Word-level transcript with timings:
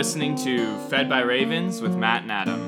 listening 0.00 0.34
to 0.34 0.78
Fed 0.88 1.10
by 1.10 1.20
Ravens 1.20 1.82
with 1.82 1.94
Matt 1.94 2.22
and 2.22 2.32
Adam. 2.32 2.58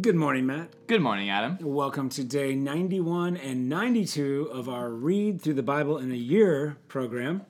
Good 0.00 0.16
morning, 0.16 0.46
Matt. 0.46 0.86
Good 0.86 1.02
morning, 1.02 1.28
Adam. 1.28 1.58
Welcome 1.60 2.08
to 2.08 2.24
day 2.24 2.54
91 2.54 3.36
and 3.36 3.68
92 3.68 4.48
of 4.50 4.66
our 4.66 4.88
Read 4.88 5.42
Through 5.42 5.52
the 5.52 5.62
Bible 5.62 5.98
in 5.98 6.10
a 6.10 6.14
Year 6.14 6.78
program. 6.88 7.42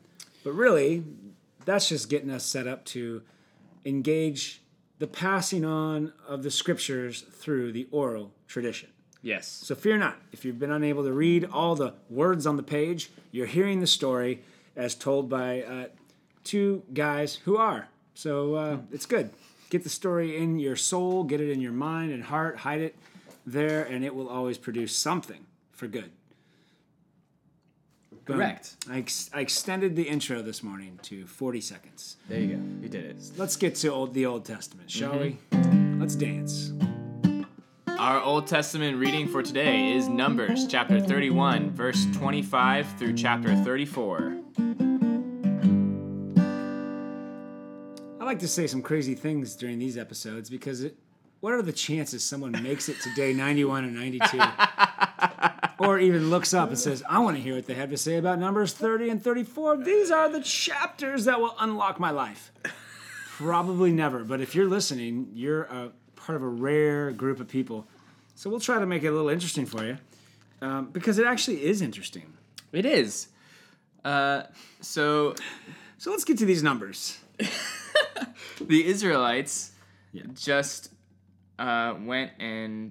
But 0.42 0.54
really, 0.54 1.04
that's 1.64 1.88
just 1.88 2.10
getting 2.10 2.30
us 2.30 2.44
set 2.44 2.66
up 2.66 2.84
to 2.86 3.22
engage 3.84 4.62
the 4.98 5.06
passing 5.06 5.64
on 5.64 6.12
of 6.26 6.42
the 6.42 6.50
scriptures 6.50 7.20
through 7.20 7.70
the 7.70 7.86
oral 7.92 8.32
tradition. 8.48 8.88
Yes. 9.24 9.48
So 9.48 9.74
fear 9.74 9.96
not. 9.96 10.18
If 10.32 10.44
you've 10.44 10.58
been 10.58 10.70
unable 10.70 11.02
to 11.02 11.12
read 11.12 11.46
all 11.50 11.74
the 11.74 11.94
words 12.10 12.46
on 12.46 12.58
the 12.58 12.62
page, 12.62 13.10
you're 13.32 13.46
hearing 13.46 13.80
the 13.80 13.86
story 13.86 14.42
as 14.76 14.94
told 14.94 15.30
by 15.30 15.62
uh, 15.62 15.86
two 16.44 16.82
guys 16.92 17.36
who 17.36 17.56
are. 17.56 17.88
So 18.12 18.54
uh, 18.54 18.78
it's 18.92 19.06
good. 19.06 19.30
Get 19.70 19.82
the 19.82 19.88
story 19.88 20.36
in 20.36 20.58
your 20.58 20.76
soul, 20.76 21.24
get 21.24 21.40
it 21.40 21.50
in 21.50 21.62
your 21.62 21.72
mind 21.72 22.12
and 22.12 22.22
heart, 22.22 22.58
hide 22.58 22.82
it 22.82 22.96
there, 23.46 23.82
and 23.82 24.04
it 24.04 24.14
will 24.14 24.28
always 24.28 24.58
produce 24.58 24.94
something 24.94 25.46
for 25.72 25.86
good. 25.86 26.10
Boom. 28.26 28.36
Correct. 28.36 28.76
I, 28.90 28.98
ex- 28.98 29.30
I 29.32 29.40
extended 29.40 29.96
the 29.96 30.04
intro 30.04 30.42
this 30.42 30.62
morning 30.62 30.98
to 31.04 31.26
40 31.26 31.62
seconds. 31.62 32.16
There 32.28 32.40
you 32.40 32.56
go. 32.56 32.62
You 32.82 32.88
did 32.90 33.04
it. 33.06 33.16
Let's 33.38 33.56
get 33.56 33.74
to 33.76 33.88
old, 33.88 34.12
the 34.12 34.26
Old 34.26 34.44
Testament, 34.44 34.90
shall 34.90 35.18
we? 35.18 35.38
Let's 35.98 36.14
dance. 36.14 36.72
Our 38.04 38.20
Old 38.20 38.46
Testament 38.46 38.98
reading 38.98 39.26
for 39.26 39.42
today 39.42 39.92
is 39.92 40.08
Numbers 40.08 40.66
chapter 40.66 41.00
31, 41.00 41.70
verse 41.70 42.04
25 42.12 42.98
through 42.98 43.14
chapter 43.14 43.56
34. 43.56 44.36
I 48.20 48.24
like 48.24 48.40
to 48.40 48.46
say 48.46 48.66
some 48.66 48.82
crazy 48.82 49.14
things 49.14 49.56
during 49.56 49.78
these 49.78 49.96
episodes 49.96 50.50
because 50.50 50.82
it, 50.82 50.98
what 51.40 51.54
are 51.54 51.62
the 51.62 51.72
chances 51.72 52.22
someone 52.22 52.52
makes 52.62 52.90
it 52.90 53.00
to 53.00 53.14
day 53.14 53.32
91 53.32 53.84
and 53.84 53.94
92? 53.94 54.38
or 55.78 55.98
even 55.98 56.28
looks 56.28 56.52
up 56.52 56.68
and 56.68 56.78
says, 56.78 57.02
I 57.08 57.20
want 57.20 57.38
to 57.38 57.42
hear 57.42 57.54
what 57.54 57.64
they 57.64 57.72
have 57.72 57.88
to 57.88 57.96
say 57.96 58.18
about 58.18 58.38
Numbers 58.38 58.74
30 58.74 59.08
and 59.08 59.24
34. 59.24 59.78
These 59.78 60.10
are 60.10 60.28
the 60.28 60.42
chapters 60.42 61.24
that 61.24 61.40
will 61.40 61.56
unlock 61.58 61.98
my 61.98 62.10
life. 62.10 62.52
Probably 63.30 63.92
never, 63.92 64.24
but 64.24 64.42
if 64.42 64.54
you're 64.54 64.68
listening, 64.68 65.30
you're 65.32 65.62
a 65.62 65.90
part 66.16 66.36
of 66.36 66.42
a 66.42 66.48
rare 66.48 67.10
group 67.10 67.40
of 67.40 67.48
people. 67.48 67.86
So 68.34 68.50
we'll 68.50 68.60
try 68.60 68.78
to 68.78 68.86
make 68.86 69.02
it 69.02 69.08
a 69.08 69.12
little 69.12 69.28
interesting 69.30 69.66
for 69.66 69.84
you 69.84 69.96
um, 70.60 70.90
because 70.92 71.18
it 71.18 71.26
actually 71.26 71.64
is 71.64 71.80
interesting. 71.82 72.32
It 72.72 72.84
is. 72.86 73.28
Uh, 74.04 74.42
so 74.80 75.34
So 75.98 76.10
let's 76.10 76.24
get 76.24 76.38
to 76.38 76.44
these 76.44 76.62
numbers. 76.62 77.18
the 78.60 78.84
Israelites 78.86 79.72
Yeah. 80.12 80.22
just 80.34 80.90
uh, 81.58 81.94
went 82.04 82.32
and 82.38 82.90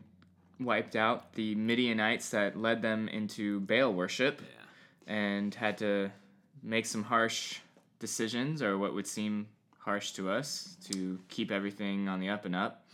wiped 0.59 0.95
out 0.95 1.33
the 1.33 1.55
Midianites 1.55 2.29
that 2.29 2.57
led 2.57 2.81
them 2.81 3.07
into 3.09 3.59
Baal 3.61 3.93
worship 3.93 4.41
and 5.05 5.53
had 5.53 5.77
to 5.79 6.11
make 6.61 6.85
some 6.85 7.03
harsh 7.03 7.59
decisions, 7.99 8.61
or 8.61 8.77
what 8.77 8.93
would 8.93 9.07
seem 9.07 9.47
harsh 9.79 10.11
to 10.13 10.29
us, 10.29 10.77
to 10.89 11.19
keep 11.27 11.51
everything 11.51 12.07
on 12.07 12.21
the 12.21 12.29
up 12.29 12.45
and 12.45 12.55
up. 12.55 12.85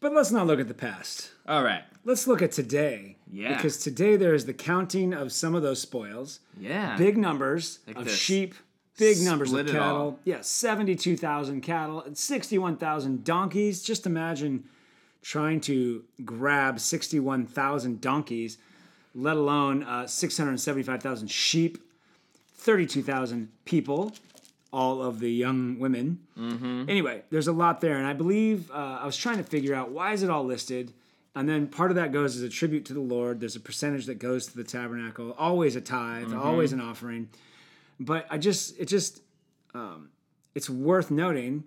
But 0.00 0.12
let's 0.12 0.30
not 0.30 0.46
look 0.46 0.60
at 0.60 0.68
the 0.68 0.74
past. 0.74 1.30
All 1.48 1.62
right. 1.64 1.82
Let's 2.04 2.26
look 2.26 2.42
at 2.42 2.52
today. 2.52 3.16
Yeah. 3.30 3.56
Because 3.56 3.78
today 3.78 4.16
there 4.16 4.34
is 4.34 4.46
the 4.46 4.52
counting 4.54 5.12
of 5.12 5.32
some 5.32 5.54
of 5.54 5.62
those 5.62 5.80
spoils. 5.80 6.40
Yeah. 6.58 6.96
Big 6.96 7.16
numbers 7.16 7.80
Like 7.86 7.96
of 7.96 8.04
this. 8.04 8.16
sheep, 8.16 8.54
big 8.98 9.20
numbers 9.22 9.48
Split 9.48 9.66
of 9.66 9.72
cattle. 9.72 10.18
Yeah, 10.24 10.40
72,000 10.42 11.60
cattle 11.62 12.02
and 12.02 12.16
61,000 12.16 13.24
donkeys. 13.24 13.82
Just 13.82 14.06
imagine 14.06 14.64
trying 15.22 15.60
to 15.62 16.04
grab 16.24 16.78
61,000 16.78 18.00
donkeys, 18.00 18.58
let 19.14 19.36
alone 19.36 19.82
uh, 19.82 20.06
675,000 20.06 21.28
sheep, 21.28 21.78
32,000 22.54 23.48
people, 23.64 24.12
all 24.72 25.02
of 25.02 25.20
the 25.20 25.30
young 25.30 25.78
women. 25.78 26.18
Mm-hmm. 26.38 26.84
Anyway, 26.88 27.22
there's 27.30 27.48
a 27.48 27.52
lot 27.52 27.80
there, 27.80 27.96
and 27.96 28.06
I 28.06 28.12
believe 28.12 28.70
uh, 28.70 28.98
I 29.02 29.06
was 29.06 29.16
trying 29.16 29.38
to 29.38 29.44
figure 29.44 29.74
out 29.74 29.90
why 29.90 30.12
is 30.12 30.22
it 30.22 30.30
all 30.30 30.44
listed, 30.44 30.92
and 31.34 31.48
then 31.48 31.66
part 31.68 31.90
of 31.90 31.96
that 31.96 32.12
goes 32.12 32.36
as 32.36 32.42
a 32.42 32.48
tribute 32.48 32.84
to 32.86 32.94
the 32.94 33.00
Lord. 33.00 33.40
There's 33.40 33.56
a 33.56 33.60
percentage 33.60 34.06
that 34.06 34.18
goes 34.18 34.46
to 34.48 34.56
the 34.56 34.64
tabernacle, 34.64 35.34
always 35.38 35.76
a 35.76 35.80
tithe, 35.80 36.28
Mm-hmm. 36.28 36.38
always 36.38 36.72
an 36.72 36.80
offering. 36.80 37.28
But 38.00 38.26
I 38.30 38.38
just, 38.38 38.78
it 38.78 38.86
just, 38.86 39.20
um, 39.74 40.10
it's 40.54 40.68
worth 40.68 41.10
noting. 41.10 41.64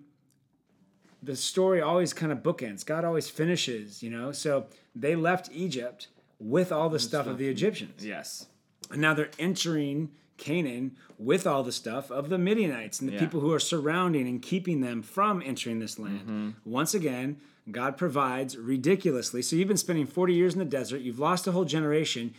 The 1.22 1.36
story 1.36 1.80
always 1.82 2.12
kind 2.12 2.32
of 2.32 2.38
bookends. 2.38 2.84
God 2.86 3.04
always 3.04 3.28
finishes, 3.28 4.02
you 4.02 4.10
know. 4.10 4.32
So 4.32 4.66
they 4.94 5.14
left 5.16 5.50
Egypt 5.52 6.08
with 6.38 6.72
all 6.72 6.88
the 6.88 6.98
stuff 6.98 7.26
of 7.26 7.36
the 7.38 7.48
Egyptians. 7.48 8.04
Yes. 8.06 8.46
And 8.90 9.00
now 9.02 9.12
they're 9.14 9.30
entering 9.38 10.10
Canaan 10.40 10.96
with 11.18 11.46
all 11.46 11.62
the 11.62 11.70
stuff 11.70 12.10
of 12.10 12.28
the 12.30 12.38
Midianites 12.38 12.98
and 12.98 13.08
the 13.08 13.12
Yeah. 13.14 13.20
people 13.20 13.40
who 13.40 13.52
are 13.52 13.60
surrounding 13.60 14.26
and 14.26 14.42
keeping 14.42 14.80
them 14.80 15.02
from 15.02 15.40
entering 15.44 15.78
this 15.78 15.98
land. 15.98 16.20
Mm-hmm. 16.20 16.48
Once 16.64 16.94
again, 16.94 17.36
God 17.70 17.96
provides 17.96 18.56
ridiculously. 18.56 19.42
So 19.42 19.54
you've 19.54 19.68
been 19.68 19.76
spending 19.76 20.06
40 20.06 20.34
years 20.34 20.54
in 20.54 20.58
the 20.58 20.64
desert, 20.64 21.02
you've 21.02 21.20
lost 21.20 21.46
a 21.46 21.52
whole 21.52 21.66
generation. 21.66 22.34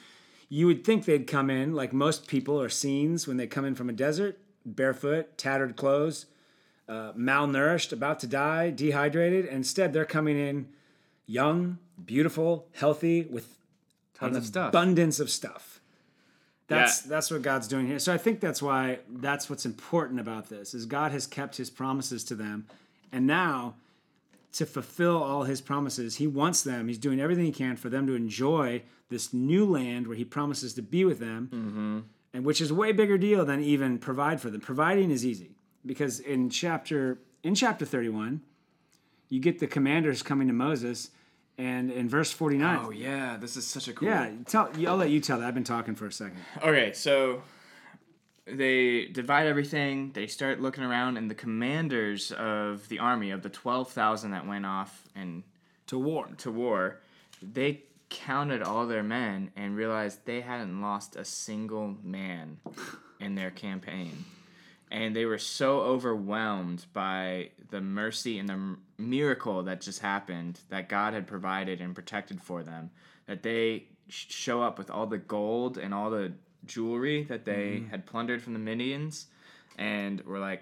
You 0.50 0.68
would 0.68 0.84
think 0.84 1.06
they'd 1.06 1.28
come 1.28 1.50
in 1.50 1.74
like 1.74 1.94
most 1.94 2.28
people 2.28 2.60
or 2.60 2.68
scenes 2.68 3.26
when 3.28 3.38
they 3.38 3.48
come 3.48 3.64
in 3.64 3.76
from 3.76 3.88
a 3.90 3.94
desert, 3.94 4.38
barefoot, 4.66 5.38
tattered 5.38 5.78
clothes, 5.78 6.26
uh, 6.90 7.14
malnourished, 7.14 7.94
about 7.94 8.20
to 8.20 8.28
die, 8.28 8.70
dehydrated. 8.72 9.46
Instead, 9.46 9.94
they're 9.94 10.04
coming 10.04 10.38
in 10.38 10.68
young, 11.26 11.78
beautiful, 12.04 12.68
healthy, 12.74 13.22
with 13.30 13.56
Tons 14.16 14.36
an 14.36 14.42
of 14.42 14.46
stuff. 14.48 14.70
abundance 14.70 15.20
of 15.22 15.30
stuff. 15.30 15.71
That's 16.68 17.04
Yeah. 17.04 17.10
that's 17.10 17.32
what 17.32 17.42
God's 17.42 17.68
doing 17.68 17.88
here. 17.88 18.00
So 18.00 18.14
I 18.14 18.18
think 18.18 18.40
that's 18.40 18.62
why 18.62 19.00
that's 19.10 19.50
what's 19.50 19.66
important 19.66 20.20
about 20.20 20.50
this 20.50 20.74
is 20.74 20.86
God 20.86 21.12
has 21.12 21.28
kept 21.28 21.58
his 21.58 21.70
promises 21.70 22.24
to 22.26 22.36
them 22.36 22.66
and 23.12 23.28
now 23.28 23.76
to 24.54 24.66
fulfill 24.66 25.22
all 25.24 25.44
his 25.44 25.62
promises, 25.62 26.18
he 26.18 26.28
wants 26.28 26.62
them, 26.62 26.88
he's 26.88 26.98
doing 26.98 27.22
everything 27.22 27.46
he 27.46 27.52
can 27.52 27.76
for 27.78 27.90
them 27.90 28.06
to 28.08 28.16
enjoy 28.16 28.82
this 29.10 29.34
new 29.34 29.66
land 29.66 30.08
where 30.08 30.18
he 30.18 30.26
promises 30.26 30.74
to 30.74 30.82
be 30.82 31.06
with 31.06 31.20
them. 31.20 31.50
Mm-hmm. 31.54 32.00
And 32.34 32.46
which 32.46 32.62
is 32.62 32.72
a 32.72 32.76
way 32.76 32.94
bigger 32.94 33.18
deal 33.18 33.44
than 33.44 33.62
even 33.62 33.98
provide 33.98 34.40
for 34.40 34.50
them. 34.50 34.62
Providing 34.62 35.12
is 35.12 35.26
easy 35.26 35.52
because 35.86 36.20
in 36.20 36.50
chapter 36.50 37.18
in 37.44 37.56
chapter 37.56 37.86
31, 37.86 38.42
you 39.28 39.40
get 39.40 39.60
the 39.60 39.68
commanders 39.68 40.22
coming 40.22 40.48
to 40.48 40.54
Moses 40.54 41.10
and 41.58 41.92
in 41.92 42.10
verse 42.10 42.32
49 42.32 42.80
Oh 42.86 42.90
yeah, 42.92 43.38
this 43.38 43.56
is 43.58 43.66
such 43.68 43.88
a 43.88 43.94
cool. 43.94 44.08
yeah, 44.08 44.32
tell. 44.46 44.70
I'll 44.88 44.98
let 44.98 45.10
you 45.10 45.20
tell 45.20 45.40
that. 45.40 45.48
I've 45.48 45.54
been 45.54 45.64
talking 45.64 45.96
for 45.96 46.06
a 46.08 46.12
second. 46.12 46.38
Okay, 46.64 46.94
so 46.94 47.42
they 48.46 49.06
divide 49.06 49.48
everything. 49.48 50.12
They 50.14 50.28
start 50.28 50.60
looking 50.62 50.84
around, 50.84 51.18
and 51.18 51.30
the 51.30 51.36
commanders 51.36 52.32
of 52.32 52.88
the 52.90 53.00
army 53.00 53.32
of 53.32 53.44
the 53.44 53.50
twelve 53.50 53.92
thousand 53.92 54.32
that 54.32 54.48
went 54.48 54.66
off 54.66 55.04
and 55.16 55.44
To 55.88 56.00
war. 56.00 56.28
to 56.38 56.52
war, 56.52 57.00
they 57.42 57.84
counted 58.10 58.62
all 58.62 58.88
their 58.88 59.04
men 59.04 59.52
and 59.56 59.76
realized 59.76 60.26
they 60.26 60.42
hadn't 60.42 60.82
lost 60.82 61.16
a 61.16 61.24
single 61.24 61.96
man 62.04 62.58
in 63.20 63.36
their 63.36 63.52
campaign. 63.52 64.26
And 64.92 65.16
they 65.16 65.26
were 65.26 65.38
so 65.38 65.80
overwhelmed 65.80 66.86
by 66.92 67.52
the 67.70 67.80
mercy 67.80 68.38
and 68.38 68.50
the 68.50 68.76
miracle 69.02 69.64
that 69.64 69.80
just 69.80 70.02
happened 70.02 70.60
that 70.70 70.90
God 70.90 71.14
had 71.14 71.28
provided 71.28 71.80
and 71.80 71.96
protected 71.96 72.42
for 72.42 72.62
them 72.62 72.92
that 73.26 73.42
they 73.42 73.86
show 74.10 74.62
up 74.62 74.78
with 74.78 74.92
all 74.92 75.08
the 75.08 75.18
gold 75.18 75.78
and 75.78 75.94
all 75.94 76.10
the 76.10 76.34
jewelry 76.66 77.24
that 77.24 77.46
they 77.46 77.78
mm-hmm. 77.78 77.90
had 77.90 78.06
plundered 78.06 78.42
from 78.42 78.54
the 78.54 78.60
Midians 78.60 79.28
and 79.78 80.20
were 80.26 80.40
like, 80.40 80.62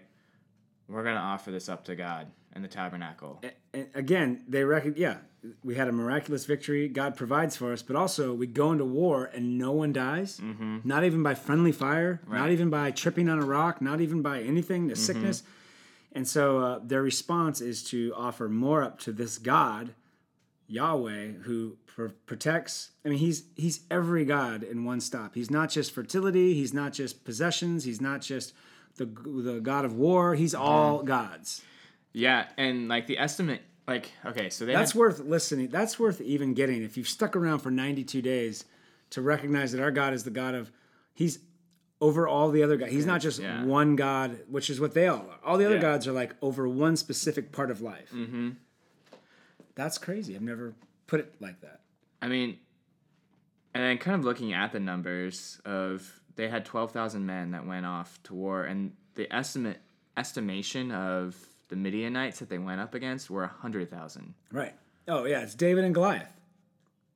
we're 0.87 1.03
going 1.03 1.15
to 1.15 1.21
offer 1.21 1.49
this 1.49 1.67
up 1.67 1.85
to 1.85 1.95
God 1.95 2.27
in 2.55 2.61
the 2.61 2.67
tabernacle. 2.67 3.41
And 3.73 3.87
again, 3.95 4.43
they 4.47 4.63
reckon. 4.63 4.93
Yeah, 4.95 5.17
we 5.63 5.75
had 5.75 5.87
a 5.87 5.91
miraculous 5.91 6.45
victory. 6.45 6.87
God 6.87 7.15
provides 7.15 7.55
for 7.55 7.71
us, 7.71 7.81
but 7.81 7.95
also 7.95 8.33
we 8.33 8.47
go 8.47 8.71
into 8.71 8.85
war 8.85 9.29
and 9.33 9.57
no 9.57 9.71
one 9.71 9.93
dies. 9.93 10.39
Mm-hmm. 10.39 10.79
Not 10.83 11.03
even 11.03 11.23
by 11.23 11.35
friendly 11.35 11.71
fire. 11.71 12.21
Not 12.27 12.51
even 12.51 12.69
by 12.69 12.91
tripping 12.91 13.29
on 13.29 13.39
a 13.39 13.45
rock. 13.45 13.81
Not 13.81 14.01
even 14.01 14.21
by 14.21 14.41
anything. 14.41 14.87
The 14.87 14.95
sickness. 14.95 15.43
And 16.11 16.27
so 16.27 16.59
uh, 16.59 16.79
their 16.83 17.01
response 17.01 17.61
is 17.61 17.83
to 17.85 18.13
offer 18.15 18.49
more 18.49 18.83
up 18.83 18.99
to 19.01 19.11
this 19.11 19.37
God, 19.37 19.93
Yahweh, 20.67 21.33
who 21.43 21.77
pr- 21.85 22.07
protects. 22.25 22.91
I 23.05 23.09
mean, 23.09 23.19
he's 23.19 23.43
he's 23.55 23.81
every 23.91 24.25
God 24.25 24.63
in 24.63 24.85
one 24.85 25.01
stop. 25.01 25.35
He's 25.35 25.51
not 25.51 25.69
just 25.69 25.91
fertility. 25.91 26.53
He's 26.55 26.73
not 26.73 26.93
just 26.93 27.23
possessions. 27.23 27.83
He's 27.83 28.01
not 28.01 28.21
just 28.21 28.53
the 28.95 29.05
the 29.05 29.59
God 29.61 29.85
of 29.85 29.93
war. 29.93 30.35
He's 30.35 30.55
all 30.55 31.03
gods. 31.03 31.61
Yeah, 32.11 32.47
and 32.57 32.87
like 32.87 33.05
the 33.05 33.19
estimate, 33.19 33.61
like 33.89 34.11
okay, 34.25 34.49
so 34.49 34.65
they 34.65 34.73
That's 34.73 34.91
had, 34.93 34.99
worth 34.99 35.19
listening. 35.19 35.67
That's 35.69 35.99
worth 35.99 36.21
even 36.21 36.53
getting. 36.53 36.83
If 36.83 36.97
you've 36.97 37.07
stuck 37.09 37.35
around 37.35 37.59
for 37.59 37.71
92 37.71 38.21
days 38.21 38.65
to 39.11 39.21
recognize 39.21 39.71
that 39.71 39.81
our 39.81 39.91
God 39.91 40.13
is 40.13 40.23
the 40.23 40.29
God 40.31 40.55
of, 40.55 40.71
He's 41.13 41.39
over 42.01 42.27
all 42.27 42.49
the 42.49 42.63
other 42.63 42.77
gods. 42.77 42.91
He's 42.91 43.05
not 43.05 43.19
just 43.21 43.39
Yeah. 43.39 43.65
one 43.65 43.95
God, 43.97 44.39
which 44.49 44.69
is 44.69 44.79
what 44.79 44.93
they 44.93 45.07
all 45.07 45.27
are. 45.29 45.39
All 45.43 45.57
the 45.57 45.65
other 45.65 45.75
Yeah. 45.75 45.81
gods 45.81 46.07
are 46.07 46.13
like 46.13 46.33
over 46.41 46.67
one 46.67 46.95
specific 46.95 47.51
part 47.51 47.69
of 47.71 47.81
life. 47.81 48.09
Mm-hmm. 48.13 48.51
That's 49.75 49.97
crazy. 49.97 50.35
I've 50.35 50.41
never 50.41 50.73
put 51.07 51.19
it 51.19 51.35
like 51.41 51.59
that. 51.61 51.81
I 52.21 52.27
mean, 52.27 52.57
and 53.73 53.83
then 53.83 53.97
kind 53.97 54.15
of 54.15 54.23
looking 54.25 54.53
at 54.53 54.71
the 54.71 54.79
numbers 54.79 55.59
of 55.65 56.21
they 56.35 56.47
had 56.49 56.65
twelve 56.65 56.91
thousand 56.91 57.25
men 57.25 57.51
that 57.51 57.65
went 57.65 57.85
off 57.85 58.21
to 58.23 58.33
war, 58.33 58.63
and 58.63 58.93
the 59.15 59.33
estimate 59.33 59.81
estimation 60.17 60.91
of 60.91 61.35
the 61.69 61.75
Midianites 61.75 62.39
that 62.39 62.49
they 62.49 62.57
went 62.57 62.81
up 62.81 62.93
against 62.93 63.29
were 63.29 63.47
hundred 63.47 63.89
thousand. 63.89 64.33
Right. 64.51 64.73
Oh 65.07 65.25
yeah, 65.25 65.41
it's 65.41 65.55
David 65.55 65.83
and 65.85 65.93
Goliath. 65.93 66.33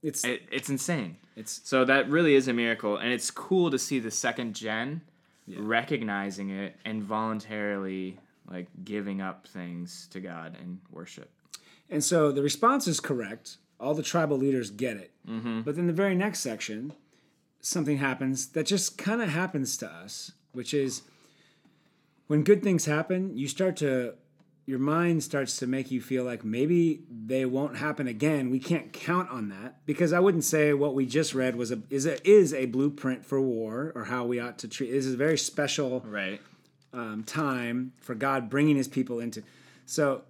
It's 0.01 0.23
It, 0.23 0.43
it's 0.51 0.69
insane. 0.69 1.17
it's 1.35 1.61
So 1.63 1.85
that 1.85 2.09
really 2.09 2.35
is 2.35 2.47
a 2.47 2.53
miracle, 2.53 2.97
and 2.97 3.11
it's 3.11 3.29
cool 3.31 3.69
to 3.71 3.79
see 3.79 3.99
the 3.99 4.11
second 4.11 4.55
gen 4.55 5.01
recognizing 5.57 6.49
it 6.51 6.75
and 6.85 7.03
voluntarily 7.03 8.17
like 8.49 8.67
giving 8.83 9.21
up 9.21 9.47
things 9.47 10.07
to 10.11 10.19
God 10.19 10.57
and 10.59 10.79
worship. 10.91 11.29
And 11.89 12.03
so 12.03 12.31
the 12.31 12.41
response 12.41 12.87
is 12.87 12.99
correct. 12.99 13.57
All 13.79 13.93
the 13.93 14.03
tribal 14.03 14.37
leaders 14.37 14.71
get 14.71 14.97
it. 14.97 15.11
Mm-hmm. 15.27 15.61
But 15.61 15.75
then 15.75 15.87
the 15.87 15.93
very 15.93 16.15
next 16.15 16.39
section, 16.39 16.93
something 17.59 17.97
happens 17.97 18.47
that 18.49 18.65
just 18.65 18.97
kind 18.97 19.21
of 19.21 19.29
happens 19.29 19.77
to 19.77 19.87
us, 19.89 20.31
which 20.53 20.73
is 20.73 21.03
when 22.27 22.43
good 22.43 22.63
things 22.63 22.85
happen, 22.85 23.37
you 23.37 23.47
start 23.47 23.75
to, 23.77 24.15
your 24.65 24.79
mind 24.79 25.21
starts 25.23 25.57
to 25.57 25.67
make 25.67 25.91
you 25.91 26.01
feel 26.01 26.23
like 26.23 26.45
maybe 26.45 27.01
they 27.09 27.45
won't 27.45 27.77
happen 27.77 28.07
again. 28.07 28.49
We 28.49 28.59
can't 28.59 28.93
count 28.93 29.29
on 29.29 29.49
that 29.49 29.85
because 29.85 30.13
I 30.13 30.19
wouldn't 30.19 30.45
say 30.45 30.73
what 30.73 30.95
we 30.95 31.05
just 31.05 31.33
read 31.33 31.55
was 31.57 31.71
a 31.71 31.81
is 31.89 32.05
a 32.05 32.25
is 32.27 32.53
a 32.53 32.65
blueprint 32.67 33.25
for 33.25 33.41
war 33.41 33.91
or 33.95 34.05
how 34.05 34.23
we 34.25 34.39
ought 34.39 34.57
to 34.59 34.67
treat. 34.67 34.91
This 34.91 35.05
is 35.05 35.15
a 35.15 35.17
very 35.17 35.37
special 35.37 36.01
Right. 36.07 36.39
um, 36.93 37.23
time 37.25 37.91
for 37.99 38.15
God 38.15 38.49
bringing 38.49 38.75
his 38.77 38.87
people 38.87 39.19
into. 39.19 39.43
So 39.85 40.23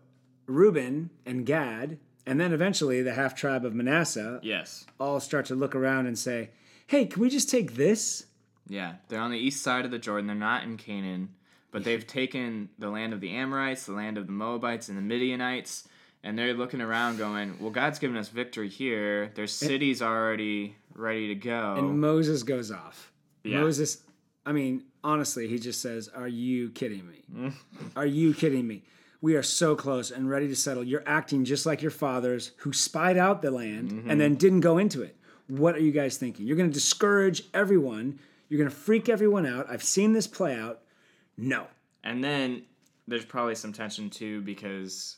Reuben 0.48 1.10
and 1.26 1.46
Gad, 1.46 2.00
and 2.26 2.40
then 2.40 2.54
eventually 2.54 3.02
the 3.04 3.14
half 3.14 3.36
tribe 3.36 3.64
of 3.66 3.74
Manasseh, 3.76 4.40
Yes. 4.42 4.86
all 5.00 5.20
start 5.20 5.46
to 5.48 5.56
look 5.56 5.76
around 5.76 6.08
and 6.08 6.18
say, 6.18 6.50
hey, 6.88 7.06
can 7.06 7.22
we 7.22 7.30
just 7.30 7.50
take 7.50 7.76
this? 7.76 8.26
Yeah, 8.68 8.96
they're 9.10 9.20
on 9.20 9.32
the 9.32 9.38
east 9.38 9.62
side 9.62 9.86
of 9.86 9.92
the 9.92 10.00
Jordan. 10.00 10.28
They're 10.28 10.36
not 10.36 10.64
in 10.64 10.78
Canaan, 10.78 11.30
but 11.74 11.84
they've 11.84 12.06
taken 12.06 12.70
the 12.78 12.88
land 12.88 13.14
of 13.14 13.20
the 13.20 13.32
Amorites, 13.32 13.88
the 13.88 13.94
land 13.94 14.18
of 14.20 14.28
the 14.28 14.32
Moabites, 14.32 14.88
and 14.90 14.98
the 14.98 15.02
Midianites, 15.02 15.88
and 16.24 16.38
they're 16.38 16.54
looking 16.54 16.80
around 16.80 17.18
going, 17.18 17.58
Well, 17.60 17.72
God's 17.72 18.00
given 18.00 18.16
us 18.16 18.30
victory 18.30 18.70
here. 18.70 19.32
Their 19.36 19.48
city's 19.48 20.02
already 20.02 20.78
ready 20.96 21.28
to 21.30 21.36
go. 21.36 21.76
And 21.78 22.00
Moses 22.00 22.44
goes 22.44 22.72
off. 22.72 23.12
Yeah. 23.44 23.60
Moses, 23.60 24.04
I 24.46 24.54
mean, 24.54 24.84
honestly, 25.04 25.48
he 25.48 25.58
just 25.58 25.82
says, 25.82 26.10
Are 26.16 26.28
you 26.28 26.70
kidding 26.70 27.10
me? 27.10 27.52
Are 27.96 28.06
you 28.06 28.34
kidding 28.34 28.66
me? 28.68 28.84
We 29.20 29.36
are 29.36 29.44
so 29.44 29.76
close 29.76 30.12
and 30.12 30.30
ready 30.30 30.50
to 30.50 30.56
settle. 30.56 30.84
You're 30.84 31.04
acting 31.08 31.46
just 31.46 31.66
like 31.66 31.82
your 31.82 31.92
fathers 31.92 32.52
who 32.58 32.72
spied 32.74 33.18
out 33.18 33.42
the 33.42 33.52
land 33.52 33.90
mm-hmm. 33.90 34.12
and 34.12 34.20
then 34.20 34.36
didn't 34.36 34.60
go 34.60 34.78
into 34.78 35.02
it. 35.02 35.16
What 35.48 35.76
are 35.76 35.80
you 35.80 35.94
guys 35.94 36.18
thinking? 36.18 36.46
You're 36.46 36.58
going 36.58 36.70
to 36.70 36.74
discourage 36.74 37.44
everyone. 37.54 38.20
You're 38.50 38.58
going 38.58 38.70
to 38.70 38.76
freak 38.76 39.08
everyone 39.08 39.46
out. 39.46 39.70
I've 39.70 39.84
seen 39.84 40.12
this 40.12 40.28
play 40.28 40.54
out. 40.56 40.83
No. 41.38 41.68
And 42.04 42.24
then 42.24 42.64
there's 43.08 43.26
probably 43.26 43.56
some 43.56 43.74
tension 43.74 44.10
too 44.10 44.42
because 44.42 45.18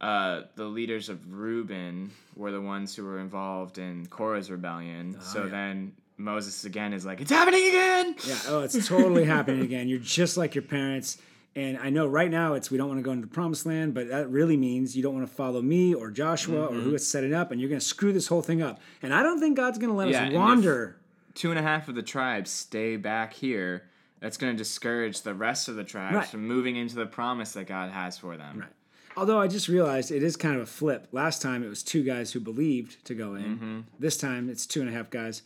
uh, 0.00 0.42
the 0.56 0.64
leaders 0.64 1.08
of 1.08 1.32
Reuben 1.32 2.10
were 2.34 2.50
the 2.50 2.60
ones 2.60 2.94
who 2.94 3.04
were 3.04 3.18
involved 3.20 3.78
in 3.78 4.06
Korah's 4.06 4.50
rebellion. 4.50 5.16
so 5.20 5.44
yeah. 5.44 5.50
then 5.50 5.92
Moses 6.18 6.64
again 6.64 6.92
is 6.92 7.04
like, 7.06 7.20
It's 7.20 7.30
happening 7.30 7.66
again! 7.68 8.14
Yeah. 8.26 8.38
Oh, 8.48 8.60
it's 8.60 8.86
totally 8.88 9.24
happening 9.24 9.62
again. 9.62 9.88
You're 9.88 9.98
just 9.98 10.36
like 10.36 10.54
your 10.54 10.62
parents. 10.62 11.18
And 11.54 11.78
I 11.78 11.88
know 11.88 12.06
right 12.06 12.30
now 12.30 12.52
it's 12.52 12.70
we 12.70 12.76
don't 12.76 12.88
want 12.88 12.98
to 12.98 13.02
go 13.02 13.12
into 13.12 13.26
the 13.26 13.32
promised 13.32 13.64
land, 13.64 13.94
but 13.94 14.08
that 14.08 14.28
really 14.28 14.58
means 14.58 14.94
you 14.94 15.02
don't 15.02 15.14
want 15.14 15.26
to 15.26 15.34
follow 15.34 15.62
me 15.62 15.94
or 15.94 16.10
Joshua 16.10 16.66
or 16.66 16.74
who 16.74 16.94
is 16.94 17.10
setting 17.10 17.32
up, 17.32 17.50
and 17.50 17.58
you're 17.58 17.70
going 17.70 17.80
to 17.80 17.86
screw 17.86 18.12
this 18.12 18.26
whole 18.26 18.42
thing 18.42 18.60
up. 18.60 18.78
And 19.02 19.14
I 19.14 19.22
don't 19.22 19.40
think 19.40 19.56
God's 19.56 19.78
going 19.78 19.88
to 19.90 19.96
let 19.96 20.08
Yeah, 20.08 20.26
us 20.26 20.34
wander. 20.34 20.98
Two 21.32 21.48
and 21.50 21.58
a 21.58 21.62
half 21.62 21.88
of 21.88 21.94
the 21.94 22.02
tribes 22.02 22.50
stay 22.50 22.96
back 22.96 23.32
here. 23.32 23.84
That's 24.20 24.36
going 24.36 24.52
to 24.54 24.56
discourage 24.58 25.22
the 25.22 25.34
rest 25.34 25.68
of 25.68 25.76
the 25.76 25.84
tribes 25.84 26.14
Right. 26.14 26.26
from 26.26 26.46
moving 26.46 26.76
into 26.76 26.94
the 26.96 27.06
promise 27.06 27.52
that 27.52 27.66
God 27.66 27.90
has 27.90 28.16
for 28.18 28.36
them. 28.36 28.60
Right. 28.60 28.68
Although 29.16 29.40
I 29.40 29.46
just 29.48 29.68
realized 29.68 30.10
it 30.10 30.22
is 30.22 30.36
kind 30.36 30.56
of 30.56 30.62
a 30.62 30.66
flip. 30.66 31.08
Last 31.12 31.40
time 31.42 31.62
it 31.62 31.68
was 31.68 31.82
two 31.82 32.02
guys 32.02 32.32
who 32.32 32.40
believed 32.40 33.04
to 33.06 33.14
go 33.14 33.34
in. 33.34 33.56
Mm-hmm. 33.56 33.80
This 33.98 34.16
time 34.16 34.48
it's 34.50 34.66
two 34.66 34.80
and 34.80 34.88
a 34.88 34.92
half 34.92 35.10
guys, 35.10 35.42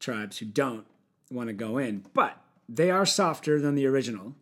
tribes 0.00 0.38
who 0.38 0.46
don't 0.46 0.86
want 1.30 1.48
to 1.48 1.52
go 1.52 1.78
in. 1.78 2.04
But 2.14 2.36
they 2.68 2.90
are 2.90 3.06
softer 3.06 3.60
than 3.60 3.74
the 3.76 3.86
original. 3.86 4.34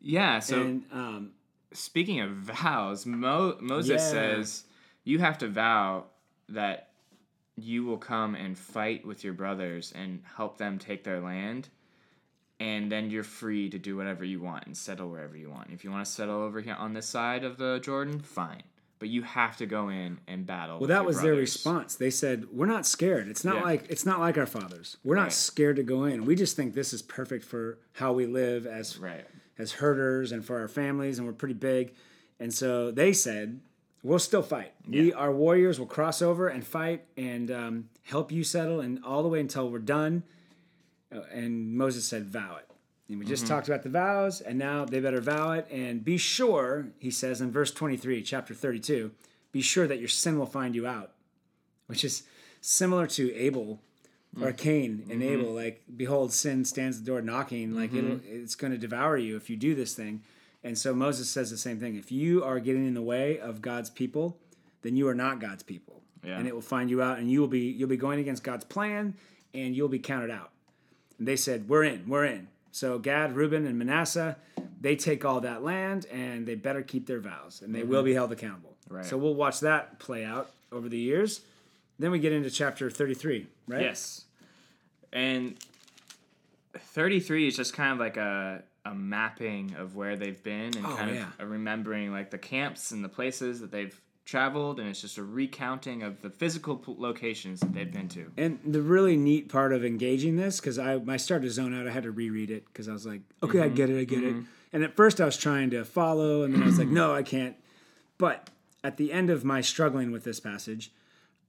Yeah, 0.00 0.38
so 0.40 0.60
and 0.60 0.84
um, 0.92 1.30
speaking 1.72 2.20
of 2.20 2.30
vows, 2.30 3.06
Mo- 3.06 3.56
Moses 3.60 4.02
Yeah. 4.02 4.10
says 4.10 4.64
you 5.04 5.18
have 5.20 5.38
to 5.38 5.48
vow 5.48 6.06
that 6.48 6.88
you 7.56 7.84
will 7.84 7.98
come 7.98 8.34
and 8.34 8.56
fight 8.58 9.04
with 9.06 9.22
your 9.24 9.32
brothers 9.32 9.92
and 9.94 10.22
help 10.36 10.58
them 10.58 10.78
take 10.78 11.04
their 11.04 11.20
land. 11.20 11.68
And 12.62 12.92
then 12.92 13.10
you're 13.10 13.24
free 13.24 13.68
to 13.70 13.78
do 13.78 13.96
whatever 13.96 14.24
you 14.24 14.40
want 14.40 14.66
and 14.66 14.76
settle 14.76 15.08
wherever 15.10 15.36
you 15.36 15.50
want. 15.50 15.70
If 15.72 15.82
you 15.82 15.90
want 15.90 16.06
to 16.06 16.10
settle 16.12 16.36
over 16.36 16.60
here 16.60 16.76
on 16.78 16.92
this 16.92 17.06
side 17.06 17.42
of 17.42 17.56
the 17.56 17.80
Jordan, 17.82 18.20
fine. 18.20 18.62
But 19.00 19.08
you 19.08 19.22
have 19.22 19.56
to 19.56 19.66
go 19.66 19.88
in 19.88 20.18
and 20.28 20.46
battle. 20.46 20.78
Well, 20.78 20.86
that 20.86 21.04
was 21.04 21.20
their 21.20 21.34
response. 21.34 21.96
They 21.96 22.08
said, 22.10 22.46
"We're 22.52 22.66
not 22.66 22.86
scared. 22.86 23.26
It's 23.26 23.44
not 23.44 23.56
Yeah. 23.56 23.62
like 23.62 23.86
it's 23.90 24.06
not 24.06 24.20
like 24.20 24.38
our 24.38 24.46
fathers. 24.46 24.96
We're 25.02 25.16
not 25.16 25.22
Right. 25.24 25.32
scared 25.32 25.74
to 25.76 25.82
go 25.82 26.04
in. 26.04 26.24
We 26.24 26.36
just 26.36 26.54
think 26.54 26.74
this 26.74 26.92
is 26.92 27.02
perfect 27.02 27.44
for 27.44 27.78
how 27.94 28.12
we 28.12 28.26
live 28.26 28.64
as 28.64 28.96
Right. 28.96 29.26
as 29.58 29.72
herders 29.72 30.30
and 30.30 30.44
for 30.44 30.60
our 30.60 30.68
families, 30.68 31.18
and 31.18 31.26
we're 31.26 31.32
pretty 31.34 31.54
big." 31.54 31.94
And 32.38 32.54
so 32.54 32.92
they 32.92 33.12
said, 33.12 33.58
"We'll 34.04 34.20
still 34.20 34.42
fight. 34.42 34.72
We, 34.86 35.08
Yeah. 35.08 35.14
our 35.16 35.32
warriors, 35.32 35.80
will 35.80 35.86
cross 35.86 36.22
over 36.22 36.46
and 36.46 36.64
fight 36.64 37.04
and 37.16 37.50
um, 37.50 37.88
help 38.04 38.30
you 38.30 38.44
settle, 38.44 38.78
and 38.80 39.02
all 39.02 39.24
the 39.24 39.28
way 39.28 39.40
until 39.40 39.68
we're 39.68 39.80
done." 39.80 40.22
Uh, 41.14 41.20
And 41.32 41.76
Moses 41.76 42.04
said, 42.04 42.26
"Vow 42.26 42.56
it." 42.56 42.68
And 43.08 43.18
we 43.18 43.26
just 43.26 43.44
mm-hmm. 43.44 43.54
talked 43.54 43.68
about 43.68 43.82
the 43.82 43.90
vows, 43.90 44.40
and 44.40 44.58
now 44.58 44.84
they 44.84 45.00
better 45.00 45.20
vow 45.20 45.52
it. 45.52 45.68
And 45.70 46.04
be 46.04 46.16
sure, 46.16 46.88
he 46.98 47.10
says 47.10 47.40
in 47.40 47.52
verse 47.52 47.70
23, 47.70 48.22
chapter 48.22 48.54
32, 48.54 49.10
be 49.50 49.60
sure 49.60 49.86
that 49.86 49.98
your 49.98 50.08
sin 50.08 50.38
will 50.38 50.46
find 50.46 50.74
you 50.74 50.86
out, 50.86 51.12
which 51.88 52.04
is 52.04 52.22
similar 52.62 53.06
to 53.08 53.34
Abel 53.34 53.80
or 54.40 54.52
mm. 54.52 54.56
Cain 54.56 55.06
and 55.10 55.20
mm-hmm. 55.20 55.32
Abel. 55.32 55.52
Like, 55.52 55.82
behold, 55.94 56.32
sin 56.32 56.64
stands 56.64 56.98
at 56.98 57.04
the 57.04 57.10
door 57.10 57.20
knocking. 57.20 57.74
Like, 57.74 57.92
it'll, 57.92 58.16
mm-hmm. 58.16 58.42
it's 58.42 58.54
going 58.54 58.72
to 58.72 58.78
devour 58.78 59.18
you 59.18 59.36
if 59.36 59.50
you 59.50 59.56
do 59.56 59.74
this 59.74 59.94
thing. 59.94 60.22
And 60.64 60.78
so 60.78 60.94
Moses 60.94 61.28
says 61.28 61.50
the 61.50 61.58
same 61.58 61.78
thing. 61.78 61.96
If 61.96 62.10
you 62.10 62.42
are 62.44 62.60
getting 62.60 62.86
in 62.86 62.94
the 62.94 63.02
way 63.02 63.38
of 63.38 63.60
God's 63.60 63.90
people, 63.90 64.38
then 64.82 64.96
you 64.96 65.08
are 65.08 65.14
not 65.14 65.40
God's 65.40 65.62
people. 65.62 66.00
Yeah. 66.24 66.38
And 66.38 66.46
it 66.46 66.54
will 66.54 66.62
find 66.62 66.88
you 66.88 67.02
out, 67.02 67.18
and 67.18 67.30
you 67.30 67.40
will 67.40 67.48
be 67.48 67.60
you'll 67.60 67.88
be 67.88 67.96
going 67.96 68.20
against 68.20 68.44
God's 68.44 68.64
plan, 68.64 69.14
and 69.52 69.74
you'll 69.74 69.88
be 69.88 69.98
counted 69.98 70.30
out. 70.30 70.51
And 71.18 71.26
they 71.28 71.36
said, 71.36 71.68
We're 71.68 71.84
in, 71.84 72.08
we're 72.08 72.24
in. 72.24 72.48
So 72.70 72.98
Gad, 72.98 73.36
Reuben, 73.36 73.66
and 73.66 73.78
Manasseh, 73.78 74.36
they 74.80 74.96
take 74.96 75.24
all 75.24 75.40
that 75.40 75.62
land 75.62 76.06
and 76.06 76.46
they 76.46 76.54
better 76.54 76.82
keep 76.82 77.06
their 77.06 77.20
vows 77.20 77.62
and 77.62 77.74
they 77.74 77.82
will 77.82 77.98
mm-hmm. 77.98 78.06
be 78.06 78.14
held 78.14 78.32
accountable. 78.32 78.76
Right. 78.88 79.04
So 79.04 79.16
we'll 79.16 79.34
watch 79.34 79.60
that 79.60 79.98
play 79.98 80.24
out 80.24 80.50
over 80.70 80.88
the 80.88 80.98
years. 80.98 81.42
Then 81.98 82.10
we 82.10 82.18
get 82.18 82.32
into 82.32 82.50
chapter 82.50 82.90
33, 82.90 83.46
right? 83.68 83.82
Yes. 83.82 84.24
And 85.12 85.56
33 86.76 87.48
is 87.48 87.56
just 87.56 87.74
kind 87.74 87.92
of 87.92 87.98
like 87.98 88.16
a, 88.16 88.62
a 88.84 88.94
mapping 88.94 89.74
of 89.78 89.94
where 89.94 90.16
they've 90.16 90.42
been 90.42 90.76
and 90.76 90.86
Oh, 90.86 90.96
kind 90.96 91.14
yeah. 91.14 91.26
of 91.38 91.40
a 91.40 91.46
remembering 91.46 92.10
like 92.10 92.30
the 92.30 92.38
camps 92.38 92.90
and 92.90 93.04
the 93.04 93.08
places 93.08 93.60
that 93.60 93.70
they've 93.70 93.98
traveled. 94.24 94.80
And 94.80 94.88
it's 94.88 95.00
just 95.00 95.18
a 95.18 95.22
recounting 95.22 96.02
of 96.02 96.20
the 96.22 96.30
physical 96.30 96.82
locations 96.86 97.60
that 97.60 97.72
they've 97.72 97.92
been 97.92 98.08
to. 98.10 98.32
And 98.36 98.58
the 98.64 98.82
really 98.82 99.16
neat 99.16 99.48
part 99.48 99.72
of 99.72 99.84
engaging 99.84 100.36
this, 100.36 100.60
because 100.60 100.78
I, 100.78 101.00
I 101.08 101.16
started 101.16 101.46
to 101.46 101.52
zone 101.52 101.78
out, 101.78 101.86
I 101.86 101.90
had 101.90 102.04
to 102.04 102.10
reread 102.10 102.50
it 102.50 102.66
because 102.66 102.88
I 102.88 102.92
was 102.92 103.06
like, 103.06 103.22
okay, 103.42 103.60
I 103.60 103.68
get 103.68 103.90
it, 103.90 103.98
I 104.00 104.04
get 104.04 104.22
it. 104.22 104.36
And 104.72 104.82
at 104.82 104.96
first 104.96 105.20
I 105.20 105.24
was 105.24 105.36
trying 105.36 105.70
to 105.70 105.84
follow, 105.84 106.42
and 106.44 106.54
then 106.54 106.62
I 106.62 106.66
was 106.66 106.78
like, 106.78 106.88
no, 106.88 107.14
I 107.14 107.22
can't. 107.22 107.56
But 108.18 108.50
at 108.84 108.96
the 108.96 109.12
end 109.12 109.30
of 109.30 109.44
my 109.44 109.60
struggling 109.60 110.10
with 110.10 110.24
this 110.24 110.40
passage, 110.40 110.92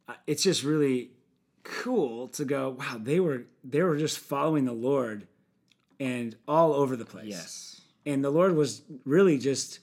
uh, 0.07 0.13
it's 0.27 0.43
just 0.43 0.63
really 0.63 1.11
cool 1.63 2.27
to 2.29 2.45
go, 2.45 2.75
wow, 2.79 2.99
they 3.01 3.19
were 3.19 3.45
they 3.63 3.81
were 3.81 3.97
just 3.97 4.19
following 4.19 4.65
the 4.65 4.73
Lord 4.73 5.27
and 5.99 6.35
all 6.47 6.73
over 6.73 6.95
the 6.95 7.05
place. 7.05 7.27
Yes. 7.27 7.81
And 8.05 8.23
the 8.23 8.29
Lord 8.29 8.55
was 8.55 8.81
really 9.05 9.37
just 9.37 9.79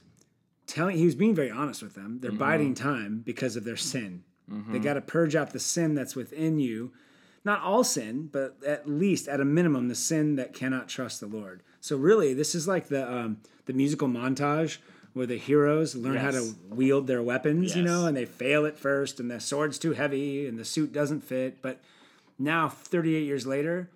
telling, 0.72 0.96
he 0.96 1.04
was 1.04 1.14
being 1.14 1.34
very 1.34 1.50
honest 1.50 1.82
with 1.82 1.94
them. 1.94 2.18
They're 2.20 2.32
biding 2.32 2.74
time 2.74 3.22
because 3.24 3.56
of 3.56 3.64
their 3.64 3.76
sin. 3.76 4.24
They 4.72 4.78
got 4.80 4.94
to 4.94 5.00
purge 5.00 5.36
out 5.36 5.50
the 5.52 5.60
sin 5.60 5.94
that's 5.94 6.16
within 6.16 6.58
you. 6.58 6.92
Not 7.44 7.62
all 7.62 7.84
sin, 7.84 8.28
but 8.32 8.56
at 8.66 8.88
least 8.88 9.28
at 9.28 9.40
a 9.40 9.44
minimum, 9.44 9.88
the 9.88 9.94
sin 9.94 10.36
that 10.36 10.52
cannot 10.54 10.88
trust 10.88 11.20
the 11.20 11.26
Lord. 11.26 11.62
So 11.80 11.96
really, 11.96 12.34
this 12.34 12.54
is 12.54 12.66
like 12.68 12.88
the 12.88 13.10
um, 13.10 13.38
the 13.66 13.72
musical 13.72 14.08
montage 14.08 14.78
where 15.12 15.26
the 15.26 15.38
heroes 15.38 15.94
learn 15.94 16.16
how 16.16 16.30
to 16.32 16.54
wield 16.68 17.06
their 17.06 17.22
weapons, 17.22 17.74
you 17.76 17.82
know, 17.82 18.06
and 18.06 18.16
they 18.16 18.24
fail 18.26 18.66
at 18.66 18.78
first, 18.78 19.20
and 19.20 19.30
the 19.30 19.40
sword's 19.40 19.78
too 19.78 19.92
heavy, 19.92 20.46
and 20.46 20.58
the 20.58 20.64
suit 20.64 20.92
doesn't 20.92 21.22
fit. 21.22 21.62
But 21.62 21.80
now, 22.38 22.68
38 22.68 23.24
years 23.24 23.46
later, 23.46 23.88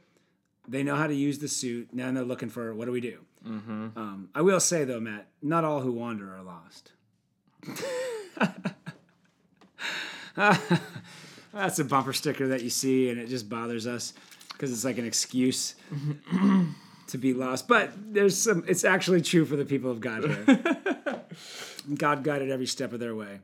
They 0.67 0.83
know 0.83 0.97
how 0.97 1.07
to 1.07 1.15
use 1.15 1.39
the 1.41 1.49
suit. 1.49 1.89
Now 1.93 2.11
they're 2.13 2.25
looking 2.25 2.49
for 2.49 2.75
what 2.75 2.87
do 2.87 2.93
we 2.93 3.01
do? 3.03 3.19
Mm-hmm. 3.47 3.99
Um, 3.99 4.29
I 4.35 4.43
will 4.43 4.61
say 4.61 4.85
though, 4.85 5.01
Matt, 5.01 5.29
not 5.43 5.65
all 5.65 5.81
who 5.81 5.93
wander 5.93 6.35
are 6.35 6.43
lost. 6.43 6.93
That's 11.53 11.79
a 11.79 11.85
bumper 11.85 12.13
sticker 12.13 12.49
that 12.49 12.63
you 12.63 12.71
see, 12.71 13.11
and 13.11 13.21
it 13.21 13.29
just 13.29 13.49
bothers 13.49 13.87
us 13.87 14.13
because 14.53 14.73
it's 14.73 14.85
like 14.85 14.99
an 14.99 15.07
excuse 15.07 15.77
to 17.09 17.19
be 17.19 17.33
lost. 17.35 17.69
But 17.69 17.93
there's 18.13 18.37
some. 18.37 18.65
It's 18.67 18.85
actually 18.85 19.23
true 19.23 19.45
for 19.45 19.57
the 19.57 19.65
people 19.65 19.91
of 19.91 20.01
God 20.01 20.25
here. 20.25 21.25
God 21.95 22.25
guided 22.25 22.51
every 22.51 22.67
step 22.67 22.93
of 22.93 23.01
their 23.01 23.15
way. 23.15 23.41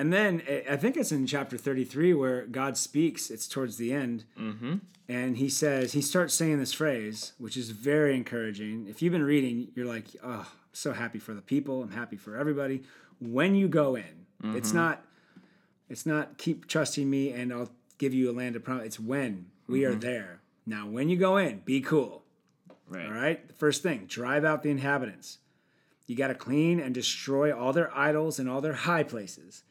And 0.00 0.14
then 0.14 0.42
eh, 0.48 0.62
I 0.66 0.76
think 0.76 0.96
it's 0.96 1.12
in 1.12 1.26
chapter 1.26 1.58
33 1.58 2.14
where 2.14 2.46
God 2.46 2.78
speaks. 2.78 3.30
It's 3.30 3.46
towards 3.46 3.76
the 3.76 3.92
end. 3.92 4.24
Mm-hmm. 4.40 4.76
And 5.10 5.36
he 5.36 5.50
says, 5.50 5.92
he 5.92 6.00
starts 6.00 6.32
saying 6.32 6.58
this 6.58 6.72
phrase, 6.72 7.34
which 7.36 7.54
is 7.54 7.68
very 7.68 8.16
encouraging. 8.16 8.86
If 8.88 9.02
you've 9.02 9.12
been 9.12 9.22
reading, 9.22 9.68
you're 9.74 9.84
like, 9.84 10.06
oh, 10.24 10.48
I'm 10.50 10.72
so 10.72 10.94
happy 10.94 11.18
for 11.18 11.34
the 11.34 11.42
people. 11.42 11.82
I'm 11.82 11.90
happy 11.90 12.16
for 12.16 12.34
everybody. 12.34 12.82
When 13.20 13.54
you 13.54 13.68
go 13.68 13.94
in, 13.94 14.24
it's 14.42 14.72
not, 14.72 15.04
it's 15.90 16.06
not 16.06 16.38
keep 16.38 16.66
trusting 16.66 17.10
me 17.10 17.32
and 17.32 17.52
I'll 17.52 17.70
give 17.98 18.14
you 18.14 18.30
a 18.30 18.32
land 18.32 18.56
of 18.56 18.64
promise. 18.64 18.86
It's 18.86 19.00
when 19.00 19.50
we 19.68 19.84
are 19.84 19.94
there. 19.94 20.40
Now, 20.64 20.86
when 20.86 21.10
you 21.10 21.18
go 21.18 21.36
in, 21.36 21.58
be 21.58 21.82
cool. 21.82 22.22
Right. 22.88 23.04
All 23.04 23.12
right. 23.12 23.46
The 23.46 23.52
first 23.52 23.82
thing, 23.82 24.06
drive 24.06 24.46
out 24.46 24.62
the 24.62 24.70
inhabitants. 24.70 25.38
You 26.06 26.16
got 26.16 26.28
to 26.28 26.34
clean 26.34 26.80
and 26.80 26.94
destroy 26.94 27.54
all 27.54 27.74
their 27.74 27.94
idols 27.94 28.38
and 28.38 28.48
all 28.48 28.62
their 28.62 28.72
high 28.72 29.02
places 29.02 29.62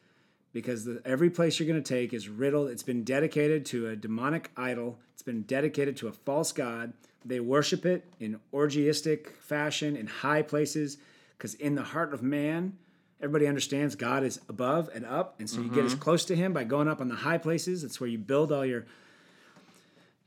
because 0.52 0.84
the, 0.84 1.00
every 1.04 1.30
place 1.30 1.58
you're 1.58 1.68
going 1.68 1.82
to 1.82 1.94
take 1.94 2.12
is 2.12 2.28
riddled. 2.28 2.70
It's 2.70 2.82
been 2.82 3.04
dedicated 3.04 3.64
to 3.66 3.88
a 3.88 3.96
demonic 3.96 4.50
idol, 4.56 4.98
it's 5.12 5.22
been 5.22 5.42
dedicated 5.42 5.96
to 5.98 6.08
a 6.08 6.12
false 6.12 6.52
god. 6.52 6.92
They 7.24 7.40
worship 7.40 7.84
it 7.84 8.06
in 8.18 8.40
orgiastic 8.52 9.36
fashion 9.40 9.94
in 9.94 10.06
high 10.06 10.40
places 10.40 10.96
because 11.36 11.52
in 11.54 11.74
the 11.74 11.82
heart 11.82 12.14
of 12.14 12.22
man, 12.22 12.78
everybody 13.20 13.46
understands 13.46 13.94
God 13.94 14.24
is 14.24 14.40
above 14.48 14.88
and 14.94 15.04
up. 15.04 15.38
And 15.38 15.48
so 15.48 15.60
you 15.60 15.68
get 15.68 15.84
as 15.84 15.94
close 15.94 16.24
to 16.26 16.36
him 16.36 16.54
by 16.54 16.64
going 16.64 16.88
up 16.88 17.02
on 17.02 17.08
the 17.08 17.14
high 17.14 17.36
places. 17.36 17.84
It's 17.84 18.00
where 18.00 18.08
you 18.08 18.16
build 18.16 18.52
all 18.52 18.64
your 18.64 18.86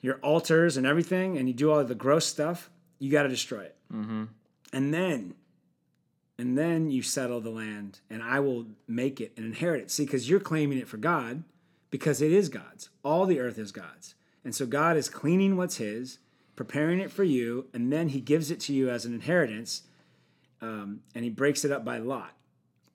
your 0.02 0.16
altars 0.16 0.76
and 0.76 0.86
everything, 0.86 1.38
and 1.38 1.48
you 1.48 1.54
do 1.54 1.72
all 1.72 1.84
the 1.84 1.96
gross 1.96 2.26
stuff, 2.26 2.70
you 3.00 3.10
got 3.10 3.24
to 3.24 3.30
destroy 3.30 3.62
it. 3.62 3.76
Mm-hmm. 3.92 4.26
And 4.74 4.94
then, 4.94 5.34
and 6.38 6.58
then 6.58 6.90
you 6.90 7.02
settle 7.02 7.42
the 7.42 7.50
land, 7.50 8.00
and 8.10 8.24
I 8.24 8.40
will 8.40 8.66
make 8.88 9.22
it 9.22 9.34
and 9.38 9.46
inherit 9.46 9.82
it. 9.82 9.92
See, 9.92 10.06
because 10.06 10.30
you're 10.30 10.40
claiming 10.40 10.78
it 10.78 10.88
for 10.88 10.98
God, 10.98 11.44
because 11.90 12.22
it 12.22 12.32
is 12.32 12.50
God's. 12.50 12.90
All 13.04 13.26
the 13.26 13.40
earth 13.40 13.58
is 13.58 13.72
God's, 13.72 14.16
and 14.44 14.56
so 14.56 14.66
God 14.66 14.98
is 14.98 15.10
cleaning 15.10 15.58
what's 15.58 15.78
His, 15.78 16.20
preparing 16.56 17.00
it 17.00 17.12
for 17.12 17.24
you, 17.24 17.68
and 17.74 17.92
then 17.92 18.10
He 18.10 18.22
gives 18.22 18.52
it 18.52 18.60
to 18.62 18.74
you 18.74 18.90
as 18.90 19.06
an 19.06 19.14
inheritance, 19.14 19.84
um, 20.62 21.02
and 21.14 21.24
He 21.24 21.30
breaks 21.30 21.64
it 21.64 21.72
up 21.72 21.86
by 21.86 21.98
lot. 21.98 22.32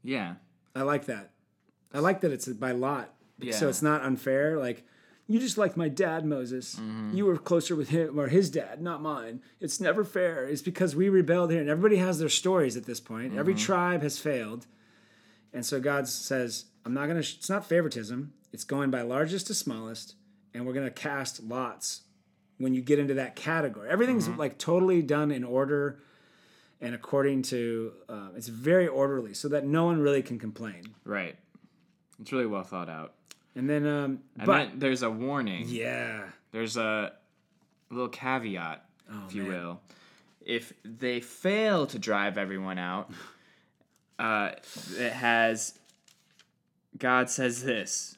Yeah. 0.02 0.34
I 0.74 0.82
like 0.82 1.06
that. 1.06 1.30
I 1.92 2.00
like 2.00 2.20
that 2.20 2.32
it's 2.32 2.48
by 2.48 2.72
lot. 2.72 3.14
Yeah. 3.38 3.54
So 3.54 3.68
it's 3.68 3.82
not 3.82 4.02
unfair. 4.02 4.58
Like, 4.58 4.84
you 5.28 5.38
just 5.38 5.58
like 5.58 5.76
my 5.76 5.88
dad, 5.88 6.24
Moses. 6.24 6.76
Mm-hmm. 6.76 7.14
You 7.14 7.26
were 7.26 7.36
closer 7.36 7.76
with 7.76 7.90
him 7.90 8.18
or 8.18 8.28
his 8.28 8.50
dad, 8.50 8.80
not 8.80 9.02
mine. 9.02 9.42
It's 9.60 9.78
never 9.78 10.02
fair. 10.02 10.46
It's 10.46 10.62
because 10.62 10.96
we 10.96 11.08
rebelled 11.10 11.50
here. 11.50 11.60
And 11.60 11.68
everybody 11.68 11.96
has 11.98 12.18
their 12.18 12.30
stories 12.30 12.76
at 12.76 12.86
this 12.86 12.98
point. 13.00 13.36
Every 13.36 13.52
Mm-hmm. 13.54 13.62
tribe 13.64 14.02
has 14.02 14.18
failed. 14.18 14.66
And 15.52 15.64
so 15.66 15.80
God 15.80 16.08
says, 16.08 16.64
I'm 16.84 16.94
not 16.94 17.06
going 17.08 17.20
to, 17.22 17.28
it's 17.36 17.50
not 17.50 17.66
favoritism. 17.66 18.32
It's 18.52 18.64
going 18.64 18.90
by 18.90 19.02
largest 19.02 19.46
to 19.48 19.54
smallest. 19.54 20.14
And 20.54 20.66
we're 20.66 20.72
going 20.72 20.86
to 20.86 20.90
cast 20.90 21.42
lots 21.42 22.02
when 22.56 22.72
you 22.74 22.80
get 22.80 22.98
into 22.98 23.14
that 23.14 23.36
category. 23.36 23.88
Everything's 23.90 24.28
Mm-hmm. 24.28 24.38
like 24.38 24.58
totally 24.58 25.02
done 25.02 25.30
in 25.30 25.44
order 25.44 26.00
and 26.80 26.94
according 26.94 27.42
to, 27.42 27.92
uh, 28.08 28.28
it's 28.36 28.46
very 28.48 28.86
orderly 28.86 29.34
so 29.34 29.48
that 29.48 29.66
no 29.66 29.84
one 29.84 30.00
really 30.00 30.22
can 30.22 30.38
complain. 30.38 30.94
Right. 31.04 31.36
It's 32.20 32.30
really 32.32 32.46
well 32.46 32.62
thought 32.62 32.88
out. 32.88 33.14
And 33.54 33.68
then, 33.68 33.86
um, 33.86 34.20
And 34.36 34.46
but 34.46 34.56
then 34.70 34.78
there's 34.78 35.02
a 35.02 35.10
warning. 35.10 35.64
yeah, 35.68 36.24
There's 36.52 36.76
a 36.76 37.12
little 37.90 38.08
caveat, 38.08 38.84
if 39.26 39.34
you 39.34 39.42
man. 39.44 39.50
will. 39.52 39.80
If 40.44 40.72
they 40.84 41.20
fail 41.20 41.86
to 41.88 41.98
drive 41.98 42.38
everyone 42.38 42.78
out, 42.78 43.10
uh, 44.18 44.50
it 44.96 45.12
has. 45.12 45.78
God 46.98 47.30
says 47.30 47.62
this 47.62 48.16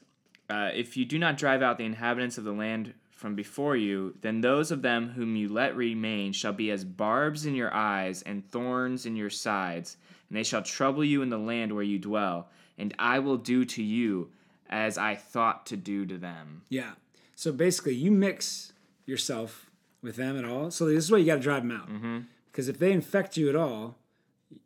uh, 0.49 0.71
If 0.75 0.97
you 0.97 1.05
do 1.05 1.19
not 1.19 1.37
drive 1.37 1.63
out 1.63 1.77
the 1.79 1.85
inhabitants 1.85 2.39
of 2.39 2.45
the 2.45 2.53
land 2.53 2.95
from 3.11 3.35
before 3.35 3.77
you, 3.77 4.15
then 4.23 4.41
those 4.41 4.71
of 4.71 4.83
them 4.83 5.11
whom 5.11 5.37
you 5.37 5.49
let 5.49 5.77
remain 5.77 6.33
shall 6.33 6.53
be 6.53 6.71
as 6.71 6.85
barbs 6.85 7.45
in 7.47 7.55
your 7.55 7.73
eyes 7.75 8.23
and 8.23 8.49
thorns 8.51 9.05
in 9.07 9.17
your 9.17 9.29
sides, 9.31 9.97
and 10.29 10.37
they 10.39 10.43
shall 10.43 10.63
trouble 10.63 11.05
you 11.05 11.21
in 11.23 11.29
the 11.31 11.39
land 11.39 11.73
where 11.75 11.83
you 11.83 11.99
dwell, 11.99 12.49
and 12.79 12.95
I 12.99 13.19
will 13.19 13.37
do 13.37 13.65
to 13.67 13.83
you 13.83 14.31
as 14.71 14.97
I 14.97 15.17
thought 15.17 15.67
to 15.67 15.77
do 15.77 16.07
to 16.07 16.17
them. 16.17 16.63
yeah. 16.69 16.93
So 17.37 17.53
basically, 17.53 17.95
you 17.95 18.11
mix 18.11 18.75
yourself 19.07 19.71
with 20.03 20.17
them 20.17 20.39
at 20.39 20.45
all. 20.45 20.71
So 20.71 20.85
this 20.85 21.05
is 21.05 21.11
why 21.11 21.17
you 21.17 21.25
got 21.25 21.37
to 21.37 21.41
drive 21.41 21.63
them 21.63 21.73
out. 21.73 21.89
Mm-hmm. 21.89 22.19
Because 22.53 22.69
if 22.69 22.79
they 22.79 22.93
infect 22.93 23.39
you 23.39 23.49
at 23.49 23.57
all, 23.57 23.97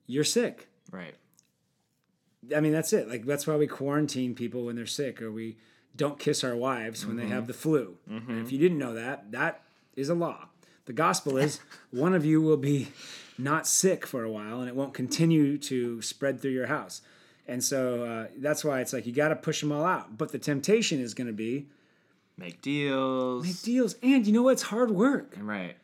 you're 0.08 0.24
sick. 0.24 0.68
Right. 0.90 1.14
I 2.54 2.60
mean, 2.60 2.72
that's 2.72 2.92
it. 2.92 3.08
Like 3.08 3.26
that's 3.26 3.46
why 3.46 3.56
we 3.56 3.66
quarantine 3.66 4.34
people 4.34 4.64
when 4.64 4.76
they're 4.76 4.86
sick, 4.86 5.22
or 5.22 5.30
we 5.30 5.56
don't 5.96 6.18
kiss 6.18 6.42
our 6.42 6.56
wives 6.56 7.06
when 7.06 7.16
they 7.16 7.24
mm-hmm. 7.24 7.32
have 7.32 7.46
the 7.46 7.54
flu. 7.54 7.96
Mm-hmm. 8.10 8.30
And 8.30 8.44
if 8.44 8.52
you 8.52 8.58
didn't 8.58 8.78
know 8.78 8.94
that, 8.94 9.30
that 9.32 9.62
is 9.94 10.08
a 10.08 10.14
law. 10.14 10.48
The 10.86 10.92
gospel 10.92 11.36
is 11.36 11.60
one 11.90 12.14
of 12.14 12.24
you 12.24 12.42
will 12.42 12.56
be 12.56 12.88
not 13.38 13.66
sick 13.66 14.06
for 14.06 14.24
a 14.24 14.30
while, 14.30 14.60
and 14.60 14.68
it 14.68 14.76
won't 14.76 14.94
continue 14.94 15.58
to 15.58 16.02
spread 16.02 16.40
through 16.40 16.52
your 16.52 16.66
house. 16.66 17.02
And 17.46 17.62
so 17.62 18.04
uh, 18.04 18.26
that's 18.38 18.64
why 18.64 18.80
it's 18.80 18.92
like 18.92 19.06
you 19.06 19.12
got 19.12 19.28
to 19.28 19.36
push 19.36 19.60
them 19.60 19.70
all 19.72 19.84
out. 19.84 20.16
But 20.16 20.32
the 20.32 20.38
temptation 20.38 21.00
is 21.00 21.14
going 21.14 21.26
to 21.26 21.32
be 21.32 21.66
Make 22.36 22.62
deals. 22.62 23.44
make 23.46 23.62
deals, 23.62 23.94
and 24.02 24.26
you 24.26 24.32
know 24.32 24.42
what? 24.42 24.52
It's 24.54 24.62
hard 24.62 24.90
work. 24.90 25.36
Right. 25.40 25.76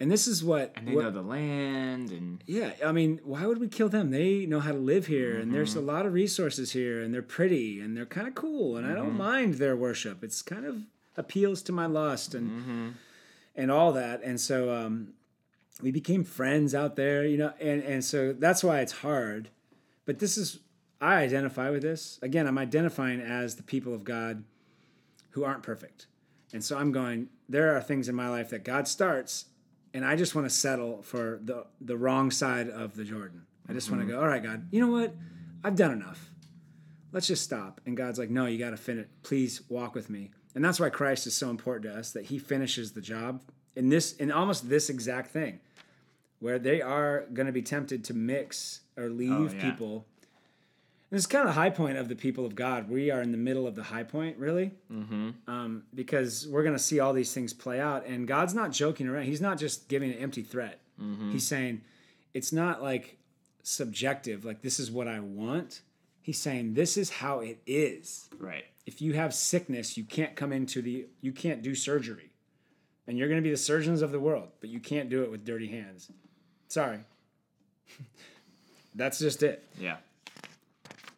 And 0.00 0.10
this 0.10 0.26
is 0.26 0.42
what, 0.44 0.72
And 0.76 0.88
they 0.88 0.92
what- 0.94 1.04
know 1.04 1.10
the 1.12 1.22
land 1.22 2.10
and 2.10 2.42
yeah, 2.46 2.72
I 2.84 2.90
mean, 2.92 3.20
why 3.24 3.46
would 3.46 3.58
we 3.58 3.68
kill 3.68 3.88
them? 3.88 4.10
They 4.10 4.44
know 4.44 4.58
how 4.60 4.72
to 4.72 4.78
live 4.78 5.06
here, 5.06 5.38
and 5.38 5.54
there's 5.54 5.76
a 5.76 5.80
lot 5.80 6.04
of 6.04 6.12
resources 6.12 6.72
here, 6.72 7.00
and 7.00 7.14
they're 7.14 7.22
pretty, 7.22 7.80
and 7.80 7.96
they're 7.96 8.04
kind 8.04 8.26
of 8.28 8.34
cool, 8.34 8.76
and 8.76 8.86
I 8.86 8.92
don't 8.94 9.16
mind 9.16 9.54
their 9.54 9.76
worship. 9.76 10.22
It's 10.24 10.42
kind 10.42 10.66
of 10.66 10.78
appeals 11.16 11.62
to 11.62 11.72
my 11.72 11.86
lust 11.86 12.34
and 12.34 12.96
and 13.56 13.70
all 13.70 13.92
that, 13.92 14.20
and 14.24 14.38
so 14.40 14.74
um, 14.74 15.14
we 15.80 15.92
became 15.92 16.24
friends 16.24 16.74
out 16.74 16.96
there, 16.96 17.24
you 17.24 17.38
know, 17.38 17.52
and 17.60 17.80
and 17.84 18.04
so 18.04 18.32
that's 18.34 18.64
why 18.64 18.80
it's 18.80 18.92
hard. 18.92 19.48
But 20.06 20.18
this 20.18 20.36
is 20.36 20.58
I 21.04 21.16
identify 21.16 21.70
with 21.70 21.82
this 21.82 22.18
again. 22.22 22.46
I'm 22.46 22.58
identifying 22.58 23.20
as 23.20 23.56
the 23.56 23.62
people 23.62 23.94
of 23.94 24.04
God 24.04 24.44
who 25.30 25.44
aren't 25.44 25.62
perfect, 25.62 26.06
and 26.52 26.64
so 26.64 26.78
I'm 26.78 26.92
going. 26.92 27.28
There 27.48 27.76
are 27.76 27.80
things 27.82 28.08
in 28.08 28.14
my 28.14 28.30
life 28.30 28.50
that 28.50 28.64
God 28.64 28.88
starts 28.88 29.46
and 29.94 30.04
I 30.04 30.16
just 30.16 30.34
want 30.34 30.46
to 30.46 30.54
settle 30.54 31.02
for 31.02 31.38
the 31.42 31.64
the 31.80 31.96
wrong 31.96 32.30
side 32.30 32.68
of 32.68 32.96
the 32.96 33.04
Jordan. 33.04 33.46
I 33.68 33.72
just 33.72 33.88
want 33.88 34.02
to 34.02 34.06
mm-hmm. 34.06 34.16
go, 34.16 34.20
all 34.20 34.28
right, 34.28 34.42
God, 34.42 34.66
you 34.72 34.80
know 34.80 34.92
what? 34.92 35.14
I've 35.62 35.76
done 35.76 35.92
enough. 35.92 36.30
Let's 37.12 37.28
just 37.28 37.44
stop. 37.44 37.80
And 37.86 37.96
God's 37.96 38.18
like, 38.18 38.28
no, 38.28 38.44
you 38.44 38.58
got 38.58 38.70
to 38.70 38.76
finish. 38.76 39.06
Please 39.22 39.62
walk 39.70 39.94
with 39.94 40.10
me. 40.10 40.32
And 40.54 40.62
that's 40.62 40.78
why 40.78 40.90
Christ 40.90 41.26
is 41.26 41.34
so 41.34 41.48
important 41.48 41.90
to 41.90 41.98
us 41.98 42.10
that 42.10 42.26
He 42.26 42.38
finishes 42.38 42.92
the 42.92 43.00
job 43.00 43.40
in 43.76 43.88
this 43.88 44.12
in 44.14 44.32
almost 44.32 44.68
this 44.68 44.90
exact 44.90 45.30
thing, 45.30 45.60
where 46.40 46.58
they 46.58 46.82
are 46.82 47.26
going 47.32 47.46
to 47.46 47.52
be 47.52 47.62
tempted 47.62 48.04
to 48.04 48.14
mix 48.14 48.80
or 48.96 49.04
oh, 49.04 49.08
leave 49.08 49.54
yeah. 49.54 49.70
people. 49.70 50.06
And 51.10 51.18
it's 51.18 51.26
kind 51.26 51.42
of 51.48 51.54
the 51.54 51.60
high 51.60 51.70
point 51.70 51.96
of 51.96 52.08
the 52.08 52.16
people 52.16 52.44
of 52.44 52.54
God. 52.54 52.88
We 52.90 53.10
are 53.10 53.20
in 53.22 53.30
the 53.30 53.38
middle 53.38 53.66
of 53.66 53.74
the 53.76 53.84
high 53.84 54.02
point, 54.02 54.36
really 54.38 54.72
um, 55.46 55.84
because 55.94 56.48
we're 56.48 56.62
going 56.64 56.74
to 56.74 56.82
see 56.82 56.98
all 56.98 57.12
these 57.12 57.32
things 57.32 57.52
play 57.52 57.80
out. 57.80 58.06
And 58.06 58.26
God's 58.26 58.54
not 58.54 58.72
joking 58.72 59.06
around. 59.08 59.24
He's 59.26 59.40
not 59.40 59.58
just 59.58 59.88
giving 59.88 60.10
an 60.12 60.18
empty 60.18 60.42
threat. 60.42 60.80
He's 61.32 61.46
saying 61.46 61.82
it's 62.32 62.52
not 62.52 62.82
like 62.82 63.18
subjective, 63.62 64.44
like 64.44 64.62
this 64.62 64.78
is 64.80 64.90
what 64.90 65.06
I 65.08 65.20
want. 65.20 65.82
He's 66.22 66.38
saying 66.38 66.74
this 66.74 66.96
is 66.96 67.10
how 67.10 67.40
it 67.40 67.60
is. 67.66 68.28
right. 68.38 68.64
If 68.86 69.00
you 69.00 69.12
have 69.14 69.32
sickness, 69.34 69.96
you 69.96 70.04
can't 70.04 70.36
come 70.36 70.52
into 70.52 70.82
the, 70.82 71.06
you 71.22 71.32
can't 71.32 71.62
do 71.62 71.74
surgery. 71.74 72.30
And 73.06 73.16
you're 73.18 73.28
going 73.28 73.40
to 73.40 73.42
be 73.42 73.50
the 73.50 73.56
surgeons 73.56 74.02
of 74.02 74.10
the 74.12 74.20
world, 74.20 74.48
but 74.60 74.68
you 74.70 74.78
can't 74.80 75.08
do 75.08 75.22
it 75.22 75.30
with 75.30 75.44
dirty 75.44 75.68
hands. 75.68 76.10
Sorry. 76.68 77.00
That's 78.94 79.18
just 79.18 79.42
it. 79.42 79.64
Yeah. 79.78 79.96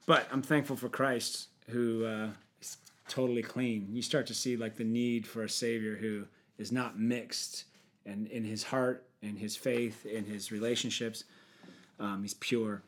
But 0.07 0.29
I'm 0.33 0.43
thankful 0.43 0.77
for 0.77 0.89
Christ 0.89 1.49
who 1.69 2.05
uh, 2.07 2.29
is 2.61 2.79
totally 3.09 3.43
clean. 3.43 3.89
You 3.91 4.03
start 4.03 4.27
to 4.29 4.35
see 4.35 4.57
like 4.57 4.77
the 4.77 4.85
need 4.85 5.27
for 5.27 5.43
a 5.43 5.49
Savior 5.49 5.97
who 5.97 6.27
is 6.59 6.73
not 6.73 6.99
mixed, 6.99 7.65
and 8.07 8.27
in 8.29 8.45
his 8.45 8.63
heart, 8.63 9.05
in 9.21 9.37
his 9.37 9.57
faith, 9.57 10.07
in 10.07 10.25
his 10.25 10.53
relationships, 10.53 11.25
um, 11.99 12.23
he's 12.23 12.35
pure. 12.35 12.83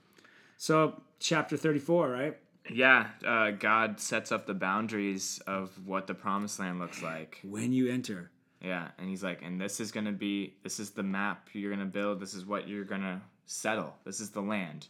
So 0.57 1.01
chapter 1.19 1.57
34, 1.57 2.09
right? 2.09 2.37
Yeah. 2.71 3.09
Uh, 3.27 3.51
God 3.51 3.99
sets 4.01 4.31
up 4.31 4.47
the 4.47 4.55
boundaries 4.55 5.41
of 5.47 5.71
what 5.87 6.07
the 6.07 6.15
promised 6.15 6.59
land 6.61 6.79
looks 6.79 7.03
like. 7.03 7.41
When 7.43 7.73
you 7.73 7.91
enter, 7.91 8.31
Yeah, 8.61 8.89
and 8.99 9.09
he's 9.09 9.23
like, 9.23 9.43
and 9.43 9.61
this 9.61 9.79
is 9.81 9.93
gonna 9.93 10.13
be, 10.13 10.55
this 10.63 10.81
is 10.81 10.91
the 10.91 11.03
map 11.03 11.49
you're 11.53 11.71
gonna 11.71 11.85
build. 11.87 12.21
This 12.21 12.35
is 12.35 12.45
what 12.45 12.69
you're 12.69 12.85
gonna 12.85 13.23
settle. 13.47 13.95
This 14.05 14.21
is 14.21 14.31
the 14.31 14.41
land. 14.41 14.89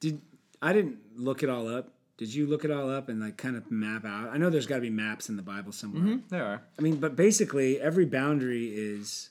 Did 0.00 0.20
I 0.62 0.72
didn't 0.72 0.98
look 1.16 1.42
it 1.42 1.50
all 1.50 1.68
up? 1.68 1.90
Did 2.16 2.32
you 2.32 2.46
look 2.46 2.64
it 2.64 2.70
all 2.70 2.88
up 2.88 3.08
and 3.08 3.20
like 3.20 3.36
kind 3.36 3.56
of 3.56 3.68
map 3.70 4.04
out? 4.04 4.30
I 4.32 4.38
know 4.38 4.48
there's 4.48 4.66
got 4.66 4.76
to 4.76 4.80
be 4.80 4.90
maps 4.90 5.28
in 5.28 5.36
the 5.36 5.42
Bible 5.42 5.72
somewhere. 5.72 6.20
There 6.28 6.44
are. 6.44 6.62
I 6.78 6.82
mean, 6.82 6.96
but 6.96 7.16
basically 7.16 7.80
every 7.80 8.04
boundary 8.04 8.66
is 8.68 9.30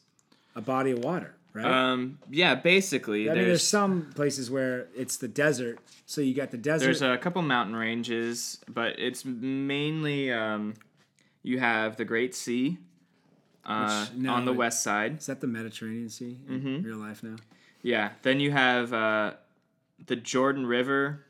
a 0.56 0.62
body 0.62 0.92
of 0.92 1.00
water, 1.00 1.34
right? 1.54 1.66
Um, 1.66 2.20
yeah, 2.30 2.56
basically, 2.56 3.30
I 3.30 3.34
mean, 3.34 3.36
there's 3.44 3.48
there's 3.48 3.68
some 3.68 4.12
places 4.14 4.52
where 4.52 4.88
it's 4.96 5.16
the 5.18 5.30
desert, 5.30 5.80
so 6.06 6.20
you 6.20 6.34
got 6.34 6.52
the 6.52 6.58
desert. 6.58 6.86
there's 6.86 7.02
a 7.02 7.18
couple 7.18 7.42
mountain 7.44 7.76
ranges, 7.78 8.60
but 8.68 9.00
it's 9.00 9.24
mainly 9.24 10.32
um, 10.34 10.74
you 11.44 11.60
have 11.60 11.96
the 11.96 12.04
Great 12.06 12.36
Sea 12.36 12.78
uh, 13.66 14.08
Which- 14.10 14.20
no, 14.20 14.34
on 14.34 14.44
the 14.46 14.54
west 14.54 14.84
side. 14.84 15.20
is 15.20 15.28
that 15.28 15.40
the 15.40 15.48
Mediterranean 15.48 16.10
Sea 16.10 16.38
in 16.50 16.60
Mm-hmm. 16.62 16.86
real 16.86 16.98
life 16.98 17.24
now? 17.24 17.36
Yeah. 17.84 18.10
Then 18.24 18.40
you 18.40 18.52
have 18.52 18.92
uh, 18.92 19.34
the 20.06 20.16
Jordan 20.16 20.66
River 20.66 21.26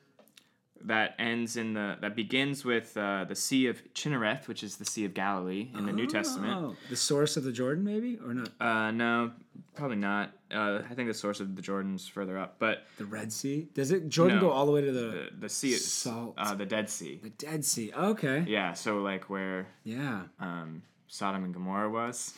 that 0.84 1.14
ends 1.20 1.58
in 1.58 1.74
the 1.74 1.98
that 2.02 2.16
begins 2.16 2.66
with 2.66 2.98
uh, 2.98 3.24
the 3.26 3.36
Sea 3.36 3.68
of 3.68 3.82
Chinnereth, 3.94 4.48
which 4.48 4.64
is 4.64 4.78
the 4.78 4.86
Sea 4.86 5.06
of 5.06 5.14
Galilee 5.14 5.70
in 5.78 5.86
the 5.86 5.92
New 5.94 6.08
Testament. 6.08 6.54
Oh, 6.58 6.76
the 6.90 6.96
source 6.96 7.38
of 7.38 7.44
the 7.44 7.52
Jordan, 7.52 7.84
maybe 7.84 8.18
or 8.26 8.34
not? 8.34 8.50
Uh, 8.60 8.90
no, 8.90 9.32
probably 9.76 9.98
not. 9.98 10.32
Uh, 10.52 10.82
I 10.90 10.96
think 10.96 11.08
the 11.08 11.14
source 11.14 11.40
of 11.40 11.56
the 11.56 11.62
Jordan's 11.62 12.08
further 12.08 12.38
up, 12.38 12.56
but 12.58 12.86
The 12.98 13.06
Red 13.06 13.32
Sea? 13.32 13.68
Does 13.76 13.92
it 13.92 14.10
Jordan 14.10 14.38
No. 14.38 14.42
go 14.48 14.50
all 14.52 14.66
the 14.66 14.72
way 14.72 14.82
to 14.82 14.92
the 14.92 15.02
the 15.02 15.30
the 15.42 15.50
sea 15.50 15.74
is 15.74 15.86
Salt. 15.92 16.34
uh, 16.38 16.56
the 16.56 16.66
Dead 16.66 16.90
Sea. 16.90 17.20
the 17.22 17.30
Dead 17.30 17.64
Sea? 17.64 17.92
Okay. 17.96 18.44
Yeah, 18.48 18.74
so 18.74 19.02
like 19.02 19.30
where 19.30 19.68
Yeah. 19.84 20.24
um, 20.40 20.82
Sodom 21.08 21.44
and 21.44 21.54
Gomorrah 21.54 21.90
was. 21.92 22.34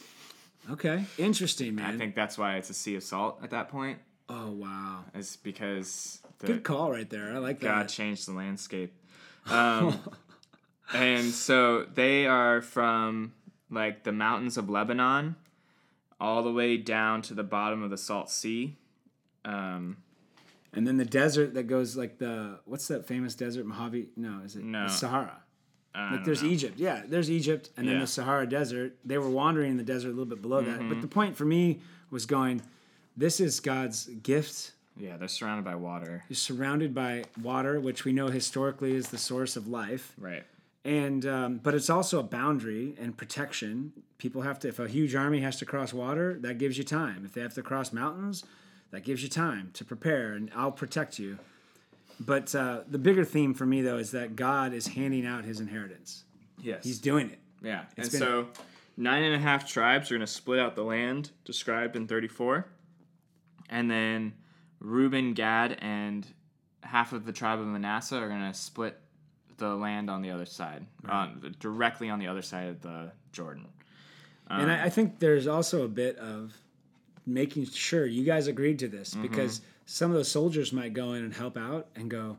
Okay. 0.69 1.05
Interesting, 1.17 1.75
man. 1.75 1.93
I 1.93 1.97
think 1.97 2.13
that's 2.15 2.37
why 2.37 2.55
it's 2.57 2.69
a 2.69 2.73
sea 2.73 2.95
of 2.95 3.03
salt 3.03 3.39
at 3.41 3.51
that 3.51 3.69
point. 3.69 3.99
Oh 4.29 4.51
wow. 4.51 5.05
Is 5.15 5.37
because 5.37 6.21
Good 6.47 6.63
call 6.63 6.91
right 6.91 7.09
there. 7.09 7.31
I 7.33 7.37
like 7.39 7.59
that. 7.61 7.67
God 7.67 7.89
changed 7.89 8.27
the 8.27 8.33
landscape. 8.33 8.93
Um, 9.47 9.99
and 10.93 11.25
so 11.31 11.83
they 11.83 12.25
are 12.25 12.61
from 12.61 13.33
like 13.69 14.03
the 14.03 14.11
mountains 14.11 14.57
of 14.57 14.69
Lebanon 14.69 15.35
all 16.19 16.43
the 16.43 16.51
way 16.51 16.77
down 16.77 17.21
to 17.23 17.33
the 17.33 17.43
bottom 17.43 17.83
of 17.83 17.89
the 17.89 17.97
Salt 17.97 18.29
Sea. 18.29 18.77
Um, 19.45 19.97
And 20.73 20.87
then 20.87 20.97
the 20.97 21.05
desert 21.05 21.53
that 21.55 21.63
goes 21.63 21.95
like 21.95 22.17
the 22.17 22.59
what's 22.65 22.87
that 22.87 23.05
famous 23.05 23.35
desert? 23.35 23.65
Mojave? 23.65 24.07
No, 24.15 24.41
is 24.45 24.55
it 24.55 24.63
No. 24.63 24.83
the 24.83 24.89
Sahara? 24.89 25.39
Like 25.95 26.23
there's 26.23 26.41
know. 26.41 26.49
Egypt. 26.49 26.79
Yeah, 26.79 27.03
there's 27.07 27.29
Egypt, 27.29 27.69
and 27.77 27.87
then 27.87 27.95
Yeah. 27.95 28.01
the 28.01 28.07
Sahara 28.07 28.47
Desert. 28.47 28.97
They 29.05 29.19
were 29.19 29.29
wandering 29.29 29.69
in 29.71 29.77
the 29.77 29.83
desert 29.83 30.07
a 30.07 30.11
little 30.11 30.25
bit 30.25 30.41
below 30.41 30.61
that. 30.61 30.79
Mm-hmm. 30.79 30.89
But 30.89 31.01
the 31.01 31.07
point 31.07 31.37
for 31.37 31.45
me 31.45 31.81
was 32.09 32.25
going, 32.25 32.63
this 33.15 33.39
is 33.39 33.59
God's 33.59 34.07
gift. 34.07 34.71
Yeah, 34.97 35.17
they're 35.17 35.27
surrounded 35.27 35.65
by 35.65 35.75
water. 35.75 36.23
You're 36.29 36.35
surrounded 36.35 36.93
by 36.93 37.23
water, 37.41 37.79
which 37.79 38.05
we 38.05 38.13
know 38.13 38.27
historically 38.27 38.93
is 38.95 39.09
the 39.09 39.17
source 39.17 39.55
of 39.55 39.67
life. 39.67 40.13
Right. 40.19 40.43
and 40.85 41.25
um, 41.25 41.57
but 41.63 41.73
it's 41.73 41.89
also 41.89 42.19
a 42.19 42.23
boundary 42.23 42.95
and 42.99 43.17
protection. 43.17 43.93
People 44.17 44.43
have 44.43 44.59
to. 44.59 44.67
If 44.67 44.79
a 44.79 44.87
huge 44.87 45.15
army 45.15 45.41
has 45.41 45.57
to 45.57 45.65
cross 45.65 45.93
water, 45.93 46.37
that 46.41 46.57
gives 46.59 46.77
you 46.77 46.83
time. 46.83 47.23
If 47.25 47.33
they 47.33 47.41
have 47.41 47.53
to 47.55 47.63
cross 47.63 47.91
mountains, 47.91 48.43
that 48.91 49.03
gives 49.03 49.23
you 49.23 49.29
time 49.29 49.71
to 49.73 49.83
prepare, 49.83 50.33
and 50.33 50.51
I'll 50.55 50.71
protect 50.71 51.17
you. 51.19 51.39
But 52.19 52.53
uh, 52.53 52.81
the 52.87 52.99
bigger 52.99 53.25
theme 53.25 53.53
for 53.55 53.65
me, 53.65 53.81
though, 53.81 53.97
is 53.97 54.11
that 54.11 54.35
God 54.35 54.73
is 54.73 54.87
handing 54.87 55.25
out 55.25 55.43
His 55.43 55.59
inheritance. 55.59 56.23
Yes. 56.61 56.83
He's 56.83 56.99
doing 56.99 57.29
it. 57.31 57.39
Yeah, 57.63 57.85
and 57.97 58.09
been- 58.11 58.19
so 58.19 58.47
nine 58.95 59.23
and 59.23 59.33
a 59.33 59.39
half 59.39 59.67
tribes 59.67 60.11
are 60.11 60.15
going 60.15 60.25
to 60.25 60.31
split 60.31 60.59
out 60.59 60.75
the 60.75 60.83
land 60.83 61.31
described 61.45 61.95
in 61.95 62.07
34. 62.07 62.67
And 63.69 63.89
then 63.89 64.33
Reuben, 64.83 65.33
Gad, 65.33 65.77
and 65.81 66.27
half 66.81 67.13
of 67.13 67.25
the 67.25 67.31
tribe 67.31 67.59
of 67.59 67.65
Manasseh 67.65 68.17
are 68.17 68.27
going 68.27 68.51
to 68.51 68.53
split 68.53 68.99
the 69.57 69.75
land 69.75 70.09
on 70.09 70.21
the 70.21 70.29
other 70.29 70.45
side, 70.45 70.85
on, 71.07 71.55
directly 71.59 72.09
on 72.09 72.19
the 72.19 72.27
other 72.27 72.41
side 72.41 72.67
of 72.67 72.81
the 72.81 73.11
Jordan. 73.31 73.67
and 74.49 74.69
I, 74.69 74.79
um, 74.79 74.85
I 74.85 74.89
think 74.89 75.19
there's 75.19 75.47
also 75.47 75.83
a 75.83 75.87
bit 75.87 76.17
of 76.17 76.53
making 77.25 77.65
sure 77.65 78.05
you 78.05 78.25
guys 78.25 78.47
agreed 78.47 78.79
to 78.79 78.89
this 78.89 79.11
mm-hmm. 79.11 79.21
because 79.21 79.61
some 79.85 80.11
of 80.11 80.17
the 80.17 80.25
soldiers 80.25 80.73
might 80.73 80.93
go 80.93 81.13
in 81.13 81.23
and 81.23 81.33
help 81.33 81.57
out 81.57 81.87
and 81.95 82.09
go, 82.09 82.37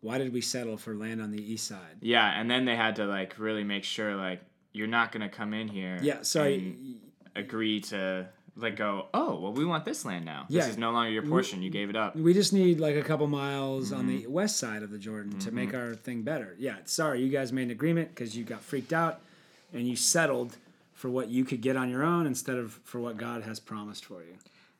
"Why 0.00 0.16
did 0.16 0.32
we 0.32 0.40
settle 0.40 0.78
for 0.78 0.94
land 0.94 1.20
on 1.20 1.30
the 1.30 1.52
east 1.52 1.66
side?" 1.66 1.98
Yeah, 2.00 2.40
and 2.40 2.50
then 2.50 2.64
they 2.64 2.76
had 2.76 2.96
to 2.96 3.04
like 3.04 3.38
really 3.38 3.64
make 3.64 3.84
sure 3.84 4.16
like 4.16 4.40
you're 4.72 4.86
not 4.86 5.12
going 5.12 5.28
to 5.28 5.34
come 5.34 5.52
in 5.52 5.68
here. 5.68 5.98
Yeah, 6.00 6.22
sorry. 6.22 6.54
and 6.54 7.00
agree 7.36 7.80
to 7.80 8.28
like 8.56 8.76
go. 8.76 9.06
Oh, 9.12 9.38
well, 9.40 9.52
we 9.52 9.64
want 9.64 9.84
this 9.84 10.04
land 10.04 10.24
now. 10.24 10.46
Yeah. 10.48 10.62
This 10.62 10.70
is 10.72 10.78
no 10.78 10.90
longer 10.92 11.10
your 11.10 11.22
portion. 11.22 11.62
You 11.62 11.70
gave 11.70 11.90
it 11.90 11.96
up. 11.96 12.14
We 12.16 12.32
just 12.34 12.52
need 12.52 12.78
like 12.80 12.96
a 12.96 13.02
couple 13.02 13.26
miles 13.26 13.92
on 13.92 14.00
Mm-hmm. 14.06 14.08
the 14.18 14.26
west 14.28 14.56
side 14.58 14.82
of 14.82 14.90
the 14.90 14.98
Jordan 14.98 15.38
to 15.40 15.50
make 15.50 15.74
our 15.74 15.94
thing 15.94 16.22
better. 16.22 16.54
Yeah, 16.58 16.76
sorry, 16.84 17.22
you 17.22 17.30
guys 17.30 17.52
made 17.52 17.64
an 17.64 17.70
agreement 17.70 18.10
because 18.14 18.36
you 18.36 18.44
got 18.44 18.60
freaked 18.62 18.92
out 18.92 19.20
and 19.72 19.88
you 19.88 19.96
settled 19.96 20.56
for 20.92 21.08
what 21.10 21.28
you 21.28 21.44
could 21.44 21.60
get 21.60 21.76
on 21.76 21.90
your 21.90 22.02
own 22.04 22.26
instead 22.26 22.56
of 22.56 22.72
for 22.84 23.00
what 23.00 23.16
God 23.16 23.42
has 23.42 23.58
promised 23.60 24.04
for 24.04 24.22
you. 24.22 24.34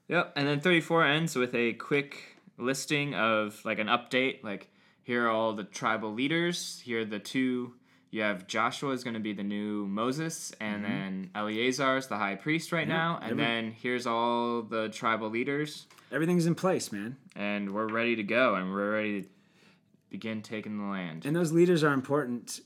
Yep, 0.09 0.33
and 0.37 0.47
then 0.47 0.61
34 0.61 1.05
ends 1.07 1.35
with 1.35 1.55
a 1.55 1.73
quick 1.73 2.37
listing 2.59 3.15
of 3.15 3.61
like 3.65 3.79
an 3.79 3.89
update. 3.89 4.45
Like, 4.45 4.69
here 5.03 5.27
are 5.27 5.31
all 5.31 5.53
the 5.55 5.65
tribal 5.65 6.13
leaders. 6.13 6.81
Here 6.85 7.01
are 7.01 7.05
the 7.05 7.19
two. 7.19 7.73
You 8.15 8.23
have 8.23 8.47
Joshua 8.47 8.93
is 8.93 9.03
going 9.03 9.15
to 9.15 9.21
be 9.21 9.33
the 9.33 9.43
new 9.43 9.87
Moses, 9.89 10.53
and 10.61 10.85
then 10.85 11.31
Eleazar 11.35 11.97
is 11.97 12.07
the 12.07 12.17
high 12.17 12.37
priest 12.37 12.71
right 12.71 12.87
now. 12.87 13.19
And 13.21 13.33
every- 13.33 13.45
then 13.45 13.73
here's 13.73 14.07
all 14.07 14.63
the 14.63 14.89
tribal 14.89 15.31
leaders, 15.31 15.89
Everything's 16.13 16.47
in 16.47 16.55
place, 16.55 16.93
man. 16.93 17.17
and 17.35 17.75
we're 17.75 17.89
ready 17.89 18.15
to 18.15 18.23
go, 18.23 18.55
and 18.55 18.71
we're 18.71 18.93
ready 18.93 19.23
to 19.23 19.29
begin 20.11 20.43
taking 20.43 20.79
the 20.79 20.85
land. 20.85 21.27
And 21.27 21.35
those 21.35 21.51
leaders 21.51 21.83
are 21.83 21.93
important 21.93 22.61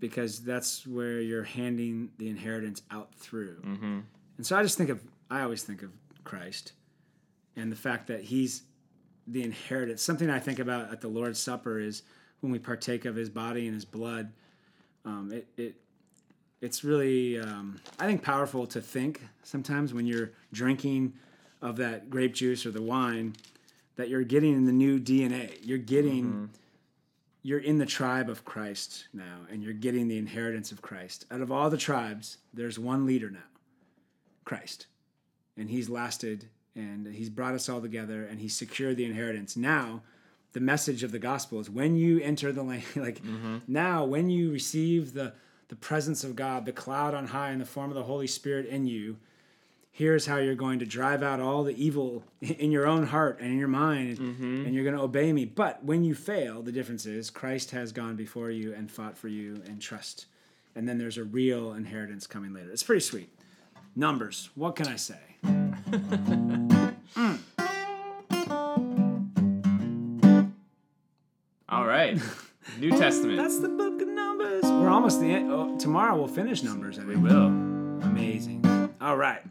because 0.00 0.40
that's 0.42 0.86
where 0.86 1.20
you're 1.20 1.44
handing 1.44 2.12
the 2.16 2.30
inheritance 2.30 2.80
out 2.90 3.14
through. 3.14 3.60
Mm-hmm. 3.60 3.98
And 4.38 4.46
so 4.46 4.56
I 4.56 4.62
just 4.62 4.78
think 4.78 4.88
of, 4.88 5.02
I 5.30 5.42
always 5.42 5.64
think 5.64 5.82
of 5.82 5.90
Christ 6.24 6.72
and 7.56 7.70
the 7.70 7.76
fact 7.76 8.06
that 8.06 8.22
he's 8.22 8.62
the 9.26 9.42
inheritance. 9.42 10.00
Something 10.00 10.30
I 10.30 10.38
think 10.38 10.60
about 10.60 10.90
at 10.90 11.02
the 11.02 11.08
Lord's 11.08 11.38
Supper 11.38 11.78
is 11.78 12.04
when 12.40 12.52
we 12.52 12.58
partake 12.58 13.04
of 13.04 13.16
his 13.16 13.28
body 13.28 13.66
and 13.66 13.74
his 13.74 13.84
blood. 13.84 14.32
Um, 15.06 15.30
it, 15.32 15.46
it, 15.56 15.74
it's 16.60 16.84
really, 16.84 17.40
um, 17.40 17.80
I 17.98 18.06
think, 18.06 18.22
powerful 18.22 18.66
to 18.66 18.80
think 18.80 19.22
sometimes 19.42 19.94
when 19.94 20.06
you're 20.06 20.32
drinking 20.52 21.14
of 21.62 21.76
that 21.76 22.10
grape 22.10 22.34
juice 22.34 22.66
or 22.66 22.70
the 22.70 22.82
wine 22.82 23.34
that 23.96 24.08
you're 24.08 24.24
getting 24.24 24.66
the 24.66 24.72
new 24.72 25.00
DNA. 25.00 25.58
You're 25.62 25.78
getting 25.78 26.50
you're 27.46 27.60
in 27.60 27.78
the 27.78 27.86
tribe 27.86 28.28
of 28.28 28.44
Christ 28.44 29.06
now, 29.14 29.38
and 29.48 29.62
you're 29.62 29.72
getting 29.72 30.08
the 30.08 30.18
inheritance 30.18 30.72
of 30.72 30.82
Christ. 30.82 31.26
Out 31.30 31.40
of 31.40 31.52
all 31.52 31.70
the 31.70 31.76
tribes, 31.76 32.38
there's 32.52 32.76
one 32.76 33.06
leader 33.06 33.30
now 33.30 33.38
Christ. 34.44 34.86
And 35.56 35.70
he's 35.70 35.88
lasted, 35.88 36.48
and 36.74 37.06
he's 37.06 37.30
brought 37.30 37.54
us 37.54 37.68
all 37.68 37.80
together, 37.80 38.24
and 38.24 38.40
he's 38.40 38.56
secured 38.56 38.96
the 38.96 39.04
inheritance. 39.04 39.56
Now, 39.56 40.02
the 40.56 40.60
message 40.62 41.02
of 41.02 41.12
the 41.12 41.18
gospel 41.18 41.60
is 41.60 41.68
when 41.68 41.96
you 41.96 42.18
enter 42.20 42.50
the 42.50 42.62
land, 42.62 42.82
like 42.96 43.22
mm-hmm. 43.22 43.58
now, 43.68 44.06
when 44.06 44.30
you 44.30 44.50
receive 44.50 45.12
the, 45.12 45.34
the 45.68 45.76
presence 45.76 46.24
of 46.24 46.34
God, 46.34 46.64
the 46.64 46.72
cloud 46.72 47.12
on 47.12 47.26
high 47.26 47.50
in 47.50 47.58
the 47.58 47.66
form 47.66 47.90
of 47.90 47.94
the 47.94 48.04
Holy 48.04 48.26
Spirit 48.26 48.64
in 48.64 48.86
you, 48.86 49.18
here's 49.92 50.24
how 50.24 50.38
you're 50.38 50.54
going 50.54 50.78
to 50.78 50.86
drive 50.86 51.22
out 51.22 51.40
all 51.40 51.62
the 51.62 51.84
evil 51.84 52.24
in 52.40 52.72
your 52.72 52.86
own 52.86 53.04
heart 53.04 53.38
and 53.38 53.52
in 53.52 53.58
your 53.58 53.68
mind 53.68 54.16
and 54.16 54.36
mm-hmm. 54.36 54.72
you're 54.72 54.82
going 54.82 54.96
to 54.96 55.02
obey 55.02 55.30
me. 55.30 55.44
But 55.44 55.84
when 55.84 56.04
you 56.04 56.14
fail 56.14 56.62
the 56.62 56.72
difference 56.72 57.04
is 57.04 57.28
christ 57.28 57.72
has 57.72 57.92
gone 57.92 58.16
before 58.16 58.50
you 58.50 58.72
and 58.72 58.90
fought 58.90 59.18
for 59.18 59.28
you 59.28 59.62
and 59.66 59.78
trust. 59.78 60.24
And 60.74 60.88
then 60.88 60.96
there's 60.96 61.18
a 61.18 61.24
real 61.24 61.74
inheritance 61.74 62.26
coming 62.26 62.54
later. 62.54 62.70
It's 62.70 62.82
pretty 62.82 63.00
sweet. 63.00 63.28
Numbers 63.94 64.48
what 64.54 64.74
can 64.74 64.86
i 64.88 64.96
say 64.96 65.20
mm. 65.44 67.38
All 71.68 71.84
right, 71.86 72.20
New 72.78 72.90
Testament. 72.90 73.38
that's 73.38 73.58
the 73.58 73.68
book 73.68 74.00
of 74.00 74.08
numbers 74.08 74.62
we're 74.64 74.88
almost 74.88 75.20
the 75.20 75.26
end 75.26 75.50
oh, 75.50 75.76
tomorrow 75.78 76.16
we'll 76.16 76.28
finish 76.28 76.62
numbers 76.62 76.98
I 76.98 77.04
we 77.04 77.16
will. 77.16 77.46
amazing 77.46 78.64
all 79.00 79.16
right 79.16 79.42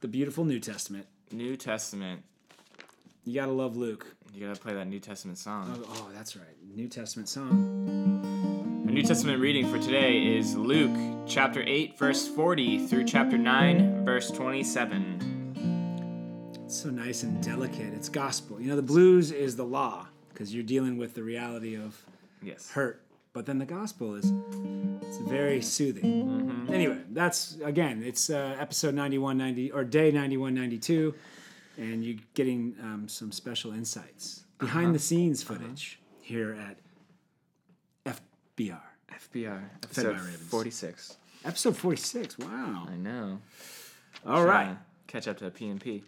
the 0.00 0.08
beautiful 0.08 0.44
new 0.44 0.58
testament 0.60 1.06
New 1.32 1.56
Testament. 1.56 2.22
you 3.24 3.34
gotta 3.34 3.52
love 3.52 3.76
luke 3.76 4.06
You 4.34 4.46
gotta 4.46 4.58
play 4.60 4.74
that 4.74 4.86
New 4.86 5.00
Testament 5.00 5.38
song. 5.38 5.84
oh, 5.88 5.92
oh 5.94 6.08
that's 6.14 6.36
right 6.36 6.46
new 6.74 6.88
testament 6.88 7.28
song 7.28 8.82
Our 8.86 8.92
New 8.92 9.02
Testament 9.02 9.40
reading 9.40 9.68
for 9.70 9.78
today 9.78 10.36
is 10.36 10.54
Luke 10.56 11.24
chapter 11.28 11.62
8, 11.64 11.96
verse 11.98 12.26
40 12.28 12.86
through 12.88 13.04
chapter 13.04 13.38
9, 13.38 14.04
verse 14.04 14.30
27. 14.32 16.48
It's 16.64 16.80
so 16.82 16.90
nice 16.90 17.22
and 17.22 17.40
delicate. 17.42 17.92
It's 17.94 18.08
gospel. 18.08 18.60
You 18.60 18.68
know, 18.70 18.74
the 18.76 18.82
blues 18.82 19.30
is 19.30 19.54
the 19.54 19.64
law 19.64 20.08
because 20.40 20.54
you're 20.54 20.64
dealing 20.64 20.96
with 20.96 21.12
the 21.14 21.22
reality 21.22 21.74
of 21.76 22.02
Yes. 22.42 22.70
hurt 22.70 23.02
but 23.34 23.44
then 23.44 23.58
the 23.58 23.66
gospel 23.66 24.14
is 24.14 24.32
it's 25.02 25.18
very 25.18 25.60
soothing. 25.62 26.02
Mm-hmm. 26.04 26.72
Anyway, 26.72 26.98
that's 27.10 27.58
again, 27.62 28.02
it's 28.04 28.28
uh, 28.30 28.56
episode 28.58 28.94
91, 28.94 29.36
90 29.38 29.70
or 29.72 29.84
day 29.84 30.10
91, 30.10 30.54
92, 30.54 31.14
and 31.78 32.02
you're 32.04 32.18
getting 32.34 32.74
um, 32.82 33.06
some 33.06 33.30
special 33.30 33.72
insights 33.72 34.44
behind 34.58 34.86
Uh-huh. 34.86 34.92
the 34.94 34.98
scenes 34.98 35.42
footage 35.44 36.00
here 36.22 36.54
at 36.54 36.78
FBR. 38.56 38.80
FBR 39.12 39.60
episode 39.84 40.18
forty 40.48 40.70
six. 40.70 41.16
Episode 41.44 41.76
46. 41.76 42.38
Wow. 42.38 42.88
I 42.90 42.96
know. 42.96 43.40
All 44.26 44.44
right. 44.44 44.64
Trying 44.64 44.74
to 44.76 44.80
catch 45.06 45.28
up 45.28 45.38
to 45.38 45.50
PNP. 45.50 46.02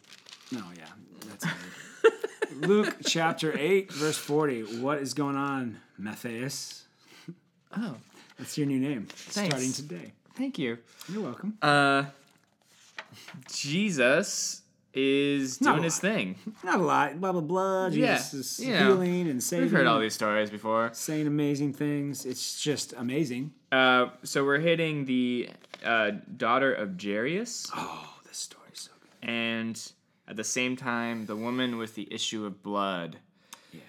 No, 0.51 0.63
yeah, 0.77 0.85
that's. 1.29 1.47
Luke 2.61 2.97
chapter 3.07 3.57
8, 3.57 3.93
verse 3.93 4.17
40. 4.19 4.81
What 4.81 4.99
is 4.99 5.15
going 5.15 5.37
on, 5.37 5.79
Matthias? 5.99 6.85
Oh, 7.77 7.97
That's 8.39 8.57
your 8.59 8.67
new 8.67 8.79
name. 8.79 9.07
Thanks. 9.09 9.51
Starting 9.55 9.73
today. 9.73 10.13
thank 10.35 10.59
you. 10.59 10.79
You're 11.09 11.23
welcome. 11.23 11.57
Uh, 11.63 12.05
Jesus 13.51 14.63
is 14.95 15.61
Not 15.61 15.71
a 15.71 15.73
doing 15.77 15.85
his 15.85 15.95
lot. 15.95 16.01
thing. 16.13 16.37
Not 16.65 16.81
a 16.81 16.83
lot. 16.83 17.21
Blah, 17.21 17.33
blah, 17.33 17.41
blah. 17.41 17.87
Yeah, 17.87 18.17
Jesus 18.17 18.35
is 18.59 18.67
you 18.67 18.73
know, 18.75 18.89
healing 19.01 19.29
and 19.31 19.43
saving. 19.43 19.65
We've 19.65 19.73
heard 19.73 19.87
all 19.87 19.99
these 20.01 20.15
stories 20.15 20.51
before. 20.51 20.91
Saying 20.93 21.27
amazing 21.27 21.73
things. 21.73 22.27
It's 22.27 22.61
just 22.63 22.93
amazing. 22.95 23.53
Uh, 23.71 24.09
so 24.23 24.45
we're 24.45 24.61
hitting 24.61 25.07
the 25.07 25.49
uh, 25.85 26.11
daughter 26.37 26.73
of 26.75 27.03
Jairus, 27.03 27.71
Oh, 27.75 28.15
this 28.29 28.37
story's 28.39 28.81
so 28.81 28.91
good. 29.01 29.31
and 29.31 29.93
at 30.33 30.37
the 30.39 30.45
same 30.45 30.77
time, 30.77 31.27
the 31.27 31.37
woman 31.37 31.77
with 31.77 31.95
the 31.95 32.09
issue 32.11 32.47
of 32.47 32.63
blood. 32.63 33.19
Yeah. 33.71 33.81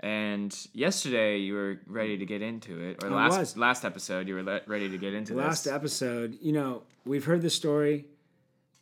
And 0.00 0.54
yesterday 0.74 1.38
you 1.38 1.54
were 1.54 1.80
ready 1.86 2.18
to 2.18 2.26
get 2.26 2.42
into 2.42 2.78
it, 2.82 3.02
or 3.02 3.08
I 3.10 3.14
last 3.14 3.38
was. 3.38 3.56
last 3.56 3.82
episode 3.86 4.28
you 4.28 4.34
were 4.34 4.42
le- 4.42 4.60
ready 4.66 4.90
to 4.90 4.98
get 4.98 5.14
into 5.14 5.32
Last 5.34 5.64
this. 5.64 5.72
episode, 5.72 6.36
you 6.42 6.52
know, 6.52 6.82
we've 7.06 7.24
heard 7.24 7.40
the 7.40 7.48
story, 7.48 8.04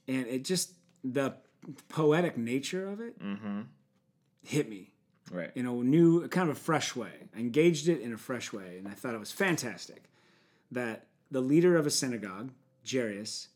and 0.08 0.26
it 0.26 0.44
just, 0.44 0.72
the 1.04 1.34
poetic 1.88 2.36
nature 2.36 2.88
of 2.90 3.00
it 3.00 3.16
Mm-hmm. 3.22 3.60
hit 4.44 4.68
me. 4.68 4.90
Right. 5.30 5.52
in 5.54 5.66
a 5.66 5.72
new, 5.72 6.26
kind 6.28 6.50
of 6.50 6.56
a 6.56 6.60
fresh 6.60 6.94
way. 6.96 7.12
I 7.34 7.38
engaged 7.38 7.88
it 7.88 8.00
in 8.02 8.12
a 8.12 8.18
fresh 8.18 8.52
way, 8.52 8.76
and 8.78 8.86
I 8.88 8.90
thought 8.92 9.14
it 9.14 9.20
was 9.20 9.32
fantastic 9.32 10.02
that 10.72 11.06
the 11.30 11.40
leader 11.40 11.76
of 11.78 11.86
a 11.86 11.90
synagogue, 11.90 12.50
Jairus, 12.90 13.48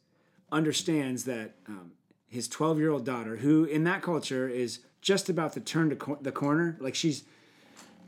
understands 0.51 1.25
that 1.25 1.57
um, 1.66 1.90
his 2.29 2.47
12 2.49 2.79
year 2.79 2.91
old 2.91 3.05
daughter, 3.05 3.37
who 3.37 3.64
in 3.64 3.85
that 3.85 4.03
culture 4.03 4.49
is 4.49 4.81
just 5.01 5.29
about 5.29 5.53
to 5.55 5.61
turn 5.61 5.91
to 5.91 5.97
cor- 5.97 6.19
the 6.21 6.33
corner, 6.33 6.77
like 6.81 6.95
she's 6.95 7.25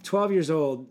12 0.02 0.32
years 0.32 0.50
old, 0.50 0.88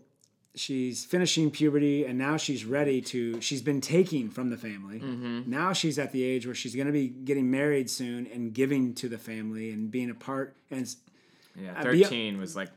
she's 0.54 1.04
finishing 1.04 1.50
puberty, 1.50 2.04
and 2.04 2.18
now 2.18 2.36
she's 2.36 2.64
ready 2.64 3.00
to, 3.00 3.40
she's 3.40 3.62
been 3.62 3.80
taking 3.80 4.28
from 4.30 4.50
the 4.50 4.56
family. 4.56 4.98
Now 5.46 5.72
she's 5.72 5.98
at 5.98 6.10
the 6.12 6.22
age 6.24 6.44
where 6.46 6.54
she's 6.54 6.74
going 6.74 6.86
to 6.88 6.92
be 6.92 7.08
getting 7.08 7.50
married 7.50 7.88
soon 7.90 8.26
and 8.26 8.52
giving 8.52 8.94
to 8.94 9.08
the 9.08 9.18
family 9.18 9.70
and 9.70 9.90
being 9.90 10.10
a 10.10 10.14
part. 10.14 10.56
And 10.70 10.92
Yeah, 11.56 11.72
Uh, 11.80 11.92
be- 11.92 12.02
thirteen 12.02 12.38
was 12.38 12.56
like 12.56 12.70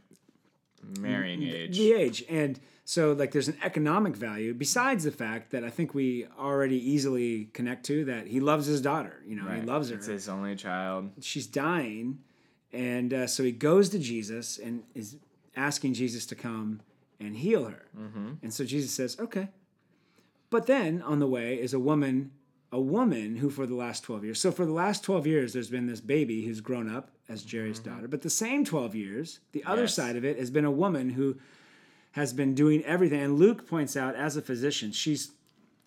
marrying 0.99 1.41
age. 1.43 1.77
the 1.77 1.93
age 1.93 2.23
and 2.29 2.59
so 2.85 3.13
like 3.13 3.31
there's 3.31 3.47
an 3.47 3.57
economic 3.63 4.15
value 4.15 4.53
besides 4.53 5.03
the 5.05 5.11
fact 5.11 5.51
that 5.51 5.63
i 5.63 5.69
think 5.69 5.93
we 5.93 6.25
already 6.37 6.77
easily 6.91 7.45
connect 7.53 7.85
to 7.85 8.03
that 8.05 8.27
he 8.27 8.39
loves 8.39 8.65
his 8.65 8.81
daughter 8.81 9.21
you 9.25 9.35
know 9.35 9.47
he 9.49 9.61
loves 9.61 9.89
her. 9.89 9.95
It's 9.95 10.07
his 10.07 10.27
only 10.27 10.55
child. 10.55 11.11
she's 11.21 11.47
dying 11.47 12.19
and 12.73 13.13
uh, 13.13 13.27
so 13.27 13.43
he 13.43 13.51
goes 13.51 13.89
to 13.89 13.99
jesus 13.99 14.57
and 14.57 14.83
is 14.95 15.17
asking 15.55 15.93
jesus 15.93 16.25
to 16.25 16.35
come 16.35 16.81
and 17.19 17.37
heal 17.37 17.65
her. 17.65 17.83
And 18.41 18.53
so 18.53 18.65
jesus 18.65 18.91
says 18.91 19.15
okay. 19.19 19.47
But 20.49 20.65
then 20.67 21.01
on 21.01 21.19
the 21.19 21.27
way 21.27 21.55
is 21.59 21.73
a 21.73 21.79
woman 21.79 22.31
a 22.71 22.81
woman 22.81 23.37
who 23.37 23.49
for 23.49 23.65
the 23.65 23.75
last 23.75 24.03
12 24.03 24.23
years 24.25 24.41
so 24.41 24.51
for 24.51 24.65
the 24.65 24.73
last 24.73 25.03
12 25.03 25.25
years 25.27 25.53
there's 25.53 25.69
been 25.69 25.85
this 25.87 26.01
baby 26.01 26.43
who's 26.45 26.59
grown 26.59 26.93
up 26.93 27.11
as 27.29 27.45
Jairus' 27.49 27.79
daughter 27.79 28.07
but 28.07 28.23
the 28.23 28.29
same 28.29 28.65
12 28.65 28.95
years 28.95 29.39
the 29.53 29.63
other 29.63 29.83
Yes. 29.83 29.93
side 29.93 30.15
of 30.15 30.25
it 30.25 30.37
has 30.39 30.49
been 30.51 30.65
a 30.65 30.71
woman 30.71 31.09
who 31.11 31.37
has 32.13 32.33
been 32.33 32.55
doing 32.55 32.83
everything. 32.85 33.21
And 33.21 33.37
luke 33.37 33.67
points 33.67 33.95
out 33.97 34.15
as 34.15 34.35
a 34.37 34.41
physician 34.41 34.91
she's 34.91 35.31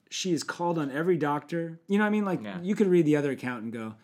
she 0.08 0.32
is 0.32 0.42
called 0.44 0.78
on 0.78 0.90
every 0.92 1.16
doctor. 1.16 1.80
You 1.88 1.98
know 1.98 2.04
what 2.04 2.08
i 2.08 2.10
mean? 2.10 2.24
Like 2.24 2.42
Yeah. 2.42 2.60
you 2.62 2.74
could 2.76 2.86
read 2.86 3.06
the 3.06 3.16
other 3.16 3.30
account 3.32 3.64
and 3.64 3.72
go 3.72 3.94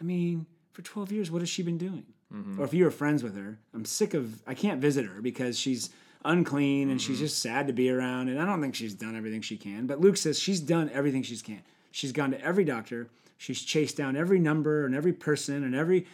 i 0.00 0.02
mean 0.02 0.46
for 0.72 0.82
12 0.82 1.12
years 1.12 1.30
what 1.30 1.42
has 1.42 1.48
she 1.48 1.62
been 1.62 1.78
doing? 1.78 2.04
Mm-hmm. 2.32 2.58
or 2.60 2.64
if 2.64 2.74
you 2.74 2.82
were 2.84 2.90
friends 2.90 3.22
with 3.22 3.36
her 3.36 3.58
i'm 3.74 3.84
sick 3.84 4.12
of 4.14 4.42
i 4.46 4.54
can't 4.54 4.80
visit 4.80 5.04
her 5.06 5.20
because 5.22 5.58
she's 5.58 5.90
unclean 6.24 6.88
and 6.90 6.98
Mm-hmm. 6.98 7.06
she's 7.12 7.18
just 7.20 7.38
sad 7.40 7.66
to 7.66 7.72
be 7.72 7.90
around. 7.90 8.28
And 8.28 8.40
i 8.40 8.46
don't 8.46 8.60
think 8.62 8.74
she's 8.74 8.94
done 8.94 9.14
everything 9.16 9.42
she 9.42 9.56
can. 9.56 9.86
But 9.86 10.00
luke 10.00 10.16
says 10.16 10.38
she's 10.38 10.60
done 10.60 10.90
everything 10.92 11.22
she 11.22 11.36
can. 11.36 11.62
She's 11.92 12.10
gone 12.12 12.30
to 12.32 12.40
every 12.40 12.64
doctor. 12.64 13.08
She's 13.38 13.62
chased 13.62 13.96
down 13.96 14.16
every 14.16 14.38
number 14.40 14.84
and 14.86 14.94
every 14.94 15.12
person 15.12 15.62
and 15.64 15.74
every 15.74 16.06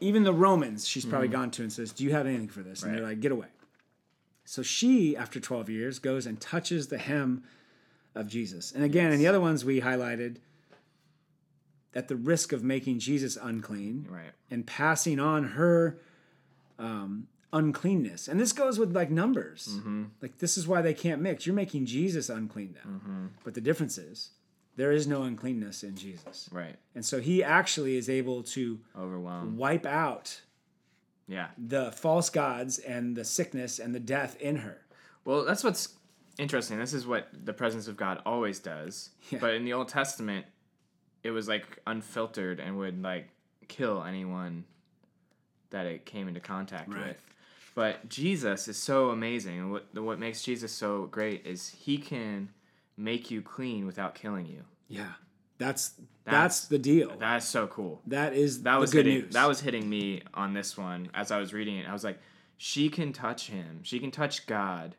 even 0.00 0.22
the 0.22 0.32
romans 0.32 0.86
she's 0.88 1.04
probably 1.04 1.28
gone 1.28 1.50
to 1.50 1.62
and 1.62 1.72
says 1.72 1.92
do 1.92 2.04
you 2.04 2.12
have 2.12 2.26
anything 2.26 2.48
for 2.48 2.62
this? 2.62 2.82
And 2.82 2.92
they're 2.94 3.00
Mm-hmm. 3.00 3.08
Like 3.10 3.20
get 3.20 3.32
away 3.32 3.48
so 4.50 4.62
she 4.62 5.16
after 5.16 5.38
12 5.38 5.70
years 5.70 5.98
goes 6.00 6.26
and 6.26 6.40
touches 6.40 6.88
the 6.88 6.98
hem 6.98 7.42
of 8.14 8.26
jesus 8.26 8.72
and 8.72 8.82
again 8.84 9.12
in 9.12 9.18
the 9.18 9.26
other 9.26 9.40
ones 9.40 9.64
we 9.64 9.80
highlighted 9.80 10.36
at 11.94 12.08
the 12.08 12.16
risk 12.16 12.52
of 12.52 12.62
making 12.64 12.98
jesus 12.98 13.36
unclean 13.40 14.06
Right. 14.10 14.32
and 14.50 14.66
passing 14.66 15.18
on 15.20 15.44
her 15.58 15.98
um, 16.78 17.26
uncleanness. 17.52 18.26
And 18.28 18.40
this 18.40 18.52
goes 18.52 18.78
with 18.78 18.94
like 18.96 19.10
numbers. 19.10 19.68
Mm-hmm. 19.72 20.04
Like 20.22 20.38
this 20.38 20.56
is 20.56 20.66
why 20.66 20.80
they 20.80 20.94
can't 20.94 21.20
mix. 21.20 21.44
You're 21.46 21.54
making 21.54 21.84
Jesus 21.86 22.30
unclean 22.30 22.74
now. 22.82 22.90
Mm-hmm. 22.90 23.26
But 23.44 23.52
the 23.52 23.60
difference 23.60 23.98
is 23.98 24.30
there 24.76 24.90
is 24.92 25.06
no 25.06 25.24
uncleanness 25.24 25.82
in 25.82 25.94
Jesus. 25.94 26.48
Right. 26.50 26.76
And 26.94 27.04
so 27.04 27.20
he 27.20 27.44
actually 27.44 27.96
is 27.98 28.08
able 28.08 28.42
to 28.44 28.80
Overwhelmed. 28.98 29.58
wipe 29.58 29.84
out 29.84 30.40
Yeah. 31.30 31.48
the 31.56 31.92
false 31.92 32.28
gods 32.28 32.78
and 32.78 33.16
the 33.16 33.24
sickness 33.24 33.78
and 33.78 33.94
the 33.94 34.00
death 34.00 34.36
in 34.40 34.56
her. 34.56 34.78
Well, 35.24 35.44
that's 35.44 35.62
what's 35.64 35.94
interesting. 36.38 36.78
This 36.78 36.92
is 36.92 37.06
what 37.06 37.28
the 37.32 37.52
presence 37.52 37.86
of 37.88 37.96
God 37.96 38.20
always 38.26 38.58
does. 38.58 39.10
Yeah. 39.30 39.38
But 39.40 39.54
in 39.54 39.64
the 39.64 39.72
Old 39.72 39.88
Testament, 39.88 40.44
it 41.22 41.30
was 41.30 41.46
like 41.48 41.78
unfiltered 41.86 42.58
and 42.60 42.76
would 42.78 43.00
like 43.02 43.28
kill 43.68 44.02
anyone 44.02 44.64
that 45.70 45.86
it 45.86 46.04
came 46.04 46.26
into 46.28 46.40
contact 46.40 46.92
Right. 46.92 47.08
with. 47.08 47.24
But 47.76 48.08
Jesus 48.08 48.66
is 48.66 48.76
so 48.76 49.10
amazing. 49.10 49.58
and 49.58 49.70
What 49.72 49.86
what 49.94 50.18
makes 50.18 50.42
Jesus 50.42 50.72
so 50.72 51.06
great 51.06 51.46
is 51.46 51.68
he 51.68 51.96
can 51.98 52.48
make 52.96 53.30
you 53.30 53.40
clean 53.40 53.86
without 53.86 54.14
killing 54.16 54.46
you. 54.46 54.64
Yeah. 54.88 55.12
That's 55.60 55.90
that's, 55.90 56.06
That's- 56.24 56.68
the 56.68 56.78
deal. 56.78 57.16
That 57.18 57.36
is 57.36 57.44
so 57.44 57.66
cool. 57.66 58.00
that 58.06 58.32
is 58.32 58.62
That 58.62 58.74
the 58.74 58.80
was 58.80 58.90
good 58.92 59.04
hitting 59.06 59.22
news. 59.22 59.34
that 59.34 59.46
was 59.46 59.60
hitting 59.60 59.88
me 59.88 60.22
on 60.32 60.54
this 60.54 60.76
one 60.76 61.10
as 61.12 61.30
I 61.30 61.38
was 61.38 61.52
reading 61.52 61.76
it. 61.76 61.88
I 61.88 61.92
was 61.92 62.02
like, 62.02 62.18
she 62.56 62.88
can 62.88 63.12
touch 63.12 63.48
him. 63.48 63.80
She 63.82 64.00
can 64.00 64.10
touch 64.10 64.46
God, 64.46 64.96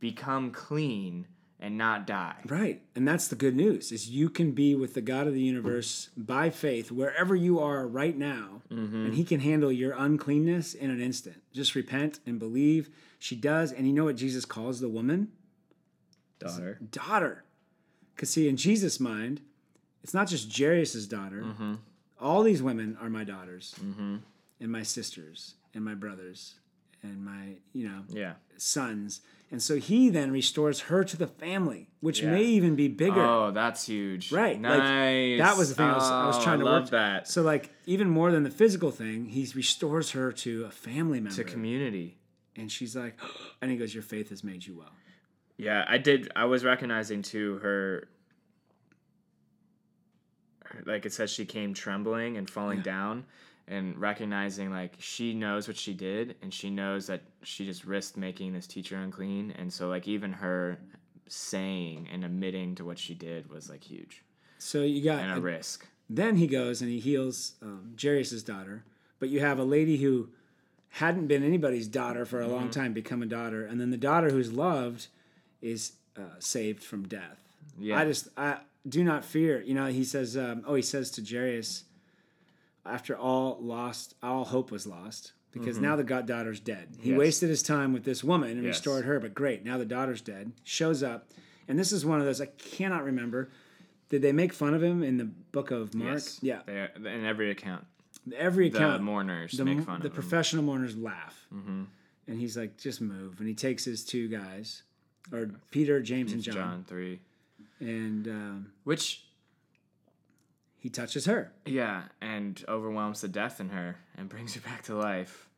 become 0.00 0.50
clean 0.50 1.26
and 1.60 1.76
not 1.76 2.06
die. 2.06 2.36
Right. 2.46 2.82
And 2.94 3.06
that's 3.06 3.28
the 3.28 3.34
good 3.36 3.54
news 3.56 3.92
is 3.92 4.08
you 4.08 4.30
can 4.30 4.52
be 4.52 4.74
with 4.74 4.94
the 4.94 5.00
God 5.00 5.26
of 5.26 5.34
the 5.34 5.42
universe 5.42 6.08
by 6.16 6.50
faith 6.50 6.90
wherever 6.90 7.34
you 7.34 7.58
are 7.58 7.86
right 7.86 8.16
now 8.16 8.62
mm-hmm. 8.70 9.06
and 9.06 9.14
he 9.14 9.24
can 9.24 9.40
handle 9.40 9.72
your 9.72 9.92
uncleanness 9.92 10.72
in 10.72 10.90
an 10.90 11.00
instant. 11.00 11.42
Just 11.52 11.74
repent 11.74 12.20
and 12.24 12.38
believe. 12.38 12.88
She 13.18 13.36
does. 13.36 13.72
And 13.72 13.86
you 13.86 13.92
know 13.92 14.04
what 14.04 14.16
Jesus 14.16 14.44
calls 14.44 14.80
the 14.80 14.88
woman? 14.88 15.32
Daughter. 16.38 16.78
Daughter. 16.90 17.44
Cuz 18.16 18.30
see 18.30 18.48
in 18.48 18.56
Jesus' 18.56 19.00
mind, 19.00 19.40
it's 20.08 20.14
not 20.14 20.26
just 20.26 20.58
Jairus' 20.58 21.04
daughter. 21.06 21.42
Mm-hmm. 21.42 21.74
All 22.18 22.42
these 22.42 22.62
women 22.62 22.96
are 22.98 23.10
my 23.10 23.24
daughters 23.24 23.74
mm-hmm. 23.78 24.16
and 24.58 24.72
my 24.72 24.82
sisters 24.82 25.56
and 25.74 25.84
my 25.84 25.92
brothers 25.94 26.54
and 27.02 27.22
my, 27.22 27.56
you 27.74 27.86
know, 27.86 28.04
Yeah. 28.08 28.32
sons. 28.56 29.20
And 29.50 29.62
so 29.62 29.76
he 29.76 30.08
then 30.08 30.30
restores 30.30 30.80
her 30.80 31.04
to 31.04 31.16
the 31.18 31.26
family, 31.26 31.90
which 32.00 32.22
Yeah. 32.22 32.30
may 32.30 32.42
even 32.42 32.74
be 32.74 32.88
bigger. 32.88 33.20
Oh, 33.20 33.50
that's 33.50 33.86
huge. 33.86 34.32
Right, 34.32 34.54
like, 34.54 34.78
Nice. 34.78 35.40
that 35.40 35.58
was 35.58 35.68
the 35.68 35.74
thing 35.74 35.84
I 35.84 35.94
was, 35.94 36.04
I 36.04 36.26
was 36.26 36.38
Oh, 36.38 36.42
trying 36.42 36.60
to 36.60 36.64
oh, 36.64 36.70
love 36.70 36.84
work. 36.84 36.90
that. 36.92 37.28
So 37.28 37.42
like 37.42 37.68
even 37.84 38.08
more 38.08 38.32
than 38.32 38.44
the 38.44 38.50
physical 38.50 38.90
thing, 38.90 39.26
he 39.26 39.46
restores 39.54 40.12
her 40.12 40.32
to 40.32 40.64
a 40.64 40.70
family 40.70 41.20
member, 41.20 41.36
to 41.36 41.44
community. 41.44 42.16
and 42.56 42.72
she's 42.72 42.96
like, 42.96 43.20
and 43.60 43.70
he 43.70 43.76
goes, 43.76 43.92
"Your 43.92 44.02
faith 44.02 44.30
has 44.30 44.42
made 44.42 44.64
you 44.66 44.74
well." 44.78 44.94
Yeah, 45.58 45.84
I 45.86 45.98
did. 45.98 46.32
I 46.34 46.46
was 46.46 46.64
recognizing 46.64 47.20
too 47.20 47.58
her. 47.58 48.08
Like 50.86 51.06
it 51.06 51.12
says, 51.12 51.30
she 51.30 51.44
came 51.44 51.74
trembling 51.74 52.36
and 52.36 52.48
falling 52.48 52.78
Yeah. 52.78 52.84
down, 52.84 53.24
and 53.66 53.96
recognizing 53.98 54.70
like 54.70 54.94
she 54.98 55.34
knows 55.34 55.66
what 55.68 55.76
she 55.76 55.92
did, 55.94 56.36
and 56.42 56.52
she 56.52 56.70
knows 56.70 57.06
that 57.08 57.22
she 57.42 57.64
just 57.66 57.84
risked 57.84 58.16
making 58.16 58.52
this 58.52 58.66
teacher 58.66 58.96
unclean, 58.96 59.52
and 59.58 59.72
so 59.72 59.88
like 59.88 60.06
even 60.08 60.32
her 60.34 60.78
saying 61.26 62.08
and 62.12 62.24
admitting 62.24 62.74
to 62.74 62.84
what 62.84 62.98
she 62.98 63.14
did 63.14 63.50
was 63.50 63.68
like 63.68 63.84
huge 63.84 64.22
So 64.58 64.82
you 64.82 65.02
got 65.02 65.20
and 65.22 65.38
a 65.38 65.40
risk. 65.40 65.86
then 66.08 66.36
he 66.36 66.46
goes 66.46 66.80
and 66.80 66.90
he 66.90 66.98
heals 66.98 67.54
um, 67.62 67.94
Jairus' 68.00 68.42
daughter, 68.42 68.84
but 69.18 69.28
you 69.28 69.40
have 69.40 69.58
a 69.58 69.64
lady 69.64 69.98
who 69.98 70.30
hadn't 70.92 71.26
been 71.26 71.42
anybody's 71.44 71.86
daughter 71.86 72.24
for 72.24 72.40
a 72.40 72.48
long 72.48 72.70
time 72.70 72.92
become 72.94 73.22
a 73.22 73.26
daughter, 73.26 73.64
and 73.66 73.78
then 73.80 73.90
the 73.90 73.98
daughter 73.98 74.30
who's 74.30 74.50
loved 74.52 75.08
is 75.60 75.92
uh, 76.16 76.22
saved 76.38 76.82
from 76.82 77.06
death. 77.06 77.38
Yeah. 77.78 77.98
I 78.00 78.04
just 78.06 78.28
I 78.38 78.58
do 78.86 79.02
not 79.04 79.24
fear. 79.24 79.62
You 79.62 79.74
know, 79.74 79.86
he 79.86 80.04
says. 80.04 80.36
Um, 80.36 80.62
oh, 80.66 80.74
he 80.74 80.82
says 80.82 81.10
to 81.12 81.24
Jairus, 81.24 81.84
after 82.84 83.16
all 83.16 83.58
lost, 83.60 84.14
all 84.22 84.44
hope 84.44 84.70
was 84.70 84.86
lost 84.86 85.32
because 85.52 85.78
now 85.78 85.96
the 85.96 86.04
goddaughter's 86.04 86.60
dead. 86.60 86.88
He 86.92 86.96
Mm-hmm. 86.98 87.10
Yes. 87.10 87.18
wasted 87.18 87.48
his 87.50 87.62
time 87.62 87.92
with 87.92 88.04
this 88.04 88.22
woman 88.22 88.50
and 88.52 88.62
Yes. 88.64 88.76
restored 88.76 89.04
her, 89.04 89.18
but 89.18 89.34
great, 89.34 89.64
now 89.64 89.76
the 89.78 89.84
daughter's 89.84 90.20
dead. 90.20 90.52
Shows 90.64 91.02
up, 91.02 91.28
and 91.66 91.78
this 91.78 91.90
is 91.92 92.04
one 92.06 92.20
of 92.20 92.26
those 92.26 92.40
I 92.40 92.46
cannot 92.46 93.04
remember. 93.04 93.50
Did 94.08 94.22
they 94.22 94.32
make 94.32 94.52
fun 94.52 94.72
of 94.74 94.82
him 94.82 95.02
in 95.02 95.16
the 95.18 95.24
book 95.24 95.70
of 95.70 95.94
Mark? 95.94 96.14
Yes. 96.14 96.38
Yeah, 96.40 96.60
They, 96.66 97.12
in 97.12 97.24
every 97.26 97.50
account, 97.50 97.84
every 98.36 98.68
the 98.70 98.78
account. 98.78 99.02
mourners 99.02 99.52
the, 99.52 99.64
make 99.64 99.80
fun 99.80 100.00
the 100.00 100.06
of 100.06 100.12
him. 100.12 100.22
professional 100.22 100.62
mourners 100.64 100.96
laugh, 100.96 101.46
mm-hmm. 101.52 101.84
and 102.26 102.38
he's 102.38 102.56
like, 102.56 102.78
"Just 102.78 103.00
move." 103.02 103.38
And 103.40 103.48
he 103.48 103.54
takes 103.54 103.84
his 103.84 104.04
two 104.04 104.28
guys, 104.28 104.82
or 105.32 105.50
Peter, 105.72 106.00
James, 106.00 106.32
and 106.32 106.42
John, 106.42 106.54
John 106.54 106.84
three, 106.86 107.20
and 107.80 108.26
um, 108.28 108.72
which 108.84 109.24
he 110.76 110.88
touches 110.88 111.26
her. 111.26 111.52
yeah, 111.66 112.02
and 112.20 112.64
overwhelms 112.68 113.20
the 113.20 113.28
death 113.28 113.60
in 113.60 113.70
her 113.70 113.96
and 114.16 114.28
brings 114.28 114.54
her 114.54 114.60
back 114.60 114.82
to 114.84 114.94
life, 114.94 115.48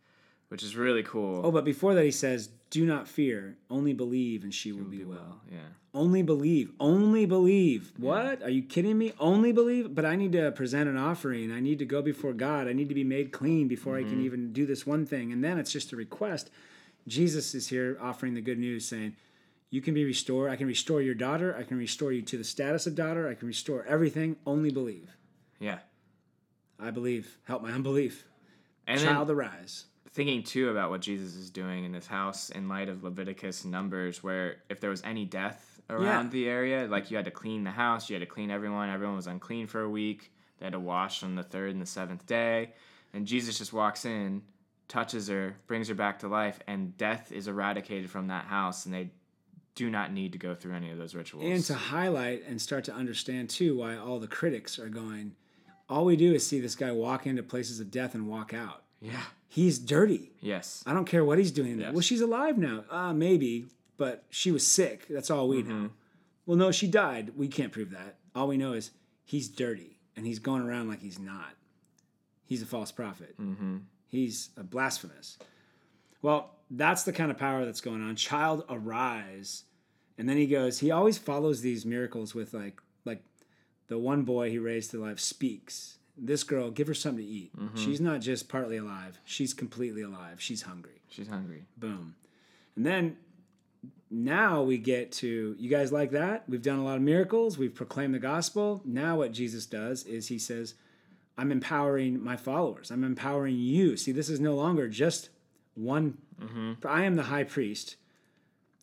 which 0.48 0.62
is 0.62 0.76
really 0.76 1.02
cool. 1.02 1.42
Oh, 1.44 1.50
but 1.52 1.64
before 1.64 1.94
that, 1.94 2.04
he 2.04 2.10
says, 2.10 2.48
"Do 2.70 2.84
not 2.86 3.06
fear; 3.06 3.56
only 3.68 3.92
believe, 3.92 4.44
and 4.44 4.54
she 4.54 4.72
will 4.72 4.84
be 4.84 5.04
well." 5.04 5.18
well, 5.18 5.40
yeah. 5.50 5.58
Only 5.92 6.22
believe. 6.22 6.70
Only 6.78 7.26
believe. 7.26 7.92
What? 7.96 8.44
Are 8.44 8.48
you 8.48 8.62
kidding 8.62 8.96
me? 8.96 9.12
Only 9.18 9.50
believe? 9.50 9.92
But 9.92 10.04
I 10.04 10.14
need 10.14 10.30
to 10.32 10.52
present 10.52 10.88
an 10.88 10.96
offering. 10.96 11.50
I 11.50 11.58
need 11.58 11.80
to 11.80 11.84
go 11.84 12.00
before 12.00 12.32
God. 12.32 12.68
I 12.68 12.72
need 12.72 12.88
to 12.90 12.94
be 12.94 13.02
made 13.02 13.32
clean 13.32 13.66
before 13.66 13.98
I 13.98 14.04
can 14.04 14.20
even 14.24 14.52
do 14.52 14.66
this 14.66 14.86
one 14.86 15.04
thing. 15.04 15.32
And 15.32 15.42
then 15.42 15.58
it's 15.58 15.72
just 15.72 15.92
a 15.92 15.96
request. 15.96 16.48
Jesus 17.08 17.56
is 17.56 17.66
here 17.66 17.98
offering 18.00 18.34
the 18.34 18.40
good 18.40 18.58
news 18.60 18.86
saying, 18.86 19.16
You 19.70 19.80
can 19.80 19.94
be 19.94 20.04
restored. 20.04 20.50
I 20.50 20.56
can 20.56 20.66
restore 20.66 21.00
your 21.00 21.14
daughter. 21.14 21.56
I 21.56 21.62
can 21.62 21.78
restore 21.78 22.10
you 22.12 22.22
to 22.22 22.36
the 22.36 22.44
status 22.44 22.86
of 22.86 22.94
daughter. 22.96 23.28
I 23.28 23.34
can 23.34 23.46
restore 23.46 23.84
everything. 23.86 24.36
Only 24.44 24.70
believe. 24.70 25.10
Yeah. 25.60 25.78
I 26.78 26.90
believe. 26.90 27.38
Help 27.44 27.62
my 27.62 27.70
unbelief. 27.70 28.24
And 28.86 29.00
Child 29.00 29.30
arise. 29.30 29.84
thinking 30.12 30.42
too 30.42 30.70
about 30.70 30.90
what 30.90 31.00
Jesus 31.00 31.36
is 31.36 31.50
doing 31.50 31.84
in 31.84 31.92
this 31.92 32.08
house 32.08 32.50
in 32.50 32.68
light 32.68 32.88
of 32.88 33.04
Leviticus 33.04 33.62
and 33.62 33.70
Numbers, 33.70 34.24
where 34.24 34.56
if 34.68 34.80
there 34.80 34.90
was 34.90 35.02
any 35.04 35.24
death 35.24 35.80
around 35.88 36.26
Yeah. 36.26 36.30
the 36.30 36.48
area, 36.48 36.86
like 36.88 37.10
you 37.12 37.16
had 37.16 37.26
to 37.26 37.30
clean 37.30 37.62
the 37.62 37.70
house, 37.70 38.10
you 38.10 38.14
had 38.14 38.20
to 38.20 38.26
clean 38.26 38.50
everyone, 38.50 38.88
everyone 38.90 39.14
was 39.14 39.28
unclean 39.28 39.68
for 39.68 39.82
a 39.82 39.88
week. 39.88 40.32
They 40.58 40.66
had 40.66 40.72
to 40.72 40.80
wash 40.80 41.22
on 41.22 41.36
the 41.36 41.44
third 41.44 41.70
and 41.70 41.80
the 41.80 41.86
seventh 41.86 42.26
day. 42.26 42.72
And 43.12 43.24
Jesus 43.26 43.58
just 43.58 43.72
walks 43.72 44.04
in, 44.04 44.42
touches 44.88 45.28
her, 45.28 45.56
brings 45.68 45.86
her 45.88 45.94
back 45.94 46.18
to 46.20 46.28
life, 46.28 46.58
and 46.66 46.96
death 46.96 47.30
is 47.30 47.46
eradicated 47.46 48.10
from 48.10 48.26
that 48.28 48.46
house, 48.46 48.86
and 48.86 48.92
they 48.94 49.10
do 49.74 49.88
not 49.90 50.12
need 50.12 50.32
to 50.32 50.38
go 50.38 50.54
through 50.54 50.74
any 50.74 50.90
of 50.90 50.98
those 50.98 51.14
rituals. 51.14 51.44
And 51.46 51.64
to 51.64 51.74
highlight 51.74 52.44
and 52.46 52.60
start 52.60 52.84
to 52.84 52.92
understand 52.94 53.48
too 53.50 53.76
why 53.78 53.96
all 53.96 54.18
the 54.18 54.26
critics 54.26 54.78
are 54.78 54.88
going, 54.88 55.34
all 55.88 56.04
we 56.04 56.16
do 56.16 56.34
is 56.34 56.46
see 56.46 56.60
this 56.60 56.74
guy 56.74 56.92
walk 56.92 57.26
into 57.26 57.42
places 57.42 57.80
of 57.80 57.90
death 57.90 58.14
and 58.14 58.28
walk 58.28 58.52
out. 58.54 58.82
yeah. 59.00 59.22
He's 59.52 59.80
dirty. 59.80 60.30
Yes. 60.40 60.80
I 60.86 60.92
don't 60.92 61.06
care 61.06 61.24
what 61.24 61.38
he's 61.38 61.50
doing. 61.50 61.80
Yes. 61.80 61.92
Well, 61.92 62.02
she's 62.02 62.20
alive 62.20 62.56
now. 62.56 62.84
Uh, 62.88 63.12
maybe, 63.12 63.66
but 63.96 64.22
she 64.30 64.52
was 64.52 64.64
sick. 64.64 65.06
That's 65.10 65.28
all 65.28 65.48
we 65.48 65.62
Mm-hmm. 65.64 65.82
know. 65.84 65.90
Well, 66.46 66.56
no, 66.56 66.70
she 66.70 66.86
died. 66.86 67.32
We 67.36 67.48
can't 67.48 67.72
prove 67.72 67.90
that. 67.90 68.18
All 68.32 68.46
we 68.46 68.56
know 68.56 68.74
is 68.74 68.92
he's 69.24 69.48
dirty 69.48 69.98
and 70.16 70.24
he's 70.24 70.38
going 70.38 70.62
around 70.62 70.86
like 70.88 71.00
he's 71.00 71.18
not. 71.18 71.54
He's 72.46 72.62
a 72.62 72.66
false 72.66 72.92
prophet. 72.92 73.34
Mm-hmm. 73.40 73.78
He's 74.06 74.50
a 74.56 74.62
blasphemous. 74.62 75.36
Well, 76.22 76.54
that's 76.70 77.02
the 77.02 77.12
kind 77.12 77.30
of 77.30 77.38
power 77.38 77.64
that's 77.64 77.80
going 77.80 78.02
on. 78.02 78.16
Child, 78.16 78.64
arise. 78.68 79.64
And 80.16 80.28
then 80.28 80.36
he 80.36 80.46
goes, 80.46 80.78
he 80.78 80.90
always 80.90 81.18
follows 81.18 81.60
these 81.62 81.84
miracles 81.84 82.34
with 82.34 82.54
like, 82.54 82.80
like 83.04 83.24
the 83.88 83.98
one 83.98 84.22
boy 84.22 84.50
he 84.50 84.58
raised 84.58 84.92
to 84.92 85.02
life 85.02 85.18
speaks. 85.18 85.98
This 86.16 86.44
girl, 86.44 86.70
give 86.70 86.86
her 86.86 86.94
something 86.94 87.24
to 87.24 87.30
eat. 87.30 87.56
Mm-hmm. 87.56 87.76
She's 87.76 88.00
not 88.00 88.20
just 88.20 88.48
partly 88.48 88.76
alive, 88.76 89.18
she's 89.24 89.54
completely 89.54 90.02
alive. 90.02 90.40
She's 90.40 90.62
hungry. 90.62 91.02
She's 91.08 91.28
hungry. 91.28 91.64
Boom. 91.76 92.14
And 92.76 92.86
then 92.86 93.16
now 94.10 94.62
we 94.62 94.78
get 94.78 95.12
to 95.12 95.56
you 95.58 95.70
guys 95.70 95.92
like 95.92 96.10
that? 96.12 96.48
We've 96.48 96.62
done 96.62 96.78
a 96.78 96.84
lot 96.84 96.96
of 96.96 97.02
miracles, 97.02 97.58
we've 97.58 97.74
proclaimed 97.74 98.14
the 98.14 98.18
gospel. 98.18 98.82
Now 98.84 99.16
what 99.16 99.32
Jesus 99.32 99.66
does 99.66 100.04
is 100.04 100.28
he 100.28 100.38
says, 100.38 100.74
I'm 101.38 101.50
empowering 101.50 102.22
my 102.22 102.36
followers. 102.36 102.90
I'm 102.90 103.02
empowering 103.02 103.56
you. 103.56 103.96
See, 103.96 104.12
this 104.12 104.28
is 104.28 104.40
no 104.40 104.54
longer 104.54 104.88
just 104.88 105.30
one 105.74 106.18
Mm-hmm. 106.40 106.86
I 106.86 107.04
am 107.04 107.16
the 107.16 107.24
high 107.24 107.44
priest 107.44 107.96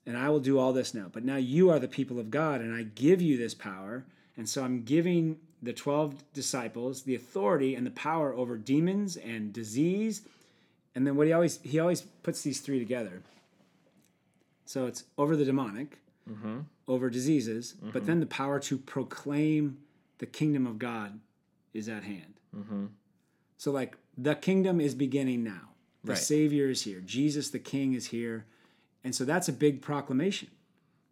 and 0.06 0.18
I 0.18 0.30
will 0.30 0.40
do 0.40 0.58
all 0.58 0.74
this 0.74 0.94
now. 0.94 1.08
But 1.12 1.26
now 1.26 1.36
you 1.36 1.70
are 1.70 1.80
the 1.80 1.88
people 1.88 2.20
of 2.20 2.32
God 2.32 2.62
and 2.62 2.74
I 2.74 2.84
give 2.84 3.22
you 3.22 3.38
this 3.38 3.54
power. 3.54 4.06
And 4.38 4.48
so 4.48 4.64
I'm 4.64 4.84
giving 4.84 5.38
the 5.62 5.74
12 5.74 6.32
disciples 6.34 7.04
the 7.04 7.16
authority 7.16 7.76
and 7.76 7.86
the 7.86 7.92
power 7.92 8.34
over 8.34 8.58
demons 8.58 9.18
and 9.18 9.52
disease. 9.52 10.22
And 10.96 11.06
then 11.06 11.16
what 11.16 11.28
he 11.28 11.34
always 11.34 11.60
he 11.62 11.80
always 11.80 12.02
puts 12.02 12.42
these 12.42 12.62
three 12.62 12.80
together. 12.80 13.22
So 14.66 14.86
it's 14.86 15.04
over 15.18 15.36
the 15.36 15.46
demonic, 15.46 15.98
mm-hmm. 16.30 16.60
over 16.88 17.10
diseases, 17.10 17.76
but 17.82 17.94
mm-hmm. 17.94 18.06
then 18.06 18.20
the 18.20 18.26
power 18.26 18.60
to 18.60 18.78
proclaim 18.78 19.78
the 20.18 20.26
kingdom 20.26 20.68
of 20.68 20.78
God 20.78 21.20
is 21.74 21.88
at 21.88 22.04
hand. 22.04 22.34
So 23.58 23.72
like 23.72 23.98
the 24.18 24.36
kingdom 24.36 24.82
is 24.82 24.96
beginning 24.96 25.44
now. 25.44 25.70
The 26.08 26.14
Right. 26.14 26.22
Savior 26.22 26.70
is 26.70 26.82
here. 26.84 27.02
Jesus 27.02 27.50
the 27.50 27.60
King 27.60 27.94
is 27.94 28.08
here. 28.08 28.46
And 29.04 29.14
so 29.14 29.26
that's 29.26 29.48
a 29.48 29.54
big 29.54 29.82
proclamation. 29.82 30.50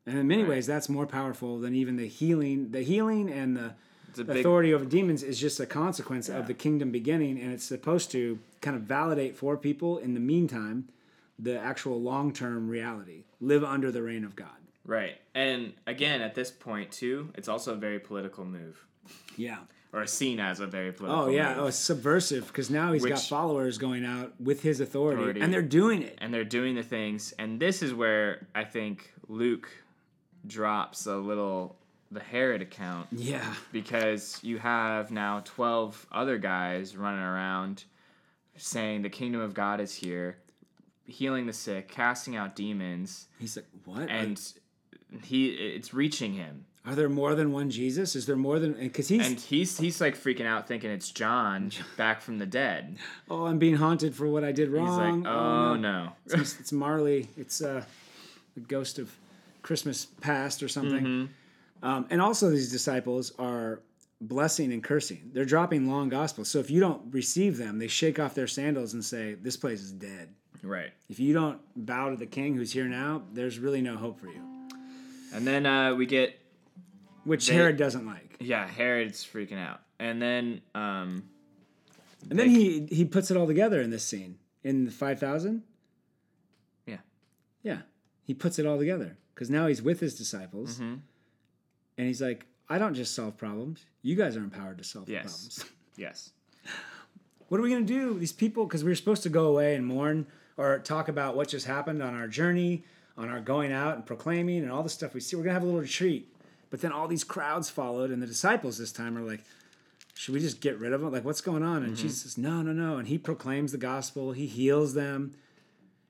And 0.05 0.17
in 0.17 0.27
many 0.27 0.43
ways, 0.43 0.67
that's 0.67 0.87
more 0.87 1.07
powerful 1.07 1.59
than 1.59 1.73
even 1.73 1.95
the 1.95 2.07
healing. 2.07 2.71
The 2.71 2.81
healing 2.81 3.29
and 3.29 3.57
the 3.57 3.73
It's 4.09 4.19
big 4.21 4.37
authority 4.37 4.73
over 4.73 4.85
demons 4.85 5.23
is 5.23 5.39
just 5.39 5.59
a 5.59 5.65
consequence 5.65 6.29
of 6.29 6.47
the 6.47 6.53
kingdom 6.53 6.91
beginning, 6.91 7.39
and 7.39 7.51
it's 7.51 7.63
supposed 7.63 8.11
to 8.11 8.39
kind 8.61 8.75
of 8.75 8.83
validate 8.83 9.35
for 9.35 9.57
people 9.57 9.97
in 9.97 10.13
the 10.13 10.19
meantime 10.19 10.89
the 11.39 11.59
actual 11.59 12.01
long 12.01 12.31
term 12.31 12.69
reality. 12.69 13.23
Live 13.41 13.63
under 13.63 13.91
the 13.91 14.01
reign 14.03 14.23
of 14.23 14.35
God. 14.35 14.47
Right. 14.85 15.17
And 15.33 15.73
again, 15.87 16.21
at 16.21 16.35
this 16.35 16.51
point 16.51 16.91
too, 16.91 17.31
it's 17.35 17.47
also 17.47 17.73
a 17.73 17.77
very 17.77 17.99
political 17.99 18.45
move. 18.45 18.85
Yeah. 19.35 19.57
Or 19.93 20.05
seen 20.05 20.41
as 20.41 20.59
a 20.59 20.67
very 20.67 20.91
political 20.91 21.23
Oh 21.25 21.27
yeah. 21.29 21.49
move. 21.55 21.57
Oh, 21.63 21.67
it's 21.67 21.77
subversive 21.77 22.47
because 22.47 22.69
now 22.69 22.91
he's 22.91 23.05
got 23.05 23.19
followers 23.21 23.77
going 23.77 24.03
out 24.03 24.33
with 24.41 24.61
his 24.61 24.81
authority, 24.81 25.21
Authority. 25.21 25.39
and 25.41 25.53
they're 25.53 25.61
doing 25.61 26.01
it. 26.01 26.17
and 26.17 26.33
they're 26.33 26.43
doing 26.43 26.75
the 26.75 26.83
things 26.83 27.33
and 27.39 27.59
this 27.61 27.81
is 27.81 27.93
where 27.93 28.45
i 28.53 28.63
think 28.65 29.13
luke 29.29 29.69
drops 30.45 31.05
a 31.05 31.15
little 31.15 31.75
the 32.11 32.19
herod 32.19 32.61
account 32.61 33.07
Yeah. 33.11 33.53
because 33.71 34.39
you 34.43 34.57
have 34.59 35.11
now 35.11 35.41
12 35.45 36.07
other 36.11 36.37
guys 36.37 36.95
running 36.95 37.21
around 37.21 37.85
saying 38.57 39.01
the 39.01 39.09
kingdom 39.09 39.41
of 39.41 39.53
god 39.53 39.79
is 39.79 39.93
here 39.95 40.37
healing 41.05 41.45
the 41.45 41.53
sick 41.53 41.87
casting 41.87 42.35
out 42.35 42.55
demons 42.55 43.27
He's 43.39 43.55
like, 43.55 43.65
what? 43.85 44.09
and 44.09 44.41
he 45.23 45.49
it's 45.51 45.93
reaching 45.93 46.33
him 46.33 46.65
Are 46.87 46.93
there 46.95 47.09
more 47.09 47.33
than 47.33 47.51
one 47.51 47.69
Jesus? 47.69 48.15
Is 48.15 48.25
there 48.25 48.35
more 48.35 48.59
than? 48.59 48.73
Because 48.73 49.07
he's 49.07 49.27
and 49.27 49.39
he's 49.39 49.77
he's 49.77 49.99
like 49.99 50.17
freaking 50.17 50.45
out 50.45 50.67
thinking 50.67 50.91
it's 50.91 51.09
john 51.09 51.71
back 51.97 52.21
from 52.21 52.37
the 52.37 52.45
dead 52.45 52.97
oh, 53.29 53.45
I'm 53.45 53.57
being 53.57 53.75
haunted 53.75 54.15
for 54.15 54.27
what 54.27 54.43
I 54.43 54.51
did 54.51 54.69
he's 54.69 54.77
wrong. 54.77 55.23
like 55.23 55.31
oh 55.33 55.75
no 55.75 56.13
It's, 56.27 56.59
it's 56.59 56.71
Marley. 56.71 57.27
It's 57.37 57.61
uh, 57.61 57.83
the 58.55 58.61
ghost 58.61 58.99
of 58.99 59.13
Christmas 59.61 60.05
past 60.21 60.61
or 60.61 60.67
something. 60.67 61.03
Mm-hmm. 61.03 61.85
Um, 61.87 62.05
and 62.09 62.21
also, 62.21 62.49
these 62.49 62.71
disciples 62.71 63.33
are 63.37 63.81
blessing 64.21 64.71
and 64.73 64.83
cursing. 64.83 65.29
They're 65.33 65.45
dropping 65.45 65.89
long 65.89 66.09
gospels. 66.09 66.49
So 66.49 66.59
if 66.59 66.69
you 66.71 66.79
don't 66.79 67.01
receive 67.13 67.57
them, 67.57 67.79
they 67.79 67.87
shake 67.87 68.17
off 68.19 68.33
their 68.33 68.47
sandals 68.47 68.93
and 68.93 69.03
say, 69.03 69.33
"This 69.33 69.57
place 69.57 69.81
is 69.81 69.91
dead." 69.91 70.29
right 70.63 70.91
If 71.09 71.19
you 71.19 71.33
don't 71.33 71.59
bow 71.75 72.09
to 72.09 72.15
the 72.15 72.25
King 72.25 72.55
who's 72.55 72.71
here 72.71 72.85
now, 72.85 73.23
there's 73.33 73.59
really 73.59 73.81
no 73.81 73.97
hope 73.97 74.19
for 74.19 74.27
you. 74.27 74.41
and 75.33 75.45
then 75.45 75.65
uh, 75.65 75.93
we 75.93 76.05
get 76.05 76.39
Which 77.25 77.47
They- 77.47 77.53
Herod 77.55 77.75
doesn't 77.77 78.05
like. 78.05 78.37
Yeah, 78.39 78.65
Herod's 78.67 79.25
freaking 79.25 79.57
out. 79.59 79.81
And 79.99 80.21
then 80.21 80.61
um 80.73 81.23
And 82.29 82.39
then 82.39 82.49
he 82.49 82.85
he 82.89 83.03
puts 83.05 83.29
it 83.31 83.37
all 83.37 83.47
together 83.47 83.81
in 83.81 83.89
this 83.89 84.03
scene 84.03 84.37
in 84.63 84.85
the 84.85 84.91
five 84.91 85.19
thousand. 85.19 85.63
Yeah. 86.85 86.97
Yeah, 87.63 87.79
he 88.23 88.33
puts 88.33 88.59
it 88.59 88.65
all 88.65 88.77
together 88.77 89.17
because 89.33 89.49
now 89.49 89.67
he's 89.67 89.81
with 89.81 89.99
his 89.99 90.15
disciples, 90.15 90.75
Mm-hmm. 90.75 90.95
and 91.97 92.07
he's 92.07 92.21
like, 92.21 92.45
"I 92.69 92.77
don't 92.77 92.93
just 92.93 93.13
solve 93.15 93.37
problems. 93.37 93.85
You 94.01 94.15
guys 94.15 94.37
are 94.37 94.43
empowered 94.43 94.77
to 94.77 94.83
solve 94.83 95.09
Yes. 95.09 95.23
problems. 95.23 95.65
yes. 95.97 96.31
what 97.47 97.59
are 97.59 97.63
we 97.63 97.69
gonna 97.69 97.85
do? 97.85 98.17
These 98.19 98.33
people, 98.33 98.65
because 98.65 98.83
we 98.83 98.89
were 98.91 98.95
supposed 98.95 99.23
to 99.23 99.29
go 99.29 99.47
away 99.47 99.75
and 99.75 99.85
mourn 99.85 100.25
or 100.57 100.79
talk 100.79 101.07
about 101.09 101.35
what 101.35 101.47
just 101.49 101.65
happened 101.67 102.01
on 102.01 102.13
our 102.15 102.27
journey, 102.27 102.83
on 103.17 103.29
our 103.29 103.39
going 103.39 103.71
out 103.71 103.95
and 103.95 104.05
proclaiming 104.05 104.63
and 104.63 104.71
all 104.71 104.83
the 104.83 104.89
stuff 104.89 105.13
we 105.13 105.19
see. 105.21 105.35
We're 105.35 105.43
gonna 105.43 105.53
have 105.53 105.63
a 105.63 105.65
little 105.65 105.81
retreat, 105.81 106.33
but 106.75 106.81
then 106.81 106.91
all 106.91 107.07
these 107.07 107.23
crowds 107.23 107.69
followed, 107.69 108.11
and 108.11 108.21
the 108.21 108.27
disciples 108.27 108.77
this 108.77 108.91
time 108.91 109.17
are 109.17 109.21
like." 109.21 109.39
Should 110.17 110.33
we 110.33 110.39
just 110.39 110.61
get 110.61 110.77
rid 110.79 110.93
of 110.93 111.01
them? 111.01 111.11
Like, 111.11 111.25
what's 111.25 111.41
going 111.41 111.61
on? 111.61 111.83
And 111.83 111.87
mm-hmm. 111.93 112.01
Jesus 112.01 112.21
says, 112.21 112.37
No, 112.37 112.61
no, 112.61 112.71
no. 112.71 112.97
And 112.97 113.05
he 113.09 113.17
proclaims 113.17 113.73
the 113.73 113.77
gospel, 113.77 114.31
he 114.31 114.45
heals 114.47 114.93
them, 114.93 115.33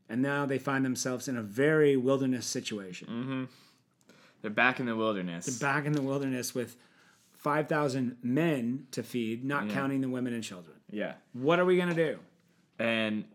and 0.08 0.22
now 0.22 0.46
they 0.46 0.60
find 0.60 0.86
themselves 0.86 1.28
in 1.28 1.36
a 1.36 1.42
very 1.42 1.98
wilderness 1.98 2.46
situation. 2.46 3.08
Mm-hmm. 3.08 3.44
They're 4.44 4.52
back 4.52 4.80
in 4.80 4.86
the 4.86 4.96
wilderness. 4.96 5.48
They're 5.48 5.68
back 5.74 5.86
in 5.88 5.94
the 5.94 6.04
wilderness 6.04 6.54
with 6.54 6.78
5,000 7.34 8.18
men 8.22 8.86
to 8.92 9.02
feed, 9.02 9.44
not 9.44 9.68
Yeah. 9.68 9.74
counting 9.74 10.02
the 10.02 10.10
women 10.10 10.34
and 10.34 10.44
children. 10.44 10.78
yeah. 10.92 11.14
What 11.34 11.58
are 11.60 11.66
we 11.66 11.76
going 11.76 11.90
to 11.90 11.96
do? 11.96 12.20
And 12.78 13.26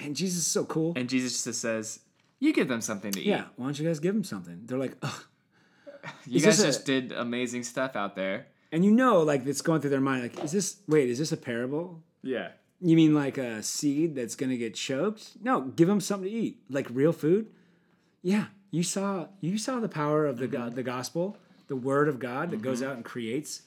Man, 0.00 0.14
Jesus 0.14 0.38
is 0.38 0.46
so 0.46 0.64
cool. 0.64 0.94
and 0.96 1.06
Jesus 1.06 1.44
just 1.44 1.60
says, 1.60 2.00
"You 2.40 2.54
give 2.54 2.68
them 2.68 2.80
something 2.80 3.12
to 3.12 3.20
eat. 3.20 3.26
yeah, 3.26 3.44
why 3.56 3.66
don't 3.66 3.78
you 3.78 3.86
guys 3.86 4.00
give 4.00 4.14
them 4.14 4.24
something? 4.24 4.62
They're 4.64 4.78
like, 4.78 4.96
Ugh. 5.02 5.24
You 6.26 6.40
guys 6.40 6.58
this 6.58 6.60
a- 6.60 6.66
just 6.66 6.84
did 6.84 7.12
amazing 7.12 7.64
stuff 7.64 7.96
out 7.96 8.16
there." 8.16 8.46
and 8.72 8.84
you 8.84 8.90
know, 8.90 9.22
like, 9.22 9.46
it's 9.46 9.62
going 9.62 9.80
through 9.80 9.90
their 9.90 10.00
mind, 10.00 10.22
like, 10.22 10.44
is 10.44 10.52
this, 10.52 10.76
wait, 10.86 11.08
is 11.08 11.18
this 11.18 11.32
a 11.32 11.36
parable? 11.38 12.02
Yeah. 12.22 12.48
You 12.80 12.96
mean 12.96 13.14
like 13.14 13.38
a 13.38 13.62
seed 13.62 14.14
that's 14.14 14.36
going 14.36 14.50
to 14.50 14.56
get 14.56 14.74
choked? 14.74 15.32
No, 15.42 15.62
give 15.62 15.88
them 15.88 16.00
something 16.00 16.28
to 16.28 16.34
eat, 16.34 16.62
like 16.70 16.86
real 16.90 17.12
food. 17.12 17.48
Yeah, 18.22 18.46
you 18.70 18.82
saw 18.82 19.28
you 19.40 19.58
saw 19.58 19.80
the 19.80 19.88
power 19.88 20.26
of 20.26 20.38
the 20.38 20.46
God, 20.46 20.68
mm-hmm. 20.68 20.76
the 20.76 20.82
gospel, 20.82 21.36
the 21.66 21.76
word 21.76 22.08
of 22.08 22.18
God 22.18 22.50
that 22.50 22.62
goes 22.62 22.80
mm-hmm. 22.80 22.90
out 22.90 22.96
and 22.96 23.04
creates. 23.04 23.62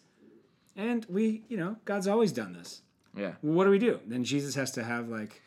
And 0.77 1.05
we, 1.09 1.43
you 1.49 1.57
know, 1.57 1.75
God's 1.83 2.07
always 2.07 2.31
done 2.31 2.53
this. 2.53 2.81
Yeah. 3.15 3.33
Well, 3.41 3.53
what 3.55 3.65
do 3.65 3.71
we 3.71 3.79
do? 3.79 3.99
Then 4.07 4.23
Jesus 4.23 4.55
has 4.55 4.71
to 4.71 4.83
have 4.83 5.09
like, 5.09 5.41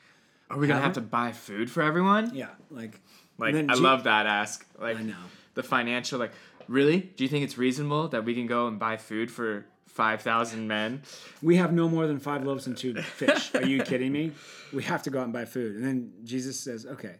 Are 0.51 0.59
we 0.59 0.67
gonna 0.67 0.81
Have 0.81 0.89
have 0.89 0.95
to 0.95 1.01
buy 1.01 1.33
food 1.33 1.71
for 1.71 1.83
everyone? 1.83 2.35
yeah, 2.35 2.49
like, 2.71 3.01
Like 3.39 3.55
I 3.55 3.63
Je- 3.63 3.81
love 3.81 4.05
that 4.05 4.27
ask. 4.27 4.67
Like 4.79 4.99
I 4.99 5.03
know. 5.03 5.15
the 5.55 5.63
financial. 5.63 6.19
Like, 6.19 6.33
really? 6.69 7.01
Do 7.01 7.25
you 7.25 7.29
think 7.29 7.45
it's 7.45 7.59
reasonable 7.59 8.09
that 8.09 8.25
we 8.25 8.35
can 8.35 8.47
go 8.47 8.67
and 8.67 8.79
buy 8.79 8.97
food 8.97 9.31
for 9.31 9.67
five 9.87 10.23
thousand 10.23 10.67
men? 10.69 11.03
We 11.43 11.57
have 11.57 11.73
no 11.73 11.89
more 11.89 12.07
than 12.07 12.19
five 12.19 12.45
loaves 12.45 12.67
and 12.67 12.77
two 12.77 12.95
fish. 12.95 13.55
Are 13.55 13.65
you 13.65 13.83
kidding 13.83 14.13
me? 14.13 14.33
We 14.73 14.83
have 14.85 15.03
to 15.05 15.11
go 15.11 15.21
out 15.21 15.25
and 15.25 15.33
buy 15.33 15.45
food. 15.45 15.77
And 15.77 15.85
then 15.85 16.13
Jesus 16.25 16.59
says, 16.59 16.87
okay, 16.87 17.17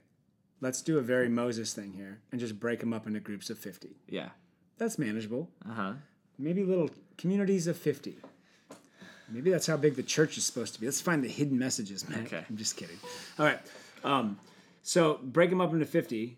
let's 0.61 0.83
do 0.83 0.99
a 0.99 1.03
very 1.03 1.29
Moses 1.29 1.73
thing 1.73 1.93
here 1.93 2.21
and 2.33 2.41
just 2.41 2.59
break 2.59 2.81
them 2.81 2.93
up 2.93 3.07
into 3.07 3.21
groups 3.21 3.51
of 3.51 3.59
50. 3.59 3.97
Yeah. 4.09 4.31
That's 4.79 4.99
manageable. 4.99 5.51
Uh 5.69 5.73
huh. 5.73 5.93
Maybe 6.39 6.65
little 6.65 6.91
communities 7.17 7.67
of 7.67 7.77
50. 7.77 8.17
Maybe 9.31 9.51
that's 9.51 9.67
how 9.67 9.77
big 9.77 9.95
the 9.97 10.03
church 10.03 10.37
is 10.37 10.45
supposed 10.45 10.75
to 10.75 10.81
be. 10.81 10.87
Let's 10.87 11.01
find 11.01 11.23
the 11.23 11.29
hidden 11.29 11.59
messages, 11.59 12.09
man. 12.09 12.25
Okay. 12.25 12.45
I'm 12.49 12.57
just 12.57 12.77
kidding. 12.77 12.99
All 13.39 13.47
right. 13.47 13.61
Um, 14.03 14.39
so 14.83 15.19
break 15.23 15.51
them 15.51 15.61
up 15.61 15.73
into 15.73 15.87
50. 15.87 16.37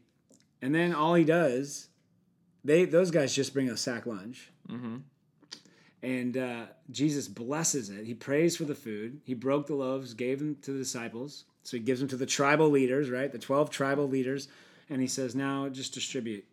And 0.63 0.75
then 0.75 0.95
all 0.95 1.15
he 1.15 1.25
does, 1.25 1.89
they 2.67 2.85
those 2.85 3.11
guys 3.11 3.35
just 3.35 3.55
bring 3.55 3.71
a 3.71 3.77
sack 3.77 4.07
lunch. 4.07 4.51
Mm-hmm. 4.69 4.97
And 6.03 6.37
uh, 6.37 6.67
Jesus 6.91 7.27
blesses 7.27 7.89
it. 7.91 8.05
He 8.05 8.15
prays 8.15 8.57
for 8.57 8.65
the 8.65 8.75
food. 8.75 9.21
He 9.25 9.35
broke 9.35 9.67
the 9.67 9.75
loaves, 9.75 10.15
gave 10.15 10.39
them 10.39 10.57
to 10.63 10.73
the 10.73 10.79
disciples. 10.79 11.45
So 11.63 11.77
he 11.77 11.83
gives 11.83 11.99
them 11.99 12.09
to 12.11 12.17
the 12.17 12.27
tribal 12.27 12.69
leaders, 12.69 13.11
right? 13.11 13.33
The 13.33 13.39
12 13.39 13.71
tribal 13.71 14.07
leaders. 14.07 14.47
And 14.89 15.01
he 15.01 15.09
says, 15.09 15.35
now 15.35 15.69
just 15.69 15.95
distribute. 15.95 16.45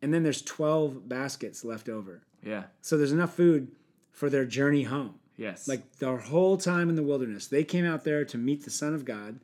And 0.00 0.14
then 0.14 0.22
there's 0.22 0.40
12 0.40 1.06
baskets 1.06 1.64
left 1.64 1.88
over. 1.88 2.22
Yeah. 2.42 2.64
So 2.80 2.96
there's 2.96 3.12
enough 3.12 3.34
food 3.34 3.72
for 4.10 4.30
their 4.30 4.46
journey 4.46 4.84
home. 4.84 5.16
Yes. 5.36 5.68
Like 5.68 5.96
their 5.96 6.16
whole 6.16 6.56
time 6.56 6.88
in 6.88 6.96
the 6.96 7.02
wilderness, 7.02 7.46
they 7.46 7.64
came 7.64 7.84
out 7.84 8.04
there 8.04 8.24
to 8.24 8.38
meet 8.38 8.64
the 8.64 8.70
Son 8.70 8.94
of 8.94 9.04
God 9.04 9.40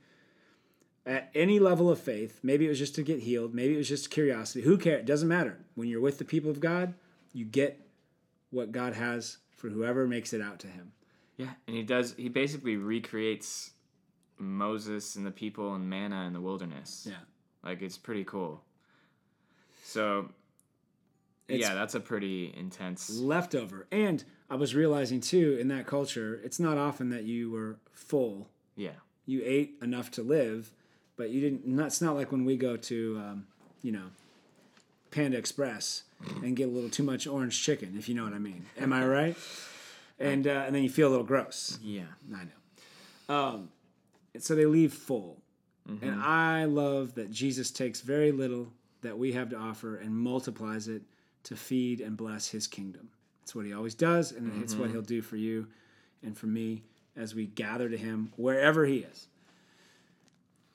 at 1.07 1.31
any 1.35 1.59
level 1.61 1.89
of 1.91 2.01
faith. 2.01 2.41
Maybe 2.43 2.67
it 2.67 2.69
was 2.69 2.79
just 2.79 2.95
to 2.97 3.03
get 3.03 3.21
healed. 3.21 3.55
Maybe 3.55 3.75
it 3.75 3.79
was 3.79 3.89
just 3.89 4.11
curiosity. 4.11 4.63
Who 4.63 4.77
cares? 4.77 5.01
It 5.01 5.07
doesn't 5.07 5.29
matter. 5.29 5.59
When 5.77 5.89
you're 5.89 6.01
with 6.01 6.19
the 6.19 6.25
people 6.25 6.51
of 6.51 6.59
God, 6.61 6.95
you 7.33 7.45
get 7.45 7.81
what 8.51 8.73
God 8.73 8.95
has 8.95 9.39
for 9.57 9.69
whoever 9.71 10.07
makes 10.07 10.33
it 10.33 10.41
out 10.43 10.59
to 10.61 10.67
him. 10.67 10.93
Yeah, 11.37 11.51
and 11.67 11.77
he 11.77 11.83
does. 11.83 12.15
He 12.17 12.29
basically 12.29 12.77
recreates 12.77 13.71
Moses 14.39 15.17
and 15.17 15.25
the 15.27 15.31
people 15.31 15.75
and 15.75 15.89
manna 15.89 16.27
in 16.27 16.33
the 16.33 16.41
wilderness. 16.41 17.07
Yeah. 17.09 17.17
like 17.63 17.83
it's 17.83 17.99
pretty 17.99 18.23
cool. 18.25 18.63
So, 19.83 20.31
It's- 21.49 21.61
yeah, 21.69 21.75
that's 21.75 21.95
a 21.95 22.01
pretty 22.01 22.53
intense. 22.57 23.11
Leftover. 23.19 23.87
And 23.91 24.23
I 24.51 24.55
was 24.57 24.75
realizing 24.75 25.21
too, 25.21 25.57
in 25.61 25.69
that 25.69 25.87
culture, 25.87 26.41
it's 26.45 26.59
not 26.61 26.79
often 26.79 27.09
that 27.11 27.25
you 27.25 27.51
were 27.51 27.79
full. 27.93 28.49
Yeah, 28.77 28.93
You 29.25 29.43
ate 29.45 29.77
enough 29.83 30.11
to 30.13 30.23
live, 30.23 30.73
but 31.17 31.31
you 31.31 31.41
didn't. 31.41 31.81
It's 31.81 32.01
not 32.03 32.15
like 32.17 32.31
when 32.33 32.45
we 32.45 32.57
go 32.57 32.77
to, 32.77 33.17
um, 33.25 33.47
you 33.83 33.93
know, 33.93 34.07
Panda 35.11 35.39
Express 35.39 36.03
and 36.43 36.57
get 36.57 36.69
a 36.69 36.71
little 36.71 36.91
too 36.91 37.03
much 37.03 37.27
orange 37.27 37.63
chicken, 37.63 37.95
if 37.99 38.09
you 38.09 38.15
know 38.15 38.25
what 38.25 38.33
I 38.33 38.39
mean. 38.39 38.67
Am 38.79 38.93
I 38.93 39.07
right? 39.07 39.37
And 40.19 40.47
uh, 40.47 40.65
and 40.67 40.75
then 40.75 40.83
you 40.83 40.91
feel 40.91 41.09
a 41.09 41.11
little 41.11 41.27
gross. 41.27 41.79
yeah, 41.83 42.03
I 42.35 42.45
know. 42.45 43.35
Um, 43.35 43.69
so 44.39 44.55
they 44.55 44.67
leave 44.67 44.93
full. 44.93 45.39
Mm-hmm. 45.89 46.05
And 46.09 46.21
I 46.21 46.65
love 46.65 47.15
that 47.15 47.31
Jesus 47.31 47.71
takes 47.71 48.01
very 48.01 48.33
little 48.33 48.69
that 49.03 49.17
we 49.17 49.33
have 49.33 49.51
to 49.51 49.57
offer 49.57 49.97
and 49.99 50.13
multiplies 50.13 50.89
it 50.89 51.03
to 51.45 51.55
feed 51.55 52.01
and 52.01 52.17
bless 52.17 52.49
his 52.49 52.67
kingdom. 52.67 53.09
It's 53.43 53.55
what 53.55 53.67
he 53.67 53.73
always 53.73 53.95
does, 53.95 54.33
and 54.33 54.63
it's 54.63 54.73
Mm-hmm. 54.73 54.83
what 54.83 54.91
he'll 54.91 55.03
do 55.03 55.23
for 55.23 55.37
you 55.37 55.69
and 56.25 56.37
for 56.37 56.47
me 56.49 56.83
as 57.17 57.35
we 57.35 57.47
gather 57.47 57.89
to 57.89 57.97
him 57.97 58.33
wherever 58.37 58.85
he 58.85 58.99
is. 58.99 59.29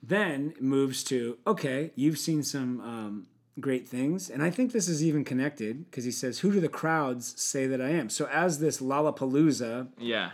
Then 0.04 0.54
moves 0.60 1.04
to 1.06 1.38
okay, 1.46 1.92
you've 1.96 2.18
seen 2.18 2.44
some 2.44 2.80
um, 2.82 3.28
great 3.60 3.88
things, 3.88 4.30
and 4.30 4.42
I 4.42 4.50
think 4.50 4.72
this 4.72 4.88
is 4.88 5.04
even 5.04 5.24
connected 5.24 5.86
because 5.90 6.04
he 6.06 6.12
says, 6.12 6.40
"Who 6.40 6.52
do 6.52 6.60
the 6.60 6.70
crowds 6.70 7.40
say 7.40 7.68
that 7.68 7.80
I 7.82 7.90
am?" 7.90 8.10
So 8.10 8.26
as 8.32 8.60
this 8.60 8.82
Lollapalooza 8.82 9.90
yeah, 10.00 10.32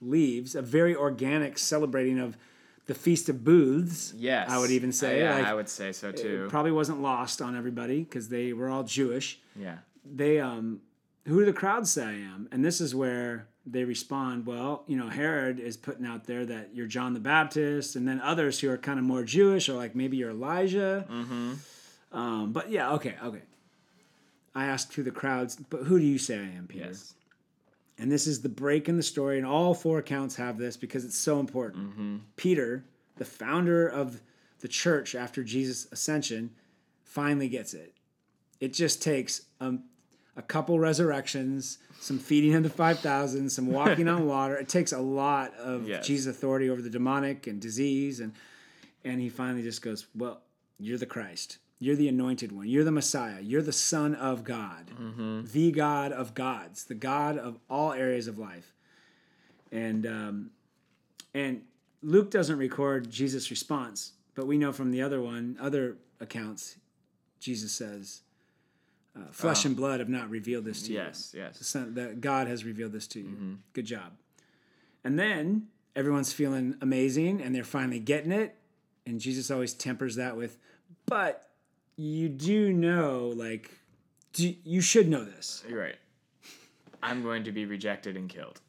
leaves, 0.00 0.54
a 0.54 0.62
very 0.62 0.96
organic 0.96 1.58
celebrating 1.58 2.18
of 2.18 2.38
the 2.86 2.94
Feast 2.94 3.28
of 3.28 3.44
Booths. 3.44 4.12
yes. 4.16 4.50
I 4.50 4.58
would 4.58 4.70
even 4.70 4.90
say, 4.92 5.20
yeah, 5.20 5.34
like, 5.36 5.46
I 5.46 5.54
would 5.54 5.68
say 5.68 5.92
so 5.92 6.10
too. 6.10 6.46
Probably 6.50 6.72
wasn't 6.72 7.00
lost 7.00 7.40
on 7.40 7.56
everybody 7.56 8.02
because 8.02 8.28
they 8.28 8.52
were 8.52 8.68
all 8.68 8.82
Jewish. 8.82 9.38
yeah, 9.54 9.78
They, 10.04 10.40
um, 10.40 10.80
who 11.26 11.38
do 11.38 11.44
the 11.44 11.52
crowds 11.52 11.92
say 11.92 12.04
I 12.04 12.12
am? 12.12 12.48
And 12.50 12.64
this 12.64 12.80
is 12.80 12.92
where 12.92 13.46
they 13.64 13.84
respond, 13.84 14.46
well, 14.46 14.82
you 14.86 14.96
know, 14.96 15.08
Herod 15.08 15.60
is 15.60 15.76
putting 15.76 16.04
out 16.04 16.24
there 16.24 16.44
that 16.46 16.70
you're 16.74 16.86
John 16.86 17.14
the 17.14 17.20
Baptist, 17.20 17.94
and 17.96 18.06
then 18.08 18.20
others 18.20 18.58
who 18.60 18.68
are 18.70 18.76
kind 18.76 18.98
of 18.98 19.04
more 19.04 19.22
Jewish 19.22 19.68
are 19.68 19.74
like, 19.74 19.94
maybe 19.94 20.16
you're 20.16 20.30
Elijah. 20.30 21.06
mm-hmm. 21.08 21.52
Um, 22.12 22.52
but 22.52 22.70
yeah, 22.70 22.92
okay, 22.92 23.14
okay. 23.24 23.42
I 24.54 24.66
asked 24.66 24.92
who 24.92 25.02
the 25.02 25.10
crowds, 25.10 25.56
but 25.70 25.84
who 25.84 25.98
do 25.98 26.04
you 26.04 26.18
say 26.18 26.36
I 26.38 26.56
am, 26.58 26.66
Peter? 26.68 26.86
yes, 26.86 27.14
And 27.98 28.12
this 28.12 28.26
is 28.26 28.42
the 28.42 28.50
break 28.50 28.88
in 28.88 28.96
the 28.98 29.02
story, 29.02 29.38
and 29.38 29.46
all 29.46 29.72
four 29.72 29.98
accounts 29.98 30.36
have 30.36 30.58
this 30.58 30.76
because 30.76 31.04
it's 31.06 31.16
so 31.18 31.40
important. 31.40 31.90
mm-hmm. 31.90 32.16
Peter, 32.36 32.84
the 33.16 33.24
founder 33.24 33.88
of 33.88 34.20
the 34.60 34.68
church 34.68 35.14
after 35.14 35.42
Jesus' 35.42 35.86
ascension, 35.90 36.50
finally 37.02 37.48
gets 37.48 37.72
it. 37.72 37.94
It 38.60 38.74
just 38.74 39.00
takes 39.02 39.42
um, 39.60 39.84
a 40.36 40.42
couple 40.42 40.78
resurrections, 40.78 41.78
some 42.00 42.18
feeding 42.18 42.54
of 42.54 42.62
the 42.62 42.70
5,000, 42.70 43.50
some 43.50 43.66
walking 43.66 44.08
on 44.08 44.26
water. 44.36 44.56
It 44.56 44.68
takes 44.68 44.92
a 44.92 44.98
lot 45.00 45.54
of 45.56 45.86
Yes. 45.86 46.06
Jesus' 46.06 46.34
authority 46.36 46.70
over 46.70 46.80
the 46.82 46.90
demonic 46.90 47.46
and 47.46 47.60
disease. 47.60 48.20
And, 48.20 48.32
and 49.04 49.20
he 49.20 49.28
finally 49.28 49.62
just 49.62 49.82
goes, 49.82 50.06
Well, 50.14 50.40
you're 50.78 50.98
the 50.98 51.06
Christ. 51.06 51.58
You're 51.78 51.96
the 51.96 52.08
anointed 52.08 52.52
one. 52.52 52.68
You're 52.68 52.84
the 52.84 52.92
Messiah. 52.92 53.40
You're 53.40 53.60
the 53.62 53.72
Son 53.72 54.14
of 54.14 54.44
God, 54.44 54.86
the 55.52 55.72
God 55.72 56.12
of 56.12 56.32
gods, 56.32 56.84
the 56.84 56.94
God 56.94 57.36
of 57.36 57.58
all 57.68 57.92
areas 57.92 58.28
of 58.28 58.38
life. 58.38 58.72
And 59.72 60.06
um, 60.06 60.50
and 61.34 61.62
Luke 62.02 62.30
doesn't 62.30 62.56
record 62.56 63.10
Jesus' 63.10 63.50
response, 63.50 64.12
but 64.36 64.46
we 64.46 64.58
know 64.58 64.70
from 64.72 64.92
the 64.92 65.02
other 65.02 65.20
one, 65.20 65.56
other 65.60 65.96
accounts, 66.20 66.76
Jesus 67.40 67.72
says, 67.72 68.20
uh, 69.16 69.30
"Flesh 69.30 69.64
Oh. 69.64 69.68
and 69.68 69.76
blood 69.76 70.00
have 70.00 70.08
not 70.08 70.30
revealed 70.30 70.64
this 70.64 70.82
to 70.84 70.92
you. 70.92 70.98
yes, 70.98 71.34
yes, 71.36 71.72
that 71.72 72.20
God 72.20 72.46
has 72.48 72.64
revealed 72.64 72.92
this 72.92 73.06
to 73.08 73.20
you. 73.20 73.26
Mm-hmm. 73.26 73.54
Good 73.72 73.86
job." 73.86 74.12
And 75.04 75.18
then 75.18 75.68
everyone's 75.96 76.32
feeling 76.32 76.76
amazing, 76.80 77.42
and 77.42 77.54
they're 77.54 77.64
finally 77.64 78.00
getting 78.00 78.32
it. 78.32 78.56
And 79.06 79.20
Jesus 79.20 79.50
always 79.50 79.74
tempers 79.74 80.16
that 80.16 80.36
with, 80.36 80.58
"But 81.06 81.50
you 81.96 82.28
do 82.28 82.72
know, 82.72 83.32
like, 83.36 83.70
do, 84.32 84.54
you 84.64 84.80
should 84.80 85.08
know 85.08 85.24
this. 85.24 85.62
You're 85.68 85.80
right. 85.80 85.96
I'm 87.02 87.22
going 87.22 87.44
to 87.44 87.52
be 87.52 87.66
rejected 87.66 88.16
and 88.16 88.28
killed, 88.28 88.60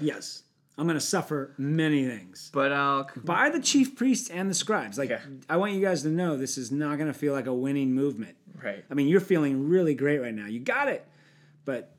Yes, 0.00 0.42
I'm 0.78 0.86
going 0.86 0.96
to 0.96 1.00
suffer 1.00 1.54
many 1.58 2.06
things." 2.06 2.50
but 2.52 2.72
uh, 2.72 2.74
I'll. 2.74 3.10
by 3.16 3.50
the 3.50 3.60
chief 3.60 3.96
priests 3.96 4.30
and 4.30 4.48
the 4.48 4.54
scribes. 4.54 4.96
Like, 4.96 5.10
Yeah. 5.10 5.20
I 5.48 5.56
want 5.56 5.72
you 5.72 5.80
guys 5.80 6.02
to 6.02 6.08
know 6.08 6.36
this 6.36 6.56
is 6.56 6.70
not 6.72 6.96
going 6.96 7.12
to 7.12 7.18
feel 7.18 7.34
like 7.34 7.46
a 7.46 7.54
winning 7.54 7.92
movement. 7.92 8.36
Right. 8.62 8.84
I 8.90 8.94
mean, 8.94 9.08
you're 9.08 9.20
feeling 9.20 9.68
really 9.68 9.94
great 9.94 10.18
right 10.18 10.34
now. 10.34 10.46
You 10.46 10.60
got 10.60 10.88
it. 10.88 11.06
But 11.64 11.94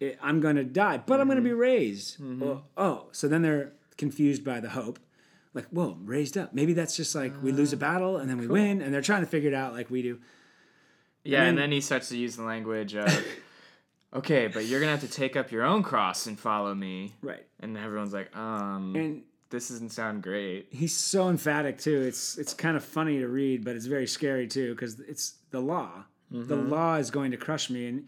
it, 0.00 0.18
I'm 0.22 0.40
going 0.40 0.56
to 0.56 0.64
die, 0.64 0.98
but 0.98 1.20
I'm 1.20 1.26
going 1.26 1.36
to 1.36 1.42
be 1.42 1.50
mm-hmm. 1.50 1.58
raised. 1.58 2.16
Well, 2.20 2.64
oh, 2.76 3.06
so 3.12 3.26
then 3.26 3.42
they're 3.42 3.72
confused 3.96 4.44
by 4.44 4.60
the 4.60 4.70
hope. 4.70 4.98
Like, 5.54 5.66
whoa, 5.68 5.96
raised 6.04 6.38
up. 6.38 6.54
Maybe 6.54 6.72
that's 6.72 6.96
just 6.96 7.14
like 7.14 7.32
we 7.42 7.52
lose 7.52 7.72
a 7.72 7.76
ah, 7.76 7.80
battle 7.80 8.16
and 8.18 8.30
then 8.30 8.38
we 8.38 8.46
win, 8.46 8.80
and 8.80 8.92
they're 8.94 9.00
trying 9.02 9.22
to 9.22 9.26
figure 9.26 9.48
it 9.48 9.54
out 9.54 9.72
like 9.72 9.90
we 9.90 10.02
do. 10.02 10.20
Yeah, 11.24 11.40
and 11.40 11.48
then- 11.48 11.56
then 11.56 11.72
he 11.72 11.80
starts 11.80 12.10
to 12.10 12.16
use 12.16 12.36
the 12.36 12.44
language 12.44 12.94
of, 12.94 13.06
okay, 14.14 14.48
but 14.48 14.64
you're 14.66 14.80
gonna 14.80 14.92
have 14.92 15.00
to 15.02 15.08
take 15.08 15.36
up 15.36 15.50
your 15.52 15.64
own 15.64 15.82
cross 15.82 16.26
and 16.26 16.38
follow 16.38 16.74
me. 16.74 17.14
Right. 17.22 17.46
And 17.60 17.76
everyone's 17.76 18.12
like, 18.12 18.34
um, 18.36 18.94
And 18.96 19.22
this 19.50 19.68
doesn't 19.68 19.90
sound 19.90 20.22
great. 20.22 20.68
he's 20.70 20.94
so 20.96 21.28
emphatic 21.28 21.78
too. 21.78 22.02
It's 22.02 22.36
it's 22.38 22.54
kind 22.54 22.76
of 22.76 22.84
funny 22.84 23.18
to 23.20 23.28
read, 23.28 23.64
but 23.64 23.76
it's 23.76 23.86
very 23.86 24.06
scary 24.06 24.46
too 24.46 24.74
because 24.74 25.00
it's 25.00 25.34
the 25.50 25.60
law. 25.60 26.04
The 26.30 26.56
law 26.56 26.96
is 26.96 27.10
going 27.10 27.30
to 27.30 27.38
crush 27.38 27.70
me, 27.70 27.86
and 27.86 28.06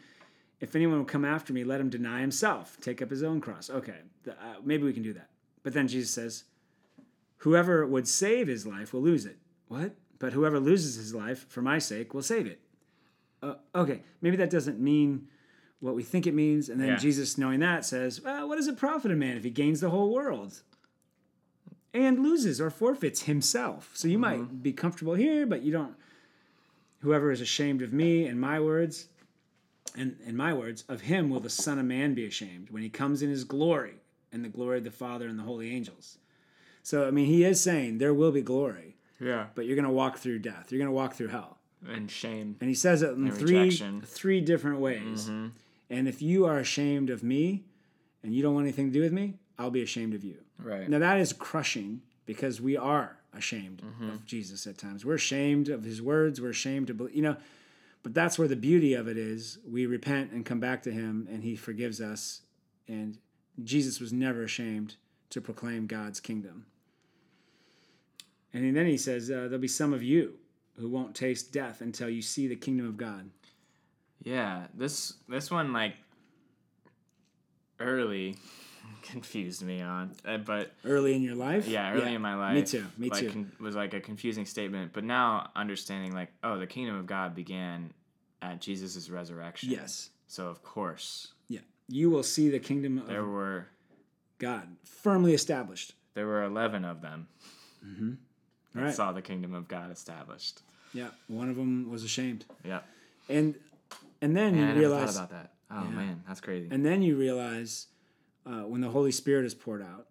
if 0.60 0.76
anyone 0.76 0.98
will 0.98 1.06
come 1.06 1.24
after 1.24 1.54
me, 1.54 1.64
let 1.64 1.80
him 1.80 1.88
deny 1.88 2.20
himself, 2.20 2.76
take 2.82 3.00
up 3.00 3.08
his 3.08 3.22
own 3.22 3.40
cross. 3.40 3.70
Okay, 3.70 3.96
th- 4.24 4.36
uh, 4.38 4.56
maybe 4.62 4.82
we 4.84 4.92
can 4.92 5.02
do 5.02 5.14
that. 5.14 5.30
But 5.62 5.72
then 5.72 5.88
Jesus 5.88 6.10
says, 6.10 6.44
"Whoever 7.38 7.86
would 7.86 8.06
save 8.06 8.46
his 8.48 8.66
life 8.66 8.92
will 8.92 9.00
lose 9.00 9.24
it." 9.24 9.38
What? 9.68 9.94
But 10.18 10.34
whoever 10.34 10.60
loses 10.60 10.96
his 10.96 11.14
life 11.14 11.46
for 11.48 11.62
my 11.62 11.78
sake 11.78 12.12
will 12.12 12.20
save 12.22 12.46
it. 12.46 12.60
Uh, 13.42 13.54
okay, 13.74 14.02
maybe 14.20 14.36
that 14.36 14.50
doesn't 14.50 14.78
mean 14.78 15.28
what 15.80 15.94
we 15.94 16.02
think 16.02 16.26
it 16.26 16.34
means. 16.34 16.68
And 16.68 16.80
then 16.80 16.88
Yeah. 16.88 16.96
Jesus, 16.96 17.36
knowing 17.38 17.60
that, 17.60 17.84
says, 17.84 18.20
well, 18.20 18.48
What 18.48 18.56
does 18.56 18.68
it 18.68 18.76
profit 18.76 19.10
a 19.10 19.16
man 19.16 19.36
if 19.36 19.44
he 19.44 19.50
gains 19.50 19.80
the 19.80 19.90
whole 19.90 20.12
world 20.12 20.62
and 21.92 22.22
loses 22.22 22.60
or 22.60 22.70
forfeits 22.70 23.22
himself? 23.22 23.90
So 23.94 24.06
you 24.08 24.18
might 24.18 24.40
mm-hmm. 24.40 24.56
be 24.56 24.72
comfortable 24.72 25.14
here, 25.14 25.46
but 25.46 25.62
you 25.62 25.72
don't. 25.72 25.94
Whoever 27.00 27.32
is 27.32 27.40
ashamed 27.40 27.80
of 27.82 27.92
me 27.92 28.26
and 28.26 28.38
my 28.40 28.60
words, 28.60 29.08
and 29.96 30.16
in 30.24 30.36
my 30.36 30.52
words, 30.52 30.84
of 30.88 31.00
him 31.02 31.30
will 31.30 31.40
the 31.40 31.50
Son 31.50 31.78
of 31.78 31.86
Man 31.86 32.14
be 32.14 32.26
ashamed 32.26 32.70
when 32.70 32.82
he 32.82 32.90
comes 32.90 33.22
in 33.22 33.30
his 33.30 33.44
glory 33.44 33.94
and 34.32 34.44
the 34.44 34.48
glory 34.50 34.78
of 34.78 34.84
the 34.84 34.90
Father 34.90 35.26
and 35.26 35.38
the 35.38 35.42
holy 35.42 35.74
angels. 35.74 36.18
So, 36.82 37.06
I 37.06 37.10
mean, 37.10 37.26
he 37.26 37.44
is 37.44 37.60
saying 37.60 37.98
there 37.98 38.14
will 38.14 38.32
be 38.32 38.42
glory, 38.42 38.96
Yeah. 39.18 39.46
but 39.54 39.66
you're 39.66 39.76
going 39.76 39.86
to 39.86 39.90
walk 39.90 40.18
through 40.18 40.40
death. 40.40 40.70
You're 40.70 40.78
going 40.78 40.88
to 40.88 40.92
walk 40.92 41.14
through 41.14 41.28
hell. 41.28 41.58
And 41.88 42.10
shame. 42.10 42.56
And 42.60 42.68
he 42.68 42.74
says 42.74 43.02
it 43.02 43.10
in 43.12 43.30
three 43.32 43.58
rejection. 43.58 44.02
three 44.02 44.40
different 44.42 44.80
ways. 44.80 45.24
Mm-hmm. 45.24 45.48
And 45.90 46.06
if 46.08 46.22
you 46.22 46.46
are 46.46 46.58
ashamed 46.58 47.10
of 47.10 47.22
me 47.22 47.64
and 48.22 48.32
you 48.34 48.42
don't 48.42 48.54
want 48.54 48.64
anything 48.64 48.86
to 48.86 48.92
do 48.92 49.00
with 49.02 49.12
me, 49.12 49.34
I'll 49.58 49.70
be 49.70 49.82
ashamed 49.82 50.14
of 50.14 50.22
you. 50.24 50.36
Right. 50.58 50.88
Now 50.88 51.00
that 51.00 51.18
is 51.18 51.32
crushing 51.32 52.02
because 52.26 52.60
we 52.60 52.76
are 52.76 53.16
ashamed 53.36 53.82
Mm-hmm. 53.84 54.10
of 54.10 54.24
Jesus 54.26 54.66
at 54.66 54.78
times. 54.78 55.04
We're 55.04 55.14
ashamed 55.14 55.68
of 55.68 55.84
his 55.84 56.00
words, 56.00 56.40
we're 56.40 56.50
ashamed 56.50 56.86
to 56.88 56.94
believe, 56.94 57.14
you 57.14 57.22
know, 57.22 57.36
but 58.02 58.14
that's 58.14 58.38
where 58.38 58.48
the 58.48 58.56
beauty 58.56 58.94
of 58.94 59.08
it 59.08 59.18
is. 59.18 59.58
We 59.68 59.84
repent 59.86 60.32
and 60.32 60.46
come 60.46 60.60
back 60.60 60.82
to 60.84 60.90
him 60.92 61.28
and 61.30 61.42
he 61.44 61.54
forgives 61.56 62.00
us 62.00 62.42
and 62.88 63.18
Jesus 63.62 64.00
was 64.00 64.12
never 64.12 64.42
ashamed 64.44 64.96
to 65.30 65.40
proclaim 65.40 65.86
God's 65.86 66.18
kingdom. 66.20 66.66
And 68.52 68.76
then 68.76 68.86
he 68.86 68.96
says, 68.96 69.30
uh, 69.30 69.34
There'll 69.34 69.58
be 69.58 69.68
some 69.68 69.92
of 69.92 70.02
you 70.02 70.34
who 70.78 70.88
won't 70.88 71.14
taste 71.14 71.52
death 71.52 71.80
until 71.82 72.08
you 72.08 72.22
see 72.22 72.48
the 72.48 72.56
kingdom 72.56 72.86
of 72.86 72.96
God. 72.96 73.30
Yeah, 74.22 74.66
this 74.74 75.14
this 75.28 75.50
one 75.50 75.72
like 75.72 75.94
early 77.78 78.36
confused 79.02 79.62
me 79.62 79.80
on, 79.80 80.12
uh, 80.26 80.36
but 80.38 80.72
Early 80.84 81.14
in 81.14 81.22
your 81.22 81.34
life? 81.34 81.66
yeah, 81.66 81.92
early 81.92 82.14
in 82.14 82.20
my 82.22 82.34
life, 82.34 82.54
Me 82.54 82.62
too. 82.64 82.86
Me 82.98 83.08
like, 83.08 83.20
too. 83.20 83.30
con- 83.30 83.52
was 83.60 83.74
like 83.74 83.94
a 83.94 84.00
confusing 84.00 84.44
statement. 84.44 84.92
But 84.92 85.04
now 85.04 85.50
understanding, 85.56 86.12
like, 86.14 86.30
oh, 86.44 86.58
the 86.58 86.66
kingdom 86.66 86.96
of 86.96 87.06
God 87.06 87.34
began 87.34 87.92
at 88.42 88.60
Jesus' 88.60 89.08
resurrection. 89.10 89.70
yes. 89.70 90.10
So 90.26 90.46
of 90.48 90.62
course 90.62 91.32
Yeah. 91.48 91.60
You 91.88 92.08
will 92.10 92.22
see 92.22 92.50
the 92.50 92.60
kingdom 92.60 92.98
of 92.98 93.06
there 93.08 93.24
were 93.24 93.66
God 94.38 94.68
firmly 94.84 95.34
established. 95.34 95.94
there 96.14 96.26
were 96.26 96.44
eleven 96.44 96.84
of 96.84 97.00
them 97.02 97.26
All 98.76 98.82
right. 98.82 98.94
saw 98.94 99.10
the 99.12 99.22
kingdom 99.22 99.54
of 99.54 99.66
God 99.66 99.90
established. 99.90 100.60
Yeah. 100.94 101.08
One 101.28 101.50
of 101.50 101.56
them 101.56 101.90
was 101.90 102.04
ashamed. 102.04 102.44
Yeah. 102.64 102.80
And 103.28 103.54
and 104.22 104.36
then 104.36 104.54
Man, 104.54 104.62
I 104.64 104.68
you 104.68 104.68
never 104.68 104.80
realize 104.80 105.16
thought 105.16 105.30
about 105.30 105.42
that. 105.42 105.52
Oh 105.70 105.84
man, 105.84 106.22
that's 106.26 106.40
crazy. 106.40 106.68
and 106.70 106.84
then 106.84 107.02
you 107.02 107.16
realize 107.16 107.86
uh, 108.46 108.62
when 108.62 108.80
the 108.80 108.90
Holy 108.90 109.12
Spirit 109.12 109.44
is 109.44 109.54
poured 109.54 109.82
out, 109.82 110.06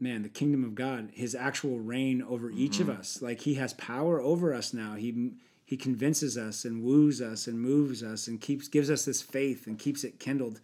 man, 0.00 0.22
the 0.22 0.28
kingdom 0.28 0.64
of 0.64 0.74
God, 0.74 1.10
his 1.12 1.34
actual 1.34 1.78
reign 1.78 2.22
over 2.22 2.50
each 2.50 2.78
Mm-hmm. 2.78 2.90
of 2.90 2.98
us, 3.00 3.22
like 3.22 3.40
he 3.42 3.54
has 3.54 3.72
power 3.74 4.20
over 4.20 4.52
us 4.54 4.72
now. 4.74 4.94
He 4.94 5.32
he 5.64 5.76
convinces 5.76 6.36
us 6.38 6.64
and 6.64 6.82
woos 6.82 7.20
us 7.20 7.46
and 7.46 7.60
moves 7.60 8.02
us 8.02 8.26
and 8.28 8.40
keeps 8.40 8.68
gives 8.68 8.90
us 8.90 9.04
this 9.04 9.22
faith 9.22 9.66
and 9.66 9.78
keeps 9.78 10.04
it 10.04 10.18
kindled 10.18 10.60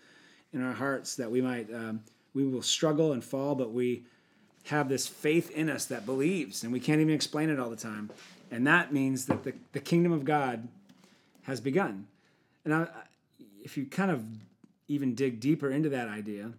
in 0.53 0.62
our 0.62 0.72
hearts 0.74 1.16
that 1.16 1.30
we 1.30 1.40
might 1.40 1.72
um, 1.72 2.03
we 2.34 2.45
will 2.47 2.62
struggle 2.62 3.12
and 3.12 3.22
fall, 3.24 3.55
but 3.55 3.72
we 3.72 4.05
have 4.64 4.88
this 4.88 5.07
faith 5.07 5.51
in 5.51 5.68
us 5.68 5.84
that 5.86 6.07
believes, 6.07 6.62
and 6.64 6.72
we 6.72 6.80
can't 6.80 7.01
even 7.01 7.12
explain 7.14 7.51
it 7.51 7.59
all 7.61 7.68
the 7.70 7.76
time. 7.76 8.11
And 8.51 8.66
that 8.66 8.92
means 8.92 9.26
that 9.26 9.45
the, 9.45 9.53
the 9.72 9.80
kingdom 9.80 10.11
of 10.12 10.24
God 10.24 10.68
has 11.42 11.61
begun. 11.61 12.07
And 12.64 12.74
I, 12.74 12.88
if 13.62 13.76
you 13.76 13.86
kind 13.86 14.10
of 14.10 14.24
even 14.88 15.14
dig 15.14 15.40
deeper 15.40 15.70
into 15.70 15.88
that 15.90 16.08
idea, 16.08 16.52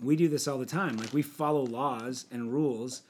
we 0.00 0.16
do 0.16 0.28
this 0.28 0.48
all 0.48 0.58
the 0.58 0.66
time. 0.66 0.96
Like 0.96 1.12
we 1.12 1.22
follow 1.22 1.64
laws 1.64 2.26
and 2.30 2.52
rules, 2.52 3.02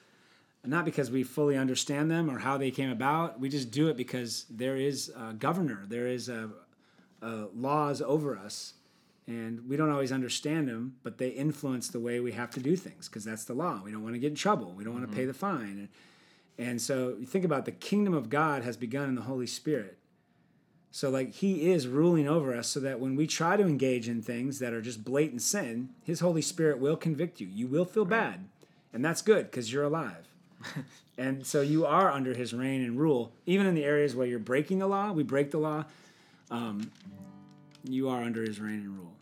not 0.64 0.84
because 0.84 1.10
we 1.10 1.22
fully 1.22 1.56
understand 1.56 2.10
them 2.10 2.30
or 2.30 2.38
how 2.38 2.56
they 2.58 2.70
came 2.70 2.90
about. 2.90 3.40
We 3.40 3.48
just 3.48 3.70
do 3.70 3.88
it 3.88 3.96
because 3.96 4.46
there 4.50 4.76
is 4.76 5.12
a 5.16 5.32
governor, 5.32 5.84
there 5.88 6.06
is 6.06 6.28
a, 6.28 6.50
a 7.22 7.46
laws 7.54 8.00
over 8.02 8.36
us, 8.36 8.74
and 9.26 9.66
we 9.68 9.76
don't 9.76 9.90
always 9.90 10.12
understand 10.12 10.68
them, 10.68 10.96
but 11.02 11.16
they 11.16 11.28
influence 11.28 11.88
the 11.88 12.00
way 12.00 12.20
we 12.20 12.32
have 12.32 12.50
to 12.50 12.60
do 12.60 12.76
things 12.76 13.08
because 13.08 13.24
that's 13.24 13.44
the 13.44 13.54
law. 13.54 13.80
We 13.82 13.90
don't 13.90 14.02
want 14.02 14.14
to 14.14 14.18
get 14.18 14.28
in 14.28 14.36
trouble. 14.36 14.72
We 14.76 14.84
don't 14.84 14.92
want 14.92 15.08
to 15.08 15.14
pay 15.14 15.22
mm-hmm. 15.22 15.28
the 15.28 15.34
fine. 15.34 15.88
And, 16.58 16.68
and 16.68 16.80
so 16.80 17.16
you 17.18 17.24
think 17.24 17.44
about 17.44 17.64
the 17.64 17.72
kingdom 17.72 18.12
of 18.12 18.28
God 18.28 18.62
has 18.62 18.76
begun 18.76 19.08
in 19.08 19.14
the 19.14 19.22
Holy 19.22 19.46
Spirit. 19.46 19.98
So 20.94 21.10
like 21.10 21.34
he 21.34 21.72
is 21.72 21.88
ruling 21.88 22.28
over 22.28 22.54
us 22.54 22.68
so 22.68 22.78
that 22.78 23.00
when 23.00 23.16
we 23.16 23.26
try 23.26 23.56
to 23.56 23.64
engage 23.64 24.08
in 24.08 24.22
things 24.22 24.60
that 24.60 24.72
are 24.72 24.80
just 24.80 25.04
blatant 25.04 25.42
sin, 25.42 25.88
his 26.04 26.20
Holy 26.20 26.40
Spirit 26.40 26.78
will 26.78 26.96
convict 26.96 27.40
you. 27.40 27.48
You 27.48 27.66
will 27.66 27.84
feel 27.84 28.04
bad. 28.04 28.44
And 28.92 29.04
that's 29.04 29.20
good 29.20 29.50
because 29.50 29.72
you're 29.72 29.82
alive. 29.82 30.28
and 31.18 31.44
so 31.44 31.62
you 31.62 31.84
are 31.84 32.12
under 32.12 32.32
his 32.32 32.54
reign 32.54 32.80
and 32.80 32.96
rule. 32.96 33.32
Even 33.44 33.66
in 33.66 33.74
the 33.74 33.82
areas 33.82 34.14
where 34.14 34.24
you're 34.24 34.38
breaking 34.38 34.78
the 34.78 34.86
law, 34.86 35.10
we 35.10 35.24
break 35.24 35.50
the 35.50 35.58
law, 35.58 35.84
um, 36.52 36.92
you 37.82 38.08
are 38.08 38.22
under 38.22 38.42
his 38.42 38.60
reign 38.60 38.78
and 38.78 38.96
rule. 38.96 39.14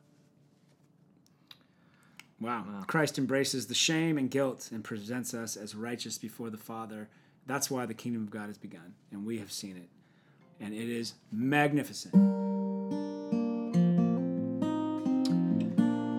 Wow. 2.38 2.84
Christ 2.86 3.16
embraces 3.16 3.68
the 3.68 3.74
shame 3.74 4.18
and 4.18 4.30
guilt 4.30 4.68
and 4.72 4.84
presents 4.84 5.32
us 5.32 5.56
as 5.56 5.74
righteous 5.74 6.18
before 6.18 6.50
the 6.50 6.58
Father. 6.58 7.08
That's 7.46 7.70
why 7.70 7.86
the 7.86 7.94
kingdom 7.94 8.24
of 8.24 8.30
God 8.30 8.48
has 8.48 8.58
begun, 8.58 8.92
and 9.10 9.24
we 9.24 9.38
have 9.38 9.50
seen 9.50 9.78
it. 9.78 9.88
And 10.62 10.72
it 10.72 10.88
is 10.88 11.14
magnificent. 11.32 12.14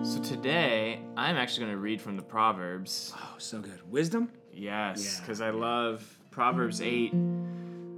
So 0.06 0.20
today, 0.22 1.00
I'm 1.16 1.36
actually 1.36 1.60
going 1.64 1.72
to 1.72 1.80
read 1.80 2.00
from 2.00 2.16
the 2.16 2.22
Proverbs. 2.22 3.12
Oh, 3.16 3.34
so 3.38 3.60
good. 3.60 3.80
Wisdom? 3.90 4.28
Yes, 4.52 5.02
Yeah. 5.16 5.20
because 5.20 5.40
I 5.40 5.48
love 5.50 6.04
Proverbs 6.30 6.82
8, 6.82 7.12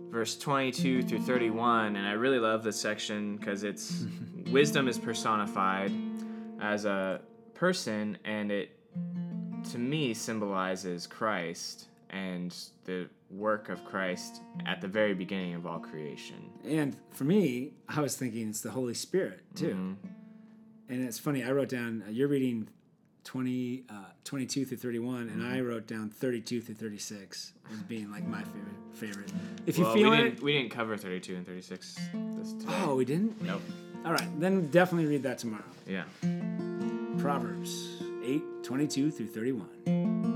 verse 0.08 0.38
22 0.38 1.02
through 1.02 1.20
31, 1.22 1.96
and 1.96 2.06
I 2.06 2.12
really 2.12 2.38
love 2.38 2.62
this 2.62 2.80
section 2.80 3.36
because 3.36 3.64
it's 3.64 4.04
wisdom 4.50 4.86
is 4.86 4.98
personified 4.98 5.90
as 6.60 6.84
a 6.84 7.20
person, 7.54 8.16
and 8.24 8.52
it, 8.52 8.70
to 9.72 9.78
me, 9.78 10.14
symbolizes 10.14 11.06
Christ 11.08 11.88
and 12.10 12.54
the 12.84 13.08
work 13.30 13.68
of 13.68 13.84
Christ 13.84 14.40
at 14.66 14.80
the 14.80 14.88
very 14.88 15.14
beginning 15.14 15.54
of 15.54 15.66
all 15.66 15.78
creation. 15.78 16.50
And 16.64 16.96
for 17.12 17.24
me, 17.24 17.72
I 17.88 18.00
was 18.00 18.16
thinking 18.16 18.48
it's 18.48 18.60
the 18.60 18.70
Holy 18.70 18.94
Spirit, 18.94 19.40
too. 19.54 19.68
Mm-hmm. 19.68 19.92
And 20.88 21.04
it's 21.04 21.18
funny, 21.18 21.42
I 21.42 21.50
wrote 21.50 21.68
down, 21.68 22.04
uh, 22.06 22.10
you're 22.10 22.28
reading 22.28 22.68
20, 23.24 23.82
uh, 23.90 23.94
22 24.22 24.64
through 24.64 24.76
31, 24.76 25.22
and 25.22 25.30
Mm-hmm. 25.42 25.52
I 25.54 25.60
wrote 25.60 25.86
down 25.88 26.10
32 26.10 26.60
through 26.60 26.76
36 26.76 27.52
as 27.72 27.78
being 27.82 28.10
like 28.12 28.24
my 28.26 28.42
favorite. 28.44 28.62
favorite. 28.92 29.32
If 29.66 29.78
you 29.78 29.84
Well, 29.84 29.94
feel 29.94 30.10
we 30.10 30.16
it. 30.16 30.22
didn't, 30.22 30.42
we 30.42 30.52
didn't 30.52 30.70
cover 30.70 30.96
32 30.96 31.34
and 31.34 31.44
36 31.44 31.98
this 32.36 32.52
today. 32.52 32.72
Oh, 32.84 32.94
we 32.94 33.04
didn't? 33.04 33.42
Nope. 33.42 33.62
All 34.04 34.12
right, 34.12 34.40
then 34.40 34.68
definitely 34.70 35.08
read 35.10 35.24
that 35.24 35.38
tomorrow. 35.38 35.64
Yeah. 35.88 36.04
Proverbs 37.18 38.00
8, 38.24 38.42
22 38.62 39.10
through 39.10 39.26
31. 39.26 40.35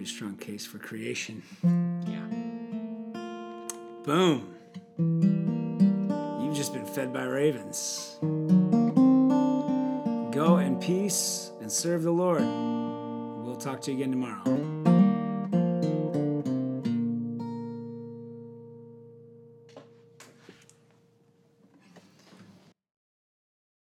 Pretty 0.00 0.12
strong 0.12 0.36
case 0.38 0.64
for 0.64 0.78
creation. 0.78 1.42
Yeah. 1.62 2.24
Boom. 4.02 4.54
You've 6.42 6.56
just 6.56 6.72
been 6.72 6.86
fed 6.86 7.12
by 7.12 7.24
ravens. 7.24 8.16
Go 10.32 10.56
in 10.56 10.78
peace 10.80 11.52
and 11.60 11.70
serve 11.70 12.02
the 12.02 12.12
Lord. 12.12 12.40
We'll 12.40 13.56
talk 13.56 13.82
to 13.82 13.90
you 13.90 13.98
again 13.98 14.12
tomorrow. 14.12 14.89